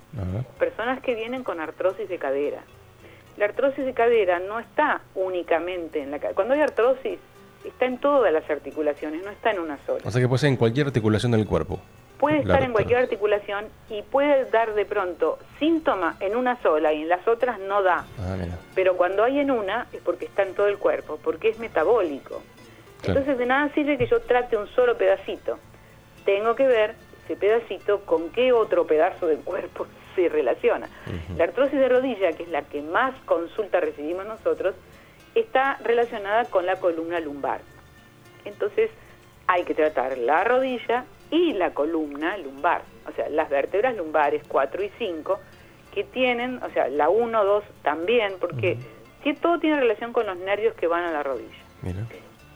personas 0.59 1.01
que 1.01 1.15
vienen 1.15 1.43
con 1.43 1.61
artrosis 1.61 2.09
de 2.09 2.19
cadera. 2.19 2.63
La 3.37 3.47
artrosis 3.47 3.85
de 3.85 3.95
cadera 3.95 4.41
no 4.41 4.59
está 4.59 5.01
únicamente 5.15 6.03
en 6.03 6.11
la 6.11 6.19
cadera. 6.19 6.35
Cuando 6.35 6.55
hay 6.55 6.61
artrosis, 6.61 7.19
está 7.65 7.87
en 7.87 7.99
todas 7.99 8.33
las 8.33 8.49
articulaciones, 8.51 9.23
no 9.25 9.31
está 9.31 9.53
en 9.53 9.61
una 9.61 9.79
sola. 9.87 10.03
O 10.05 10.11
sea 10.11 10.21
que 10.21 10.29
puede 10.29 10.41
ser 10.41 10.51
en 10.51 10.57
cualquier 10.57 10.89
articulación 10.89 11.33
del 11.33 11.47
cuerpo. 11.47 11.81
Puede 12.19 12.41
estar 12.41 12.63
en 12.63 12.73
cualquier 12.73 13.01
articulación 13.01 13.67
y 13.89 14.03
puede 14.03 14.45
dar 14.51 14.75
de 14.75 14.85
pronto 14.85 15.39
síntoma 15.59 16.17
en 16.21 16.37
una 16.37 16.61
sola 16.63 16.93
y 16.93 17.03
en 17.03 17.09
las 17.09 17.27
otras 17.27 17.59
no 17.61 17.83
da. 17.83 18.05
Ah. 18.19 18.37
Pero 18.75 18.97
cuando 18.97 19.25
hay 19.25 19.39
en 19.39 19.51
una 19.51 19.87
es 19.93 20.01
porque 20.01 20.27
está 20.27 20.43
en 20.43 20.55
todo 20.55 20.67
el 20.67 20.79
cuerpo, 20.79 21.19
porque 21.23 21.49
es 21.49 21.59
metabólico. 21.59 22.43
Claro. 23.01 23.21
Entonces 23.21 23.39
de 23.39 23.47
nada 23.47 23.73
sirve 23.75 23.97
que 23.97 24.07
yo 24.07 24.21
trate 24.21 24.57
un 24.57 24.67
solo 24.69 24.99
pedacito. 24.99 25.59
Tengo 26.25 26.55
que 26.57 26.67
ver 26.67 26.95
ese 27.25 27.37
pedacito 27.37 28.01
con 28.01 28.31
qué 28.31 28.53
otro 28.53 28.87
pedazo 28.87 29.27
del 29.27 29.39
cuerpo 29.39 29.87
se 30.17 30.29
relaciona. 30.29 30.89
La 31.37 31.45
artrosis 31.45 31.79
de 31.79 31.89
rodilla, 31.89 32.33
que 32.33 32.43
es 32.43 32.49
la 32.49 32.63
que 32.63 32.83
más 32.83 33.15
consulta 33.25 33.81
recibimos 33.81 34.27
nosotros, 34.27 34.75
está 35.35 35.79
relacionada 35.85 36.47
con 36.47 36.67
la 36.67 36.77
columna 36.77 37.21
lumbar. 37.21 37.61
Entonces 38.45 38.91
hay 39.47 39.65
que 39.65 39.75
tratar 39.75 40.19
la 40.19 40.43
rodilla 40.43 41.05
y 41.31 41.53
la 41.53 41.75
columna 41.75 42.37
lumbar, 42.39 42.83
o 43.07 43.13
sea, 43.13 43.29
las 43.29 43.51
vértebras 43.51 43.97
lumbares 43.97 44.43
4 44.49 44.83
y 44.83 44.91
5, 44.99 45.39
que 45.95 46.05
tienen, 46.05 46.63
o 46.63 46.71
sea, 46.71 46.89
la 46.89 47.09
1, 47.09 47.45
2 47.45 47.65
también, 47.83 48.35
porque 48.41 48.79
todo 49.43 49.59
tiene 49.59 49.79
relación 49.79 50.13
con 50.13 50.27
los 50.27 50.39
nervios 50.39 50.75
que 50.75 50.87
van 50.87 51.05
a 51.05 51.13
la 51.13 51.23
rodilla. 51.23 51.59
Mira. 51.83 52.01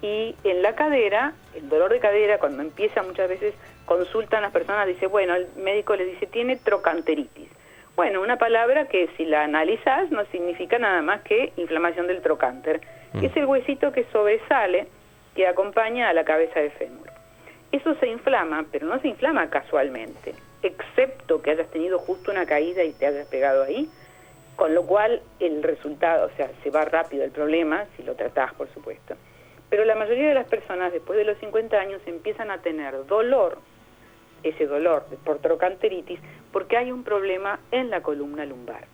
Y 0.00 0.34
en 0.44 0.62
la 0.62 0.74
cadera, 0.74 1.34
el 1.54 1.68
dolor 1.68 1.92
de 1.92 2.00
cadera, 2.00 2.38
cuando 2.38 2.62
empieza 2.62 3.02
muchas 3.02 3.28
veces, 3.28 3.54
consultan 3.84 4.42
las 4.42 4.52
personas, 4.52 4.86
dice, 4.86 5.06
bueno, 5.06 5.34
el 5.34 5.46
médico 5.56 5.94
les 5.94 6.08
dice, 6.08 6.26
tiene 6.26 6.56
trocanteritis. 6.56 7.48
Bueno, 7.94 8.22
una 8.22 8.38
palabra 8.38 8.88
que 8.88 9.10
si 9.16 9.26
la 9.26 9.44
analizas 9.44 10.10
no 10.10 10.24
significa 10.26 10.78
nada 10.78 11.02
más 11.02 11.20
que 11.22 11.52
inflamación 11.56 12.06
del 12.06 12.22
trocánter, 12.22 12.80
que 13.20 13.26
es 13.26 13.36
el 13.36 13.44
huesito 13.44 13.92
que 13.92 14.04
sobresale, 14.04 14.88
que 15.36 15.46
acompaña 15.46 16.08
a 16.08 16.14
la 16.14 16.24
cabeza 16.24 16.60
del 16.60 16.70
fémur. 16.72 17.11
Eso 17.72 17.94
se 17.94 18.06
inflama, 18.06 18.66
pero 18.70 18.86
no 18.86 19.00
se 19.00 19.08
inflama 19.08 19.48
casualmente, 19.48 20.34
excepto 20.62 21.40
que 21.40 21.52
hayas 21.52 21.70
tenido 21.70 21.98
justo 21.98 22.30
una 22.30 22.44
caída 22.44 22.84
y 22.84 22.92
te 22.92 23.06
hayas 23.06 23.26
pegado 23.28 23.62
ahí, 23.62 23.88
con 24.56 24.74
lo 24.74 24.84
cual 24.84 25.22
el 25.40 25.62
resultado, 25.62 26.26
o 26.26 26.36
sea, 26.36 26.50
se 26.62 26.70
va 26.70 26.84
rápido 26.84 27.24
el 27.24 27.30
problema, 27.30 27.86
si 27.96 28.02
lo 28.02 28.14
tratás, 28.14 28.52
por 28.54 28.68
supuesto. 28.74 29.16
Pero 29.70 29.86
la 29.86 29.94
mayoría 29.94 30.28
de 30.28 30.34
las 30.34 30.46
personas 30.48 30.92
después 30.92 31.16
de 31.16 31.24
los 31.24 31.38
50 31.38 31.74
años 31.80 32.02
empiezan 32.04 32.50
a 32.50 32.58
tener 32.58 33.06
dolor, 33.06 33.56
ese 34.42 34.66
dolor 34.66 35.06
por 35.24 35.38
trocanteritis, 35.38 36.20
porque 36.52 36.76
hay 36.76 36.92
un 36.92 37.04
problema 37.04 37.58
en 37.70 37.88
la 37.88 38.02
columna 38.02 38.44
lumbar. 38.44 38.84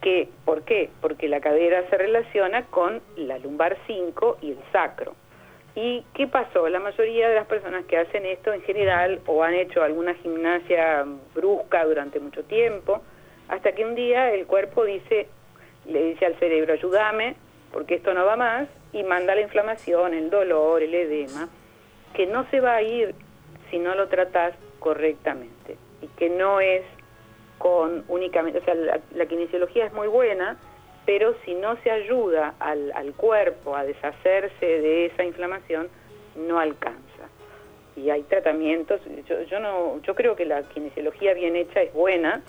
¿Qué? 0.00 0.28
¿Por 0.44 0.62
qué? 0.62 0.90
Porque 1.00 1.28
la 1.28 1.40
cadera 1.40 1.82
se 1.90 1.98
relaciona 1.98 2.66
con 2.66 3.02
la 3.16 3.38
lumbar 3.38 3.76
5 3.88 4.38
y 4.42 4.52
el 4.52 4.58
sacro. 4.70 5.14
¿Y 5.74 6.04
qué 6.14 6.26
pasó? 6.26 6.68
La 6.68 6.80
mayoría 6.80 7.28
de 7.28 7.36
las 7.36 7.46
personas 7.46 7.84
que 7.84 7.96
hacen 7.96 8.26
esto 8.26 8.52
en 8.52 8.62
general 8.62 9.20
o 9.26 9.42
han 9.44 9.54
hecho 9.54 9.82
alguna 9.82 10.14
gimnasia 10.14 11.04
brusca 11.34 11.84
durante 11.84 12.18
mucho 12.18 12.42
tiempo, 12.44 13.02
hasta 13.48 13.72
que 13.72 13.84
un 13.84 13.94
día 13.94 14.32
el 14.32 14.46
cuerpo 14.46 14.84
dice, 14.84 15.28
le 15.86 16.04
dice 16.04 16.26
al 16.26 16.38
cerebro, 16.38 16.72
ayúdame, 16.72 17.36
porque 17.72 17.94
esto 17.94 18.14
no 18.14 18.24
va 18.24 18.36
más, 18.36 18.68
y 18.92 19.04
manda 19.04 19.34
la 19.34 19.42
inflamación, 19.42 20.14
el 20.14 20.30
dolor, 20.30 20.82
el 20.82 20.94
edema, 20.94 21.48
que 22.14 22.26
no 22.26 22.48
se 22.50 22.60
va 22.60 22.76
a 22.76 22.82
ir 22.82 23.14
si 23.70 23.78
no 23.78 23.94
lo 23.94 24.08
tratás 24.08 24.54
correctamente. 24.80 25.76
Y 26.02 26.08
que 26.18 26.30
no 26.30 26.60
es 26.60 26.82
con 27.58 28.04
únicamente, 28.08 28.58
o 28.58 28.64
sea, 28.64 28.74
la, 28.74 29.00
la 29.14 29.26
kinesiología 29.26 29.86
es 29.86 29.92
muy 29.92 30.08
buena, 30.08 30.56
pero 31.10 31.34
si 31.44 31.54
no 31.54 31.76
se 31.82 31.90
ayuda 31.90 32.54
al, 32.60 32.92
al 32.92 33.14
cuerpo 33.14 33.74
a 33.74 33.82
deshacerse 33.82 34.64
de 34.64 35.06
esa 35.06 35.24
inflamación, 35.24 35.88
no 36.36 36.60
alcanza. 36.60 37.24
Y 37.96 38.10
hay 38.10 38.22
tratamientos, 38.22 39.00
yo, 39.28 39.42
yo 39.42 39.58
no, 39.58 40.00
yo 40.02 40.14
creo 40.14 40.36
que 40.36 40.44
la 40.44 40.62
kinesiología 40.62 41.34
bien 41.34 41.56
hecha 41.56 41.82
es 41.82 41.92
buena, 41.92 42.42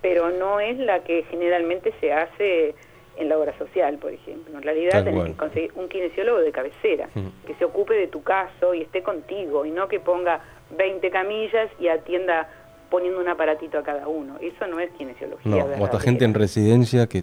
pero 0.00 0.30
no 0.30 0.60
es 0.60 0.78
la 0.78 1.00
que 1.02 1.24
generalmente 1.32 1.92
se 1.98 2.12
hace 2.12 2.76
en 3.16 3.28
la 3.28 3.36
obra 3.36 3.58
social, 3.58 3.98
por 3.98 4.12
ejemplo. 4.12 4.56
En 4.56 4.62
realidad 4.62 4.92
Tal 4.92 5.04
tenés 5.06 5.18
cual. 5.18 5.32
que 5.32 5.36
conseguir 5.36 5.72
un 5.74 5.88
kinesiólogo 5.88 6.38
de 6.38 6.52
cabecera, 6.52 7.08
que 7.44 7.54
se 7.56 7.64
ocupe 7.64 7.94
de 7.94 8.06
tu 8.06 8.22
caso 8.22 8.72
y 8.72 8.82
esté 8.82 9.02
contigo, 9.02 9.66
y 9.66 9.72
no 9.72 9.88
que 9.88 9.98
ponga 9.98 10.44
20 10.78 11.10
camillas 11.10 11.68
y 11.80 11.88
atienda 11.88 12.48
poniendo 12.90 13.20
un 13.20 13.28
aparatito 13.28 13.78
a 13.78 13.82
cada 13.82 14.08
uno. 14.08 14.36
Eso 14.40 14.66
no 14.66 14.80
es 14.80 14.90
kinesiología. 14.92 15.50
No, 15.50 15.64
o 15.64 15.84
hasta 15.84 16.00
gente 16.00 16.24
en 16.24 16.34
residencia 16.34 17.06
que, 17.06 17.22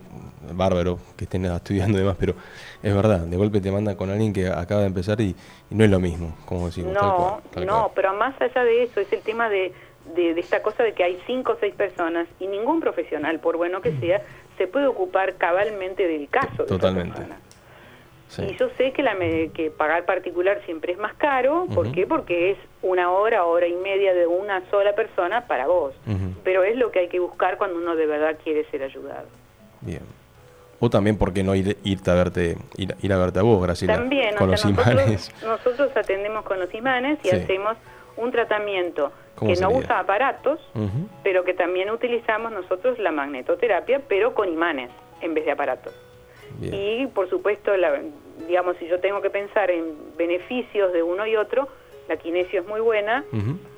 bárbaro, 0.53 0.97
que 1.18 1.26
estén 1.26 1.45
estudiando 1.45 1.97
y 1.97 2.01
demás, 2.01 2.15
pero 2.20 2.34
es 2.82 2.95
verdad, 2.95 3.20
de 3.20 3.38
golpe 3.38 3.59
te 3.61 3.72
manda 3.72 3.95
con 3.97 4.09
alguien 4.09 4.32
que 4.34 4.47
acaba 4.47 4.82
de 4.82 4.88
empezar 4.88 5.20
y, 5.22 5.36
y 5.70 5.76
no 5.76 5.84
es 5.84 5.89
lo 5.91 5.99
mismo, 5.99 6.36
como 6.45 6.68
decimos. 6.68 6.93
tal 6.93 7.03
No, 7.03 7.15
cual, 7.18 7.41
tal 7.51 7.65
no, 7.65 7.80
cual. 7.80 7.91
pero 7.95 8.13
más 8.13 8.41
allá 8.41 8.63
de 8.63 8.84
eso 8.84 8.99
es 9.01 9.11
el 9.11 9.22
tema 9.22 9.49
de, 9.49 9.74
de, 10.15 10.34
de 10.34 10.39
esta 10.39 10.61
cosa 10.61 10.84
de 10.84 10.93
que 10.93 11.03
hay 11.03 11.20
cinco 11.28 11.53
o 11.53 11.57
seis 11.59 11.76
personas 11.76 12.28
y 12.39 12.47
ningún 12.47 12.80
profesional, 12.80 13.39
por 13.39 13.57
bueno 13.57 13.82
que 13.82 13.91
sea, 13.99 14.22
se 14.57 14.68
puede 14.68 14.88
ocupar 14.88 15.36
cabalmente 15.36 16.07
del 16.07 16.30
caso. 16.30 16.63
de 16.63 16.68
Totalmente. 16.70 17.15
persona. 17.18 17.39
Sí. 18.30 18.43
Y 18.43 18.55
yo 18.57 18.69
sé 18.78 18.91
que, 18.91 19.03
la, 19.03 19.15
que 19.17 19.71
pagar 19.75 20.05
particular 20.05 20.61
siempre 20.65 20.91
es 20.93 20.99
más 20.99 21.13
caro, 21.13 21.65
¿por 21.73 21.91
qué? 21.91 22.05
Porque 22.05 22.51
es 22.51 22.57
una 22.82 23.09
hora, 23.11 23.45
hora 23.45 23.67
y 23.67 23.75
media 23.75 24.13
de 24.13 24.28
una 24.28 24.61
sola 24.69 24.93
persona 24.95 25.47
para 25.47 25.67
vos. 25.67 25.93
Pero 26.43 26.63
es 26.63 26.75
lo 26.75 26.91
que 26.91 26.99
hay 26.99 27.07
que 27.07 27.19
buscar 27.19 27.57
cuando 27.57 27.78
uno 27.78 27.95
de 27.95 28.05
verdad 28.05 28.38
quiere 28.43 28.65
ser 28.69 28.84
ayudado. 28.84 29.28
Bien. 29.82 30.01
O 30.80 30.89
también, 30.89 31.17
¿por 31.17 31.34
qué 31.34 31.43
no 31.43 31.55
ir, 31.55 31.78
irte 31.84 32.11
a 32.11 32.13
verte, 32.13 32.57
ir, 32.75 32.95
ir 33.01 33.13
a 33.13 33.17
verte 33.17 33.39
a 33.39 33.41
vos, 33.43 33.61
Graciela? 33.63 33.95
También, 33.95 34.36
con 34.36 34.47
o 34.49 34.51
los 34.51 34.61
sea, 34.61 34.69
nosotros, 34.69 34.93
imanes. 34.95 35.32
nosotros 35.43 35.91
atendemos 35.95 36.43
con 36.45 36.59
los 36.59 36.71
imanes 36.73 37.17
y 37.23 37.30
Sí. 37.30 37.36
hacemos 37.36 37.78
un 38.17 38.32
tratamiento 38.32 39.11
¿Cómo 39.36 39.53
que 39.53 39.59
no 39.59 39.69
usa 39.69 39.99
aparatos, 39.99 40.59
pero 41.23 41.43
que 41.43 41.53
también 41.53 41.89
utilizamos 41.91 42.51
nosotros 42.51 42.97
la 42.99 43.11
magnetoterapia, 43.11 44.01
pero 44.07 44.34
con 44.34 44.49
imanes 44.49 44.89
en 45.21 45.34
vez 45.34 45.45
de 45.45 45.51
aparatos. 45.51 45.93
Bien. 46.60 46.74
Y 46.74 47.08
por 47.08 47.30
supuesto, 47.30 47.76
la, 47.78 48.01
digamos, 48.47 48.78
si 48.78 48.88
yo 48.88 48.99
tengo 48.99 49.22
que 49.22 49.30
pensar 49.30 49.70
en 49.72 49.93
beneficios 50.18 50.91
de 50.93 51.03
uno 51.03 51.26
y 51.28 51.36
otro, 51.36 51.68
la 52.10 52.18
kinesio 52.18 52.62
es 52.62 52.68
muy 52.68 52.80
buena, 52.82 53.24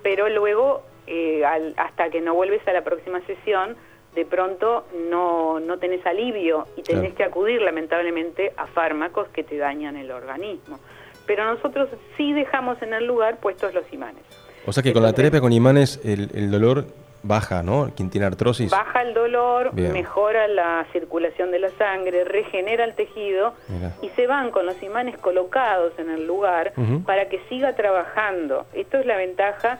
pero 0.04 0.30
luego, 0.30 0.84
eh, 1.08 1.44
al- 1.46 1.74
hasta 1.78 2.10
que 2.10 2.22
no 2.22 2.34
vuelves 2.36 2.66
a 2.68 2.74
la 2.74 2.84
próxima 2.84 3.22
sesión, 3.26 3.76
de 4.16 4.26
pronto 4.26 4.86
no, 5.10 5.60
no 5.60 5.78
tenés 5.78 6.06
alivio 6.06 6.68
y 6.76 6.82
tenés 6.82 7.02
Claro. 7.14 7.16
que 7.16 7.24
acudir 7.24 7.62
lamentablemente 7.62 8.54
a 8.58 8.66
fármacos 8.68 9.28
que 9.30 9.44
te 9.44 9.58
dañan 9.58 9.96
el 9.98 10.12
organismo. 10.12 10.80
Pero 11.28 11.46
nosotros 11.46 11.90
sí 12.18 12.34
dejamos 12.34 12.82
en 12.82 12.94
el 12.94 13.06
lugar 13.06 13.38
puestos 13.40 13.74
los 13.74 13.84
imanes. 13.94 14.24
O 14.66 14.74
sea 14.74 14.82
que 14.84 14.94
con 14.94 15.04
la 15.04 15.14
terapia 15.14 15.40
con 15.42 15.54
imanes 15.54 16.00
el, 16.04 16.30
el 16.34 16.50
dolor 16.52 16.86
baja, 17.24 17.64
¿no? 17.64 17.92
Quien 17.96 18.10
tiene 18.10 18.28
artrosis. 18.28 18.72
Baja 18.72 19.02
el 19.02 19.14
dolor, 19.14 19.72
Bien. 19.74 19.94
mejora 19.94 20.48
la 20.48 20.86
circulación 20.92 21.52
de 21.52 21.60
la 21.60 21.70
sangre, 21.72 22.24
regenera 22.24 22.84
el 22.84 22.94
tejido 22.96 23.54
y 24.02 24.10
se 24.10 24.28
van 24.28 24.52
con 24.52 24.66
los 24.66 24.82
imanes 24.84 25.18
colocados 25.18 25.94
en 25.98 26.10
el 26.10 26.26
lugar 26.26 26.74
para 27.06 27.30
que 27.30 27.40
siga 27.50 27.76
trabajando. 27.76 28.66
Esto 28.74 28.98
es 28.98 29.06
la 29.06 29.18
ventaja 29.18 29.80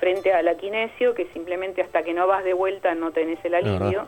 frente 0.00 0.32
a 0.32 0.42
la 0.42 0.56
kinesio, 0.56 1.14
que 1.14 1.26
simplemente 1.32 1.80
hasta 1.82 2.02
que 2.02 2.12
no 2.12 2.26
vas 2.26 2.42
de 2.44 2.54
vuelta 2.54 2.94
no 2.94 3.12
tenés 3.12 3.38
el 3.44 3.54
alivio. 3.54 4.04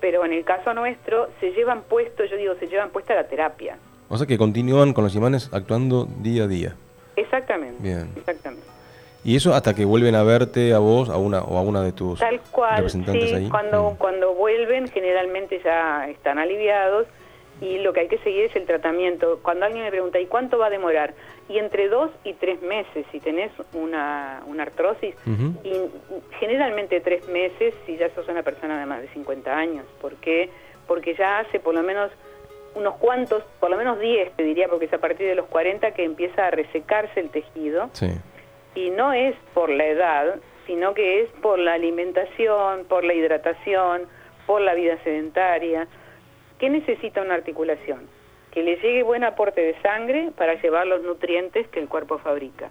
Pero 0.00 0.24
en 0.24 0.32
el 0.32 0.44
caso 0.44 0.74
nuestro 0.74 1.28
se 1.40 1.52
llevan 1.52 1.82
puesto, 1.82 2.24
yo 2.24 2.36
digo, 2.36 2.54
se 2.60 2.66
llevan 2.68 2.90
puesta 2.90 3.14
la 3.14 3.24
terapia. 3.24 3.78
O 4.08 4.16
sea 4.18 4.26
que 4.26 4.36
continúan 4.38 4.92
con 4.92 5.02
los 5.02 5.14
imanes 5.16 5.48
actuando 5.52 6.06
día 6.20 6.44
a 6.44 6.46
día. 6.46 6.76
Exactamente. 7.16 7.82
Bien. 7.82 8.10
Exactamente. 8.16 8.73
Y 9.24 9.36
eso 9.36 9.54
hasta 9.54 9.74
que 9.74 9.84
vuelven 9.86 10.14
a 10.14 10.22
verte 10.22 10.74
a 10.74 10.78
vos 10.78 11.08
a 11.08 11.16
una, 11.16 11.40
o 11.42 11.56
a 11.56 11.62
una 11.62 11.80
de 11.82 11.92
tus 11.92 12.20
Tal 12.20 12.40
cual, 12.50 12.76
representantes 12.76 13.30
sí, 13.30 13.34
ahí. 13.36 13.48
cuando, 13.48 13.92
Mm. 13.92 13.96
cuando 13.96 14.34
vuelven 14.34 14.88
generalmente 14.88 15.60
ya 15.64 16.06
están 16.08 16.38
aliviados 16.38 17.06
y 17.60 17.78
lo 17.78 17.92
que 17.92 18.00
hay 18.00 18.08
que 18.08 18.18
seguir 18.18 18.44
es 18.46 18.56
el 18.56 18.66
tratamiento. 18.66 19.38
Cuando 19.42 19.64
alguien 19.64 19.84
me 19.84 19.90
pregunta, 19.90 20.18
¿y 20.20 20.26
cuánto 20.26 20.58
va 20.58 20.66
a 20.66 20.70
demorar? 20.70 21.14
Y 21.48 21.58
entre 21.58 21.88
dos 21.88 22.10
y 22.24 22.32
tres 22.34 22.60
meses, 22.62 23.06
si 23.12 23.20
tenés 23.20 23.50
una, 23.72 24.42
una 24.46 24.64
artrosis, 24.64 25.14
y 25.62 25.72
generalmente 26.40 27.00
tres 27.00 27.26
meses 27.28 27.74
si 27.86 27.96
ya 27.96 28.10
sos 28.14 28.28
una 28.28 28.42
persona 28.42 28.78
de 28.78 28.86
más 28.86 29.00
de 29.00 29.08
50 29.08 29.56
años. 29.56 29.86
¿Por 30.00 30.14
qué? 30.16 30.50
Porque 30.86 31.14
ya 31.14 31.38
hace 31.40 31.60
por 31.60 31.74
lo 31.74 31.82
menos 31.82 32.10
unos 32.74 32.96
cuantos, 32.96 33.42
por 33.60 33.70
lo 33.70 33.76
menos 33.76 34.00
10 34.00 34.32
te 34.32 34.42
diría, 34.42 34.68
porque 34.68 34.86
es 34.86 34.92
a 34.92 34.98
partir 34.98 35.26
de 35.28 35.34
los 35.36 35.46
40 35.46 35.92
que 35.92 36.04
empieza 36.04 36.46
a 36.48 36.50
resecarse 36.50 37.20
el 37.20 37.30
tejido 37.30 37.88
Sí. 37.92 38.08
Y 38.74 38.90
no 38.90 39.12
es 39.12 39.34
por 39.54 39.70
la 39.70 39.86
edad, 39.86 40.36
sino 40.66 40.94
que 40.94 41.22
es 41.22 41.28
por 41.42 41.58
la 41.58 41.74
alimentación, 41.74 42.84
por 42.88 43.04
la 43.04 43.14
hidratación, 43.14 44.02
por 44.46 44.60
la 44.60 44.74
vida 44.74 44.98
sedentaria. 45.04 45.86
¿Qué 46.58 46.70
necesita 46.70 47.22
una 47.22 47.34
articulación? 47.34 48.08
Que 48.50 48.62
le 48.62 48.76
llegue 48.76 49.02
buen 49.02 49.24
aporte 49.24 49.60
de 49.60 49.74
sangre 49.82 50.30
para 50.36 50.54
llevar 50.54 50.86
los 50.86 51.02
nutrientes 51.02 51.66
que 51.68 51.80
el 51.80 51.88
cuerpo 51.88 52.18
fabrica. 52.18 52.70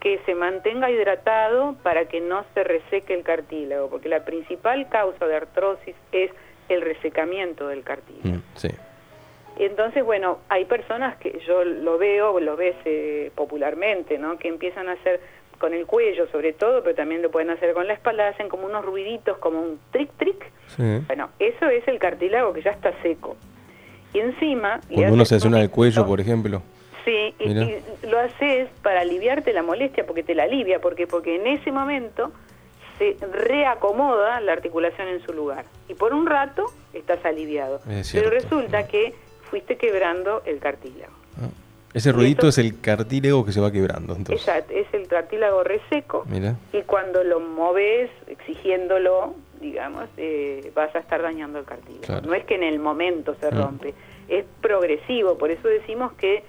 Que 0.00 0.20
se 0.26 0.34
mantenga 0.34 0.90
hidratado 0.90 1.76
para 1.82 2.06
que 2.06 2.20
no 2.20 2.44
se 2.52 2.62
reseque 2.62 3.14
el 3.14 3.22
cartílago, 3.22 3.88
porque 3.88 4.08
la 4.08 4.24
principal 4.24 4.88
causa 4.90 5.26
de 5.26 5.36
artrosis 5.36 5.96
es 6.12 6.30
el 6.68 6.82
resecamiento 6.82 7.68
del 7.68 7.82
cartílago. 7.82 8.36
Mm, 8.36 8.42
Sí. 8.54 8.68
Entonces, 9.58 10.04
bueno, 10.04 10.38
hay 10.48 10.64
personas 10.64 11.16
que 11.16 11.40
yo 11.46 11.64
lo 11.64 11.98
veo, 11.98 12.40
lo 12.40 12.56
ves 12.56 12.74
eh, 12.84 13.30
popularmente, 13.34 14.18
¿no? 14.18 14.38
Que 14.38 14.48
empiezan 14.48 14.88
a 14.88 14.92
hacer 14.92 15.20
con 15.58 15.72
el 15.72 15.86
cuello 15.86 16.26
sobre 16.28 16.52
todo, 16.52 16.82
pero 16.82 16.94
también 16.94 17.22
lo 17.22 17.30
pueden 17.30 17.50
hacer 17.50 17.72
con 17.74 17.86
la 17.86 17.94
espalda, 17.94 18.28
hacen 18.28 18.48
como 18.48 18.66
unos 18.66 18.84
ruiditos, 18.84 19.38
como 19.38 19.60
un 19.60 19.78
trick 19.92 20.10
trick. 20.18 20.44
Bueno, 21.06 21.30
eso 21.38 21.68
es 21.68 21.86
el 21.88 21.98
cartílago 21.98 22.52
que 22.52 22.62
ya 22.62 22.72
está 22.72 22.92
seco. 23.02 23.36
Y 24.12 24.20
encima... 24.20 24.80
Cuando 24.92 25.14
uno 25.14 25.24
se 25.24 25.36
hace 25.36 25.48
una 25.48 25.58
del 25.58 25.70
cuello, 25.70 26.06
por 26.06 26.20
ejemplo. 26.20 26.62
Sí, 27.04 27.34
y, 27.38 27.54
lo 28.06 28.18
haces 28.18 28.68
para 28.82 29.00
aliviarte 29.00 29.52
la 29.52 29.62
molestia, 29.62 30.06
porque 30.06 30.22
te 30.22 30.34
la 30.34 30.44
alivia, 30.44 30.80
porque 30.80 31.06
porque 31.06 31.36
en 31.36 31.46
ese 31.46 31.70
momento 31.70 32.32
se 32.98 33.16
reacomoda 33.32 34.40
la 34.40 34.52
articulación 34.52 35.08
en 35.08 35.24
su 35.24 35.32
lugar. 35.32 35.64
Y 35.88 35.94
por 35.94 36.14
un 36.14 36.26
rato 36.26 36.64
estás 36.92 37.24
aliviado. 37.24 37.80
Pero 38.12 38.30
resulta 38.30 38.86
que 38.86 39.14
fuiste 39.54 39.76
quebrando 39.76 40.42
el 40.46 40.58
cartílago. 40.58 41.12
Ah. 41.36 41.46
Ese 41.92 42.10
ruidito 42.10 42.48
es 42.48 42.58
el 42.58 42.80
cartílago 42.80 43.46
que 43.46 43.52
se 43.52 43.60
va 43.60 43.70
quebrando. 43.70 44.16
Entonces. 44.16 44.44
Exacto, 44.44 44.74
es 44.74 44.92
el 44.92 45.06
cartílago 45.06 45.62
reseco. 45.62 46.26
Y 46.72 46.82
cuando 46.82 47.22
lo 47.22 47.38
moves, 47.38 48.10
exigiéndolo, 48.26 49.36
digamos, 49.60 50.08
eh, 50.16 50.72
vas 50.74 50.92
a 50.96 50.98
estar 50.98 51.22
dañando 51.22 51.60
el 51.60 51.64
cartílago. 51.64 52.26
No 52.26 52.34
es 52.34 52.44
que 52.46 52.56
en 52.56 52.64
el 52.64 52.80
momento 52.80 53.36
se 53.38 53.48
mm. 53.48 53.56
rompe, 53.56 53.94
es 54.26 54.44
progresivo. 54.60 55.38
Por 55.38 55.52
eso 55.52 55.68
decimos 55.68 56.12
que 56.14 56.42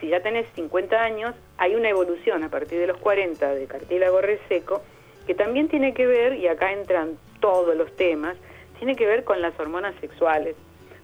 si 0.00 0.08
ya 0.08 0.20
tenés 0.20 0.48
50 0.56 1.00
años, 1.00 1.36
hay 1.56 1.76
una 1.76 1.88
evolución 1.88 2.42
a 2.42 2.48
partir 2.48 2.80
de 2.80 2.88
los 2.88 2.96
40 2.96 3.54
de 3.54 3.66
cartílago 3.66 4.20
reseco 4.20 4.82
que 5.24 5.36
también 5.36 5.68
tiene 5.68 5.94
que 5.94 6.04
ver, 6.04 6.34
y 6.34 6.48
acá 6.48 6.72
entran 6.72 7.16
todos 7.38 7.76
los 7.76 7.94
temas, 7.94 8.36
tiene 8.78 8.96
que 8.96 9.06
ver 9.06 9.22
con 9.22 9.40
las 9.40 9.56
hormonas 9.60 9.94
sexuales. 10.00 10.56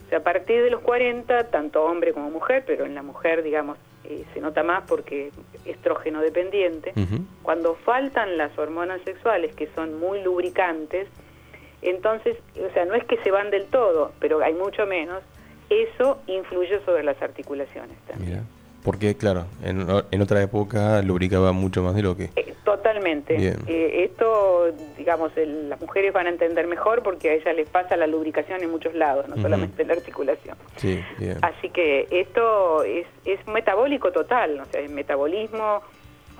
O 0.06 0.08
sea, 0.08 0.18
a 0.18 0.22
partir 0.22 0.62
de 0.62 0.70
los 0.70 0.80
40, 0.82 1.50
tanto 1.50 1.84
hombre 1.84 2.12
como 2.12 2.30
mujer, 2.30 2.62
pero 2.66 2.86
en 2.86 2.94
la 2.94 3.02
mujer, 3.02 3.42
digamos, 3.42 3.76
eh, 4.04 4.24
se 4.32 4.40
nota 4.40 4.62
más 4.62 4.84
porque 4.86 5.32
estrógeno 5.64 6.20
dependiente, 6.20 6.92
cuando 7.42 7.74
faltan 7.74 8.38
las 8.38 8.56
hormonas 8.56 9.00
sexuales, 9.02 9.54
que 9.56 9.66
son 9.74 9.98
muy 9.98 10.22
lubricantes, 10.22 11.08
entonces, 11.82 12.36
o 12.56 12.72
sea, 12.72 12.84
no 12.84 12.94
es 12.94 13.04
que 13.04 13.16
se 13.18 13.32
van 13.32 13.50
del 13.50 13.66
todo, 13.66 14.12
pero 14.20 14.42
hay 14.44 14.54
mucho 14.54 14.86
menos, 14.86 15.22
eso 15.70 16.22
influye 16.28 16.80
sobre 16.84 17.02
las 17.02 17.20
articulaciones 17.20 17.98
también. 18.06 18.46
Porque, 18.86 19.16
claro, 19.16 19.46
en, 19.64 19.84
en, 20.12 20.22
otra 20.22 20.40
época 20.40 21.02
lubricaba 21.02 21.50
mucho 21.50 21.82
más 21.82 21.96
de 21.96 22.02
lo 22.02 22.16
que... 22.16 22.30
Eh, 22.36 22.54
totalmente. 22.62 23.34
Eh, 23.66 24.04
esto, 24.04 24.66
digamos, 24.96 25.32
las 25.36 25.80
mujeres 25.80 26.12
van 26.12 26.28
a 26.28 26.30
entender 26.30 26.68
mejor 26.68 27.02
porque 27.02 27.30
a 27.30 27.34
ellas 27.34 27.56
les 27.56 27.68
pasa 27.68 27.96
la 27.96 28.06
lubricación 28.06 28.62
en 28.62 28.70
muchos 28.70 28.94
lados, 28.94 29.28
no 29.28 29.42
solamente 29.42 29.82
en 29.82 29.88
la 29.88 29.94
articulación. 29.94 30.56
Sí, 30.76 31.02
bien. 31.18 31.36
Así 31.42 31.68
que 31.70 32.06
esto 32.12 32.84
es, 32.84 33.08
es 33.24 33.44
metabólico 33.48 34.12
total, 34.12 34.60
o 34.60 34.64
sea, 34.66 34.80
el 34.80 34.90
metabolismo 34.90 35.82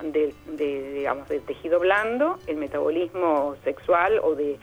de, 0.01 0.33
de, 0.45 0.93
digamos, 0.93 1.27
del 1.27 1.41
tejido 1.41 1.81
blando, 1.81 2.39
el 2.47 2.55
metabolismo 2.55 3.57
sexual 3.65 4.21
o 4.23 4.35
de 4.35 4.57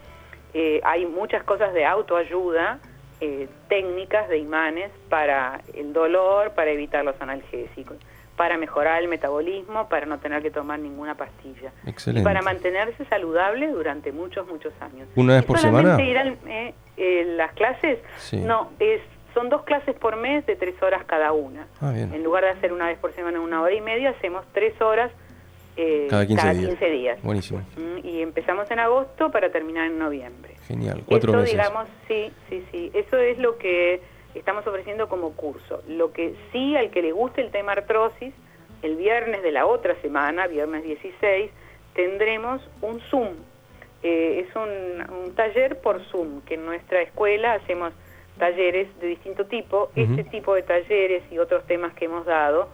Eh, 0.55 0.81
hay 0.83 1.05
muchas 1.05 1.45
cosas 1.45 1.75
de 1.75 1.85
autoayuda, 1.85 2.79
eh, 3.21 3.47
técnicas 3.69 4.31
de 4.31 4.39
imanes 4.39 4.91
para 5.11 5.61
el 5.75 5.93
dolor, 5.93 6.53
para 6.53 6.71
evitar 6.71 7.05
los 7.05 7.21
analgésicos, 7.21 7.99
para 8.37 8.57
mejorar 8.57 9.03
el 9.03 9.09
metabolismo, 9.09 9.91
para 9.91 10.07
no 10.07 10.19
tener 10.19 10.41
que 10.41 10.51
tomar 10.51 10.79
ninguna 10.79 11.17
pastilla. 11.17 11.73
Excelente. 11.87 12.23
Y 12.23 12.25
para 12.25 12.41
mantenerse 12.41 13.05
saludable 13.05 13.69
durante 13.69 14.13
muchos, 14.13 14.49
muchos 14.49 14.73
años. 14.81 15.07
¿Una 15.15 15.35
vez 15.35 15.45
por 15.45 15.59
semana? 15.59 16.03
Ir 16.03 16.17
al, 16.17 16.39
las 17.37 17.53
clases, 17.53 17.99
no, 18.33 18.71
es 18.79 19.03
son 19.35 19.49
dos 19.49 19.63
clases 19.63 19.95
por 19.97 20.17
mes 20.17 20.45
de 20.47 20.57
tres 20.57 20.81
horas 20.83 21.05
cada 21.05 21.33
una. 21.33 21.67
Ah, 21.81 21.93
en 21.97 22.23
lugar 22.23 22.45
de 22.45 22.51
hacer 22.51 22.73
una 22.73 22.87
vez 22.87 22.99
por 22.99 23.13
semana 23.13 23.41
una 23.41 23.63
hora 23.63 23.75
y 23.75 23.81
media, 23.81 24.11
hacemos 24.11 24.45
tres 24.53 24.81
horas 24.81 25.11
eh, 25.77 26.07
cada 26.11 26.27
15, 26.27 26.91
días. 26.91 27.23
Buenísimo. 27.23 27.61
Mm, 27.77 28.07
y 28.07 28.23
empezamos 28.23 28.71
en 28.71 28.81
agosto 28.81 29.31
para 29.31 29.51
terminar 29.51 29.87
en 29.87 29.99
noviembre. 29.99 30.55
Genial, 30.67 31.03
cuatro 31.07 31.33
Eso, 31.33 31.41
meses. 31.41 31.57
digamos, 31.57 31.89
sí, 32.09 32.33
sí, 32.49 32.65
sí. 32.71 32.91
Eso 32.95 33.17
es 33.17 33.39
lo 33.39 33.57
que 33.59 34.01
estamos 34.35 34.67
ofreciendo 34.67 35.09
como 35.09 35.33
curso. 35.33 35.83
Lo 35.89 36.13
que 36.13 36.35
sí, 36.53 36.77
al 36.77 36.91
que 36.91 37.03
le 37.03 37.13
guste 37.13 37.41
el 37.41 37.51
tema 37.51 37.73
artrosis, 37.73 38.35
el 38.83 38.97
viernes 38.97 39.43
de 39.43 39.53
la 39.53 39.67
otra 39.67 39.95
semana, 40.03 40.47
viernes 40.47 40.83
16, 40.85 41.51
tendremos 41.95 42.61
un 42.83 43.01
Zoom. 43.11 43.29
Eh, 44.03 44.47
es 44.47 44.57
un, 44.57 45.15
un 45.25 45.35
taller 45.35 45.81
por 45.81 46.03
Zoom, 46.07 46.41
que 46.43 46.55
en 46.55 46.65
nuestra 46.65 47.03
escuela 47.03 47.53
hacemos 47.55 47.93
talleres 48.41 48.89
de 49.01 49.07
distinto 49.07 49.45
tipo. 49.45 49.91
Este 49.95 50.25
tipo 50.25 50.55
de 50.55 50.63
talleres 50.63 51.23
y 51.31 51.39
otros 51.39 51.65
temas 51.67 51.95
que 51.95 52.07
hemos 52.07 52.27
dado 52.27 52.69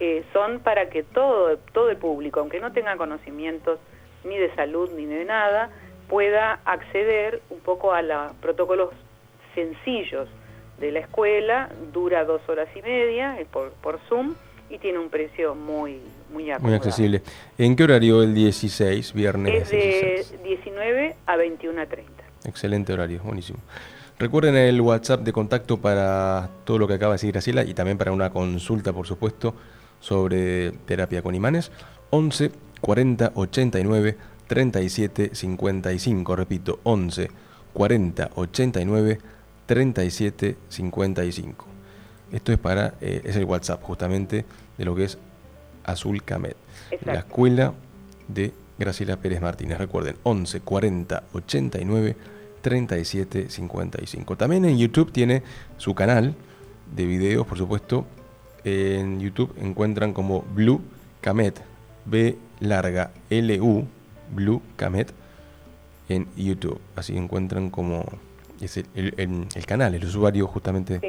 eh, 0.00 0.24
son 0.34 0.60
para 0.60 0.90
que 0.90 1.02
todo, 1.02 1.56
todo 1.72 1.88
el 1.88 1.96
público, 1.96 2.40
aunque 2.40 2.60
no 2.60 2.72
tenga 2.72 2.96
conocimientos 2.96 3.78
ni 4.24 4.36
de 4.36 4.54
salud 4.54 4.90
ni 4.94 5.06
de 5.06 5.24
nada, 5.24 5.70
pueda 6.08 6.60
acceder 6.64 7.40
un 7.48 7.60
poco 7.60 7.94
a 7.94 8.02
los 8.02 8.32
protocolos 8.34 8.90
sencillos 9.54 10.28
de 10.78 10.92
la 10.92 10.98
escuela. 10.98 11.70
Dura 11.92 12.24
dos 12.24 12.46
horas 12.48 12.68
y 12.76 12.82
media 12.82 13.38
por, 13.50 13.70
por 13.74 13.98
Zoom 14.08 14.34
y 14.68 14.78
tiene 14.78 14.98
un 14.98 15.08
precio 15.08 15.54
muy 15.54 16.00
muy, 16.32 16.50
muy 16.60 16.74
accesible. 16.74 17.22
¿En 17.58 17.76
qué 17.76 17.84
horario 17.84 18.22
el 18.22 18.34
16, 18.34 19.12
viernes? 19.12 19.70
Es 19.70 20.30
de 20.30 20.38
19 20.42 21.16
a 21.26 21.36
21 21.36 21.80
a 21.80 21.86
30. 21.86 22.12
Excelente 22.44 22.92
horario, 22.92 23.20
buenísimo. 23.22 23.58
Recuerden 24.22 24.54
el 24.54 24.80
WhatsApp 24.80 25.22
de 25.22 25.32
contacto 25.32 25.80
para 25.80 26.48
todo 26.62 26.78
lo 26.78 26.86
que 26.86 26.94
acaba 26.94 27.14
de 27.14 27.14
decir 27.16 27.32
Graciela 27.32 27.64
y 27.64 27.74
también 27.74 27.98
para 27.98 28.12
una 28.12 28.30
consulta, 28.30 28.92
por 28.92 29.04
supuesto, 29.04 29.52
sobre 29.98 30.70
terapia 30.86 31.22
con 31.22 31.34
imanes. 31.34 31.72
11 32.10 32.52
40 32.80 33.32
89 33.34 34.16
37 34.46 35.30
55. 35.34 36.36
Repito, 36.36 36.78
11 36.84 37.30
40 37.72 38.30
89 38.36 39.18
37 39.66 40.56
55. 40.68 41.66
Esto 42.30 42.52
es 42.52 42.58
para, 42.58 42.94
eh, 43.00 43.22
es 43.24 43.34
el 43.34 43.44
WhatsApp 43.44 43.82
justamente 43.82 44.44
de 44.78 44.84
lo 44.84 44.94
que 44.94 45.02
es 45.02 45.18
Azul 45.82 46.22
Camet, 46.22 46.56
la 47.04 47.14
escuela 47.14 47.74
de 48.28 48.52
Graciela 48.78 49.16
Pérez 49.16 49.40
Martínez. 49.40 49.78
Recuerden, 49.78 50.14
11 50.22 50.60
40 50.60 51.24
89 51.32 52.16
3755. 52.62 54.36
También 54.36 54.64
en 54.64 54.78
YouTube 54.78 55.12
tiene 55.12 55.42
su 55.76 55.94
canal 55.94 56.34
de 56.94 57.04
videos, 57.04 57.46
por 57.46 57.58
supuesto. 57.58 58.06
En 58.64 59.20
YouTube 59.20 59.52
encuentran 59.60 60.12
como 60.12 60.42
Blue 60.54 60.80
Camet, 61.20 61.60
B 62.04 62.36
larga 62.60 63.10
L 63.28 63.60
U, 63.60 63.86
Blue 64.34 64.62
Camet, 64.76 65.12
en 66.08 66.28
YouTube. 66.36 66.80
Así 66.96 67.16
encuentran 67.16 67.70
como 67.70 68.04
es 68.60 68.76
el, 68.76 69.48
canal, 69.66 69.94
el 69.94 70.04
usuario 70.04 70.46
justamente 70.46 71.00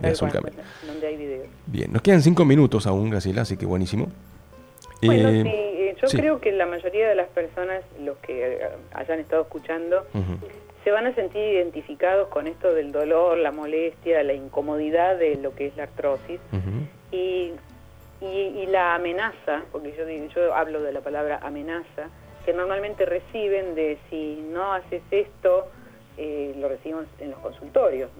de 0.00 0.08
Azul 0.08 0.30
Camet. 0.30 0.54
Donde 0.86 1.06
hay 1.06 1.16
videos. 1.16 1.48
Bien, 1.66 1.92
nos 1.92 2.02
quedan 2.02 2.22
cinco 2.22 2.44
minutos 2.44 2.86
aún, 2.86 3.10
Graciela, 3.10 3.42
así 3.42 3.56
que 3.56 3.66
buenísimo. 3.66 4.08
Bueno, 5.02 5.28
eh, 5.28 5.42
sí, 5.42 5.48
eh, 5.48 5.96
yo 6.00 6.08
creo 6.08 6.40
que 6.40 6.52
la 6.52 6.66
mayoría 6.66 7.08
de 7.08 7.14
las 7.14 7.28
personas, 7.28 7.82
los 8.00 8.16
que 8.18 8.54
eh, 8.54 8.68
hayan 8.92 9.18
estado 9.18 9.42
escuchando, 9.42 10.06
se 10.84 10.90
van 10.90 11.06
a 11.06 11.14
sentir 11.14 11.42
identificados 11.42 12.28
con 12.28 12.46
esto 12.46 12.72
del 12.74 12.92
dolor, 12.92 13.38
la 13.38 13.50
molestia, 13.50 14.22
la 14.22 14.34
incomodidad 14.34 15.16
de 15.16 15.36
lo 15.36 15.54
que 15.54 15.66
es 15.66 15.76
la 15.76 15.84
artrosis 15.84 16.38
y, 17.10 17.52
y, 18.20 18.66
la 18.66 18.94
amenaza, 18.94 19.62
porque 19.72 19.94
yo, 19.96 20.06
yo 20.34 20.54
hablo 20.54 20.82
de 20.82 20.92
la 20.92 21.00
palabra 21.00 21.40
amenaza, 21.42 22.10
que 22.44 22.52
normalmente 22.52 23.06
reciben 23.06 23.74
de 23.74 23.98
si 24.10 24.36
no 24.52 24.74
haces 24.74 25.02
esto, 25.10 25.68
eh, 26.18 26.54
lo 26.58 26.68
recibimos 26.68 27.06
en 27.18 27.30
los 27.30 27.38
consultorios. 27.40 28.10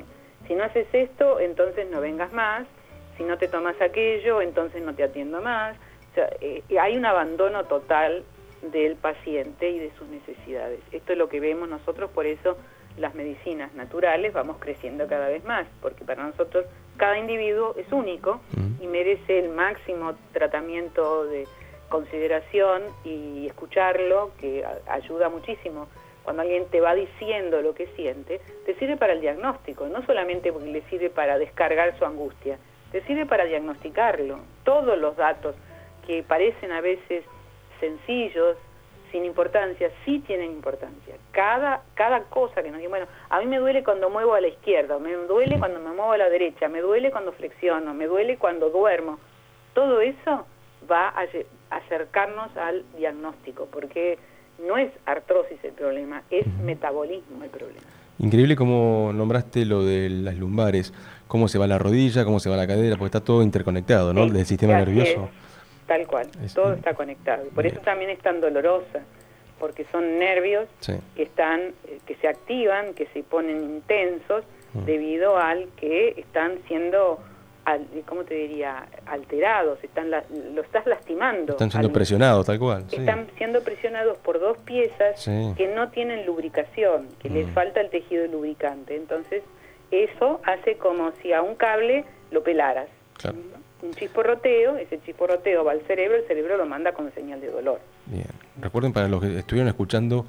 Si 0.47 0.55
no 0.55 0.65
haces 0.65 0.87
esto, 0.93 1.41
entonces 1.41 1.89
no 1.91 2.01
vengas 2.01 2.33
más, 2.33 2.67
si 3.19 3.25
no 3.25 3.37
te 3.37 3.49
tomas 3.49 3.81
aquello, 3.81 4.41
entonces 4.41 4.83
no 4.83 4.95
te 4.95 5.05
atiendo 5.05 5.41
más. 5.43 5.77
O 6.13 6.15
sea, 6.15 6.31
eh, 6.41 6.63
hay 6.81 6.97
un 6.97 7.05
abandono 7.05 7.65
total 7.65 8.25
del 8.71 8.97
paciente 8.97 9.71
y 9.71 9.79
de 9.79 9.91
sus 9.99 10.09
necesidades. 10.09 10.81
Esto 10.93 11.13
es 11.13 11.19
lo 11.19 11.29
que 11.29 11.41
vemos 11.41 11.69
nosotros, 11.69 12.11
por 12.11 12.27
eso 12.27 12.57
las 12.97 13.15
medicinas 13.15 13.75
naturales 13.75 14.33
vamos 14.33 14.59
creciendo 14.61 15.07
cada 15.09 15.29
vez 15.29 15.45
más, 15.45 15.67
porque 15.81 16.05
para 16.05 16.25
nosotros 16.25 16.65
cada 16.97 17.19
individuo 17.19 17.75
es 17.77 17.91
único 17.93 18.41
y 18.81 18.87
merece 18.87 19.41
el 19.41 19.49
máximo 19.51 20.15
tratamiento 20.33 21.25
de 21.25 21.47
consideración 21.89 22.83
y 23.05 23.47
escucharlo, 23.47 24.31
que 24.41 24.65
ayuda 24.87 25.29
muchísimo. 25.29 25.89
Cuando 26.23 26.43
alguien 26.43 26.67
te 26.71 26.81
va 26.81 26.95
diciendo 26.95 27.61
lo 27.61 27.75
que 27.75 27.87
siente, 27.97 28.41
te 28.65 28.75
sirve 28.77 28.97
para 28.97 29.13
el 29.13 29.21
diagnóstico, 29.21 29.87
no 29.89 30.05
solamente 30.07 30.53
porque 30.53 30.71
le 30.71 30.83
sirve 30.89 31.11
para 31.11 31.37
descargar 31.39 31.99
su 31.99 32.05
angustia, 32.05 32.59
te 32.93 33.03
sirve 33.03 33.27
para 33.27 33.45
diagnosticarlo. 33.45 34.39
Todos 34.65 34.97
los 34.97 35.17
datos 35.17 35.55
que 36.07 36.23
parecen 36.23 36.73
a 36.73 36.81
veces 36.81 37.25
sencillos, 37.81 38.57
sin 39.15 39.25
importancia, 39.25 39.91
sí 40.05 40.19
tienen 40.27 40.51
importancia. 40.51 41.15
Cada, 41.31 41.83
cada 41.95 42.25
cosa 42.25 42.63
que 42.63 42.71
nos 42.71 42.79
dice, 42.79 42.89
bueno, 42.89 43.07
a 43.31 43.39
mí 43.39 43.47
me 43.47 43.59
duele 43.59 43.85
cuando 43.85 44.11
muevo 44.11 44.35
a 44.35 44.41
la 44.41 44.49
izquierda, 44.49 44.99
me 44.99 45.13
duele 45.13 45.57
cuando 45.59 45.79
me 45.79 45.91
muevo 45.91 46.13
a 46.13 46.19
la 46.19 46.29
derecha, 46.29 46.69
me 46.69 46.81
duele 46.81 47.13
cuando 47.13 47.33
flexiono, 47.33 47.95
me 47.95 48.07
duele 48.07 48.39
cuando 48.39 48.71
duermo. 48.71 49.21
Todo 49.73 50.01
eso 50.01 50.47
va 50.91 51.09
a 51.11 51.27
acercarnos 51.77 52.57
al 52.57 52.85
diagnóstico, 52.97 53.69
porque 53.71 54.19
no 54.67 54.77
es 54.77 54.91
artrosis 55.07 55.59
el 55.63 55.73
problema, 55.73 56.23
es 56.31 56.47
metabolismo 56.65 57.45
el 57.45 57.51
problema. 57.51 57.87
Increíble 58.19 58.57
cómo 58.57 59.13
nombraste 59.13 59.65
lo 59.65 59.85
de 59.85 60.09
las 60.09 60.37
lumbares, 60.37 60.93
cómo 61.29 61.47
se 61.49 61.59
va 61.59 61.69
la 61.69 61.79
rodilla, 61.79 62.25
cómo 62.25 62.41
se 62.41 62.51
va 62.51 62.57
la 62.57 62.67
cadera, 62.67 62.97
porque 62.97 63.17
está 63.17 63.25
todo 63.25 63.43
interconectado, 63.43 64.13
¿no? 64.13 64.29
Del 64.29 64.47
sistema 64.47 64.75
nervioso. 64.75 65.29
Tal 65.87 66.07
cual, 66.07 66.29
todo 66.55 66.73
está 66.73 66.95
conectado. 66.95 67.45
Por 67.55 67.67
eso 67.67 67.81
también 67.81 68.11
es 68.11 68.19
tan 68.21 68.41
dolorosa, 68.41 69.03
porque 69.59 69.85
son 69.93 70.19
nervios 70.19 70.67
que 71.15 71.23
están, 71.23 71.61
eh, 71.87 72.01
que 72.07 72.17
se 72.17 72.29
activan, 72.29 72.95
que 72.95 73.07
se 73.09 73.23
ponen 73.23 73.63
intensos 73.63 74.45
mm. 74.73 74.85
debido 74.85 75.37
al 75.37 75.69
que 75.77 76.15
están 76.17 76.59
siendo, 76.67 77.21
¿cómo 78.07 78.25
te 78.25 78.35
diría? 78.35 78.87
Alterados, 79.05 79.83
están 79.85 80.11
lo 80.11 80.63
estás 80.63 80.87
lastimando. 80.87 81.53
Están 81.53 81.71
siendo 81.71 81.93
presionados, 81.93 82.47
tal 82.47 82.59
cual. 82.59 82.85
Están 82.91 83.29
siendo 83.37 83.63
presionados 83.63 84.17
por 84.19 84.41
dos 84.41 84.57
piezas 84.59 85.23
que 85.57 85.73
no 85.75 85.91
tienen 85.91 86.25
lubricación, 86.25 87.09
que 87.19 87.29
les 87.29 87.47
mm. 87.47 87.53
falta 87.53 87.83
el 87.83 87.91
tejido 87.91 88.27
lubricante. 88.27 88.97
Entonces, 88.97 89.43
eso 89.91 90.41
hace 90.45 90.79
como 90.79 91.13
si 91.23 91.35
a 91.35 91.43
un 91.43 91.57
cable 91.57 92.07
lo 92.31 92.43
pelaras. 92.43 92.89
Claro 93.19 93.37
un 93.85 93.93
chisporroteo, 93.95 94.77
ese 94.77 95.01
chisporroteo 95.05 95.65
va 95.65 95.73
al 95.73 95.83
cerebro, 95.83 96.17
el 96.17 96.27
cerebro 96.27 96.57
lo 96.57 96.67
manda 96.67 96.93
con 96.93 97.13
señal 97.13 97.41
de 97.41 97.49
dolor. 97.49 97.81
Bien, 98.07 98.27
recuerden 98.61 98.93
para 98.93 99.09
los 99.09 99.21
que 99.21 99.39
estuvieron 99.39 99.69
escuchando, 99.69 100.27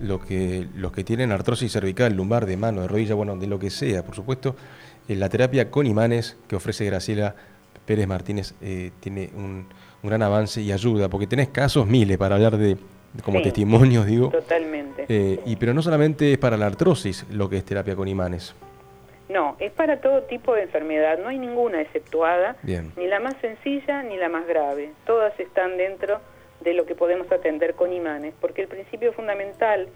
lo 0.00 0.20
que, 0.20 0.66
los 0.74 0.92
que 0.92 1.04
tienen 1.04 1.30
artrosis 1.30 1.72
cervical, 1.72 2.14
lumbar, 2.14 2.46
de 2.46 2.56
mano, 2.56 2.80
de 2.80 2.88
rodilla, 2.88 3.14
bueno, 3.14 3.36
de 3.36 3.46
lo 3.46 3.58
que 3.58 3.70
sea, 3.70 4.02
por 4.02 4.14
supuesto, 4.14 4.56
eh, 5.08 5.16
la 5.16 5.28
terapia 5.28 5.70
con 5.70 5.86
imanes 5.86 6.38
que 6.48 6.56
ofrece 6.56 6.84
Graciela 6.86 7.34
Pérez 7.84 8.06
Martínez 8.06 8.54
eh, 8.62 8.92
tiene 9.00 9.30
un, 9.34 9.66
gran 10.02 10.22
avance 10.22 10.62
y 10.62 10.72
ayuda, 10.72 11.10
porque 11.10 11.26
tenés 11.26 11.48
casos 11.48 11.86
miles 11.86 12.16
para 12.16 12.36
hablar 12.36 12.56
de, 12.56 12.78
como 13.22 13.42
testimonios, 13.42 14.06
digo. 14.06 14.30
Totalmente. 14.30 15.04
Eh, 15.08 15.40
y, 15.44 15.56
pero 15.56 15.74
no 15.74 15.82
solamente 15.82 16.32
es 16.32 16.38
para 16.38 16.56
la 16.56 16.66
artrosis 16.66 17.26
lo 17.30 17.50
que 17.50 17.58
es 17.58 17.64
terapia 17.64 17.94
con 17.94 18.08
imanes. 18.08 18.54
No, 19.30 19.54
es 19.60 19.70
para 19.70 20.00
todo 20.00 20.22
tipo 20.22 20.54
de 20.56 20.62
enfermedad, 20.62 21.16
no 21.18 21.28
hay 21.28 21.38
ninguna 21.38 21.80
exceptuada, 21.80 22.56
ni 22.64 23.06
la 23.06 23.20
más 23.20 23.36
sencilla 23.40 24.02
ni 24.02 24.16
la 24.16 24.28
más 24.28 24.44
grave. 24.44 24.90
Todas 25.06 25.38
están 25.38 25.76
dentro 25.76 26.20
de 26.60 26.74
lo 26.74 26.84
que 26.84 26.96
podemos 26.96 27.30
atender 27.30 27.74
con 27.74 27.92
imanes, 27.92 28.34
porque 28.40 28.62
el 28.62 28.68
principio 28.68 29.12
fundamental 29.12 29.86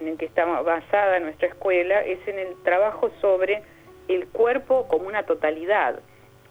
en 0.00 0.08
el 0.08 0.16
que 0.16 0.24
está 0.24 0.46
basada 0.46 1.20
nuestra 1.20 1.48
escuela 1.48 2.00
es 2.00 2.18
en 2.26 2.38
el 2.38 2.54
trabajo 2.62 3.10
sobre 3.20 3.62
el 4.08 4.26
cuerpo 4.28 4.88
como 4.88 5.06
una 5.06 5.24
totalidad, 5.24 6.00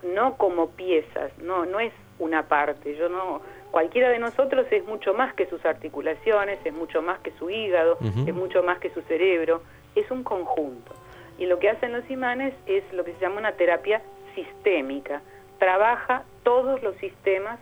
no 0.03 0.37
como 0.37 0.69
piezas, 0.69 1.35
no, 1.39 1.65
no 1.65 1.79
es 1.79 1.91
una 2.19 2.47
parte. 2.47 2.95
Yo 2.95 3.09
no, 3.09 3.41
cualquiera 3.71 4.09
de 4.09 4.19
nosotros 4.19 4.67
es 4.69 4.85
mucho 4.85 5.15
más 5.15 5.33
que 5.33 5.47
sus 5.47 5.65
articulaciones, 5.65 6.59
es 6.63 6.73
mucho 6.73 7.01
más 7.01 7.17
que 7.21 7.31
su 7.39 7.49
hígado, 7.49 7.97
es 8.27 8.33
mucho 8.35 8.61
más 8.61 8.77
que 8.77 8.91
su 8.91 9.01
cerebro, 9.01 9.63
es 9.95 10.11
un 10.11 10.23
conjunto. 10.23 10.93
Y 11.37 11.45
lo 11.45 11.59
que 11.59 11.69
hacen 11.69 11.93
los 11.93 12.09
imanes 12.09 12.53
es 12.65 12.83
lo 12.93 13.03
que 13.03 13.13
se 13.13 13.19
llama 13.19 13.37
una 13.37 13.53
terapia 13.53 14.01
sistémica. 14.35 15.21
Trabaja 15.59 16.23
todos 16.43 16.81
los 16.83 16.95
sistemas 16.97 17.59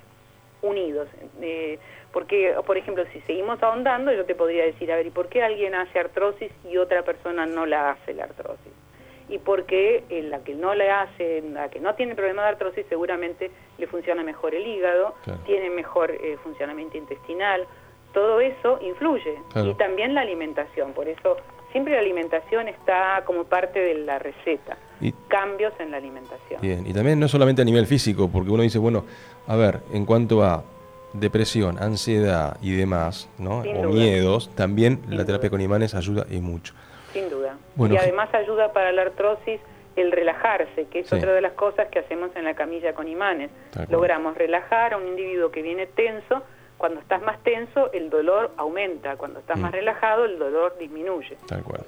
unidos. 0.62 1.08
Eh, 1.42 1.80
porque, 2.12 2.56
por 2.66 2.78
ejemplo, 2.78 3.04
si 3.12 3.20
seguimos 3.22 3.62
ahondando, 3.62 4.12
yo 4.14 4.26
te 4.26 4.36
podría 4.36 4.66
decir, 4.66 4.92
a 4.92 4.96
ver, 4.96 5.08
¿y 5.08 5.12
por 5.12 5.28
qué 5.28 5.44
alguien 5.44 5.76
hace 5.76 6.00
artrosis 6.00 6.52
y 6.64 6.78
otra 6.78 7.04
persona 7.04 7.46
no 7.46 7.66
la 7.66 7.92
hace 7.92 8.14
la 8.14 8.24
artrosis? 8.24 8.72
Y 9.28 9.40
por 9.40 9.66
qué 9.66 10.04
eh, 10.10 10.24
la 10.24 10.40
que 10.44 10.54
no 10.54 10.74
la 10.76 11.02
hace, 11.02 11.42
la 11.42 11.70
que 11.70 11.80
no 11.80 11.96
tiene 11.96 12.16
problema 12.16 12.44
de 12.44 12.50
artrosis, 12.50 12.86
seguramente 12.88 13.52
le 13.78 13.88
funciona 13.88 14.24
mejor 14.24 14.56
el 14.56 14.66
hígado, 14.66 15.16
tiene 15.46 15.70
mejor 15.70 16.12
eh, 16.12 16.38
funcionamiento 16.44 16.98
intestinal, 16.98 17.66
todo 18.14 18.40
eso 18.40 18.80
influye. 18.82 19.38
Y 19.56 19.74
también 19.74 20.14
la 20.14 20.22
alimentación, 20.22 20.94
por 20.94 21.10
eso 21.10 21.38
siempre 21.76 21.94
la 21.96 22.00
alimentación 22.00 22.70
está 22.70 23.22
como 23.26 23.44
parte 23.44 23.82
de 23.82 23.96
la 23.96 24.18
receta. 24.18 24.78
cambios 25.28 25.74
en 25.80 25.92
la 25.92 25.98
alimentación. 25.98 26.62
Bien, 26.62 26.88
y 26.88 26.94
también 26.94 27.20
no 27.20 27.28
solamente 27.28 27.64
a 27.64 27.66
nivel 27.66 27.86
físico, 27.86 28.30
porque 28.32 28.50
uno 28.50 28.64
dice, 28.64 28.80
bueno, 28.80 29.04
a 29.46 29.58
ver, 29.58 29.82
en 29.92 30.06
cuanto 30.06 30.42
a 30.42 30.64
depresión, 31.12 31.78
ansiedad 31.78 32.56
y 32.62 32.78
demás, 32.78 33.30
¿no? 33.38 33.58
o 33.60 33.84
miedos, 33.90 34.56
también 34.56 35.02
la 35.10 35.26
terapia 35.26 35.50
con 35.50 35.60
imanes 35.60 35.96
ayuda 35.96 36.26
y 36.32 36.40
mucho. 36.40 36.74
Sin 37.12 37.30
duda. 37.30 37.58
y 37.78 37.98
además 37.98 38.34
ayuda 38.34 38.72
para 38.72 38.94
la 38.94 39.02
artrosis 39.02 39.60
el 39.98 40.14
relajarse, 40.14 40.86
que 40.90 41.00
es 41.00 41.12
otra 41.12 41.34
de 41.34 41.42
las 41.42 41.54
cosas 41.54 41.90
que 41.90 42.00
hacemos 42.00 42.34
en 42.38 42.46
la 42.46 42.54
camilla 42.54 42.94
con 42.94 43.10
imanes. 43.10 43.52
Logramos 43.90 44.38
relajar 44.38 44.94
a 44.94 44.98
un 44.98 45.08
individuo 45.08 45.52
que 45.52 45.62
viene 45.62 45.88
tenso 45.88 46.42
cuando 46.78 47.00
estás 47.00 47.22
más 47.24 47.42
tenso, 47.44 47.92
el 47.94 48.10
dolor 48.10 48.52
aumenta. 48.58 49.16
Cuando 49.16 49.40
estás 49.40 49.58
más 49.58 49.72
mm. 49.72 49.76
relajado, 49.76 50.26
el 50.26 50.38
dolor 50.38 50.76
disminuye. 50.80 51.38
Tal 51.48 51.64
cual. 51.64 51.86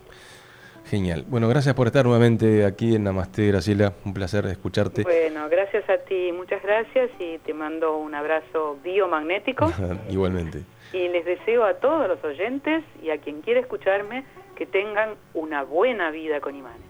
Genial. 0.89 1.25
Bueno, 1.27 1.49
gracias 1.49 1.75
por 1.75 1.87
estar 1.87 2.05
nuevamente 2.05 2.65
aquí 2.65 2.95
en 2.95 3.03
Namaste, 3.03 3.47
Graciela. 3.47 3.93
Un 4.05 4.13
placer 4.13 4.45
escucharte. 4.45 5.03
Bueno, 5.03 5.49
gracias 5.49 5.89
a 5.89 5.97
ti, 5.97 6.31
muchas 6.31 6.63
gracias 6.63 7.09
y 7.19 7.39
te 7.39 7.53
mando 7.53 7.97
un 7.97 8.15
abrazo 8.15 8.77
biomagnético. 8.83 9.71
Igualmente. 10.09 10.63
Y 10.93 11.09
les 11.09 11.25
deseo 11.25 11.65
a 11.65 11.73
todos 11.73 12.07
los 12.07 12.23
oyentes 12.23 12.85
y 13.03 13.09
a 13.09 13.17
quien 13.17 13.41
quiera 13.41 13.59
escucharme 13.59 14.23
que 14.55 14.65
tengan 14.65 15.15
una 15.33 15.63
buena 15.63 16.09
vida 16.09 16.39
con 16.39 16.55
imanes. 16.55 16.81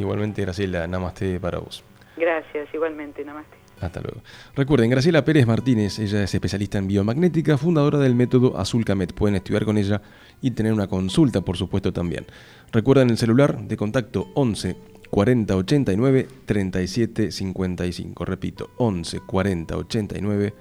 Igualmente, 0.00 0.42
Graciela, 0.42 0.88
Namaste 0.88 1.38
para 1.38 1.58
vos. 1.58 1.84
Gracias, 2.16 2.68
igualmente, 2.74 3.24
Namaste. 3.24 3.63
Hasta 3.84 4.00
luego. 4.00 4.22
Recuerden, 4.54 4.90
Graciela 4.90 5.24
Pérez 5.24 5.46
Martínez, 5.46 5.98
ella 5.98 6.22
es 6.22 6.34
especialista 6.34 6.78
en 6.78 6.88
biomagnética, 6.88 7.58
fundadora 7.58 7.98
del 7.98 8.14
método 8.14 8.58
Azulcamet. 8.58 9.12
Pueden 9.12 9.36
estudiar 9.36 9.64
con 9.64 9.76
ella 9.76 10.00
y 10.40 10.52
tener 10.52 10.72
una 10.72 10.86
consulta, 10.86 11.40
por 11.42 11.56
supuesto, 11.56 11.92
también. 11.92 12.26
Recuerden 12.72 13.10
el 13.10 13.18
celular 13.18 13.66
de 13.66 13.76
contacto 13.76 14.30
11 14.34 14.76
40 15.10 15.56
89 15.56 16.28
37 16.46 17.30
55. 17.30 18.24
Repito, 18.24 18.70
11 18.78 19.20
40 19.20 19.76
89 19.76 20.54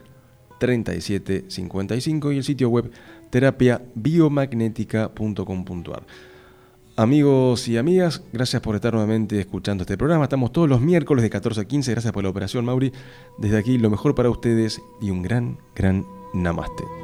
37 0.60 1.46
55 1.48 2.32
y 2.32 2.38
el 2.38 2.44
sitio 2.44 2.70
web 2.70 2.92
terapiabiomagnética.com.ar. 3.30 6.04
Amigos 6.96 7.68
y 7.68 7.78
amigas, 7.78 8.22
gracias 8.32 8.62
por 8.62 8.76
estar 8.76 8.94
nuevamente 8.94 9.40
escuchando 9.40 9.82
este 9.82 9.98
programa. 9.98 10.26
Estamos 10.26 10.52
todos 10.52 10.70
los 10.70 10.80
miércoles 10.80 11.24
de 11.24 11.32
14 11.32 11.62
a 11.62 11.66
15. 11.66 11.92
Gracias 11.92 12.14
por 12.14 12.24
la 12.24 12.30
operación, 12.30 12.66
Mauri. 12.66 12.94
Desde 13.40 13.58
aquí, 13.58 13.80
lo 13.80 13.90
mejor 13.90 14.14
para 14.14 14.30
ustedes 14.30 14.80
y 15.02 15.10
un 15.10 15.24
gran, 15.24 15.58
gran 15.76 16.06
namaste. 16.36 17.03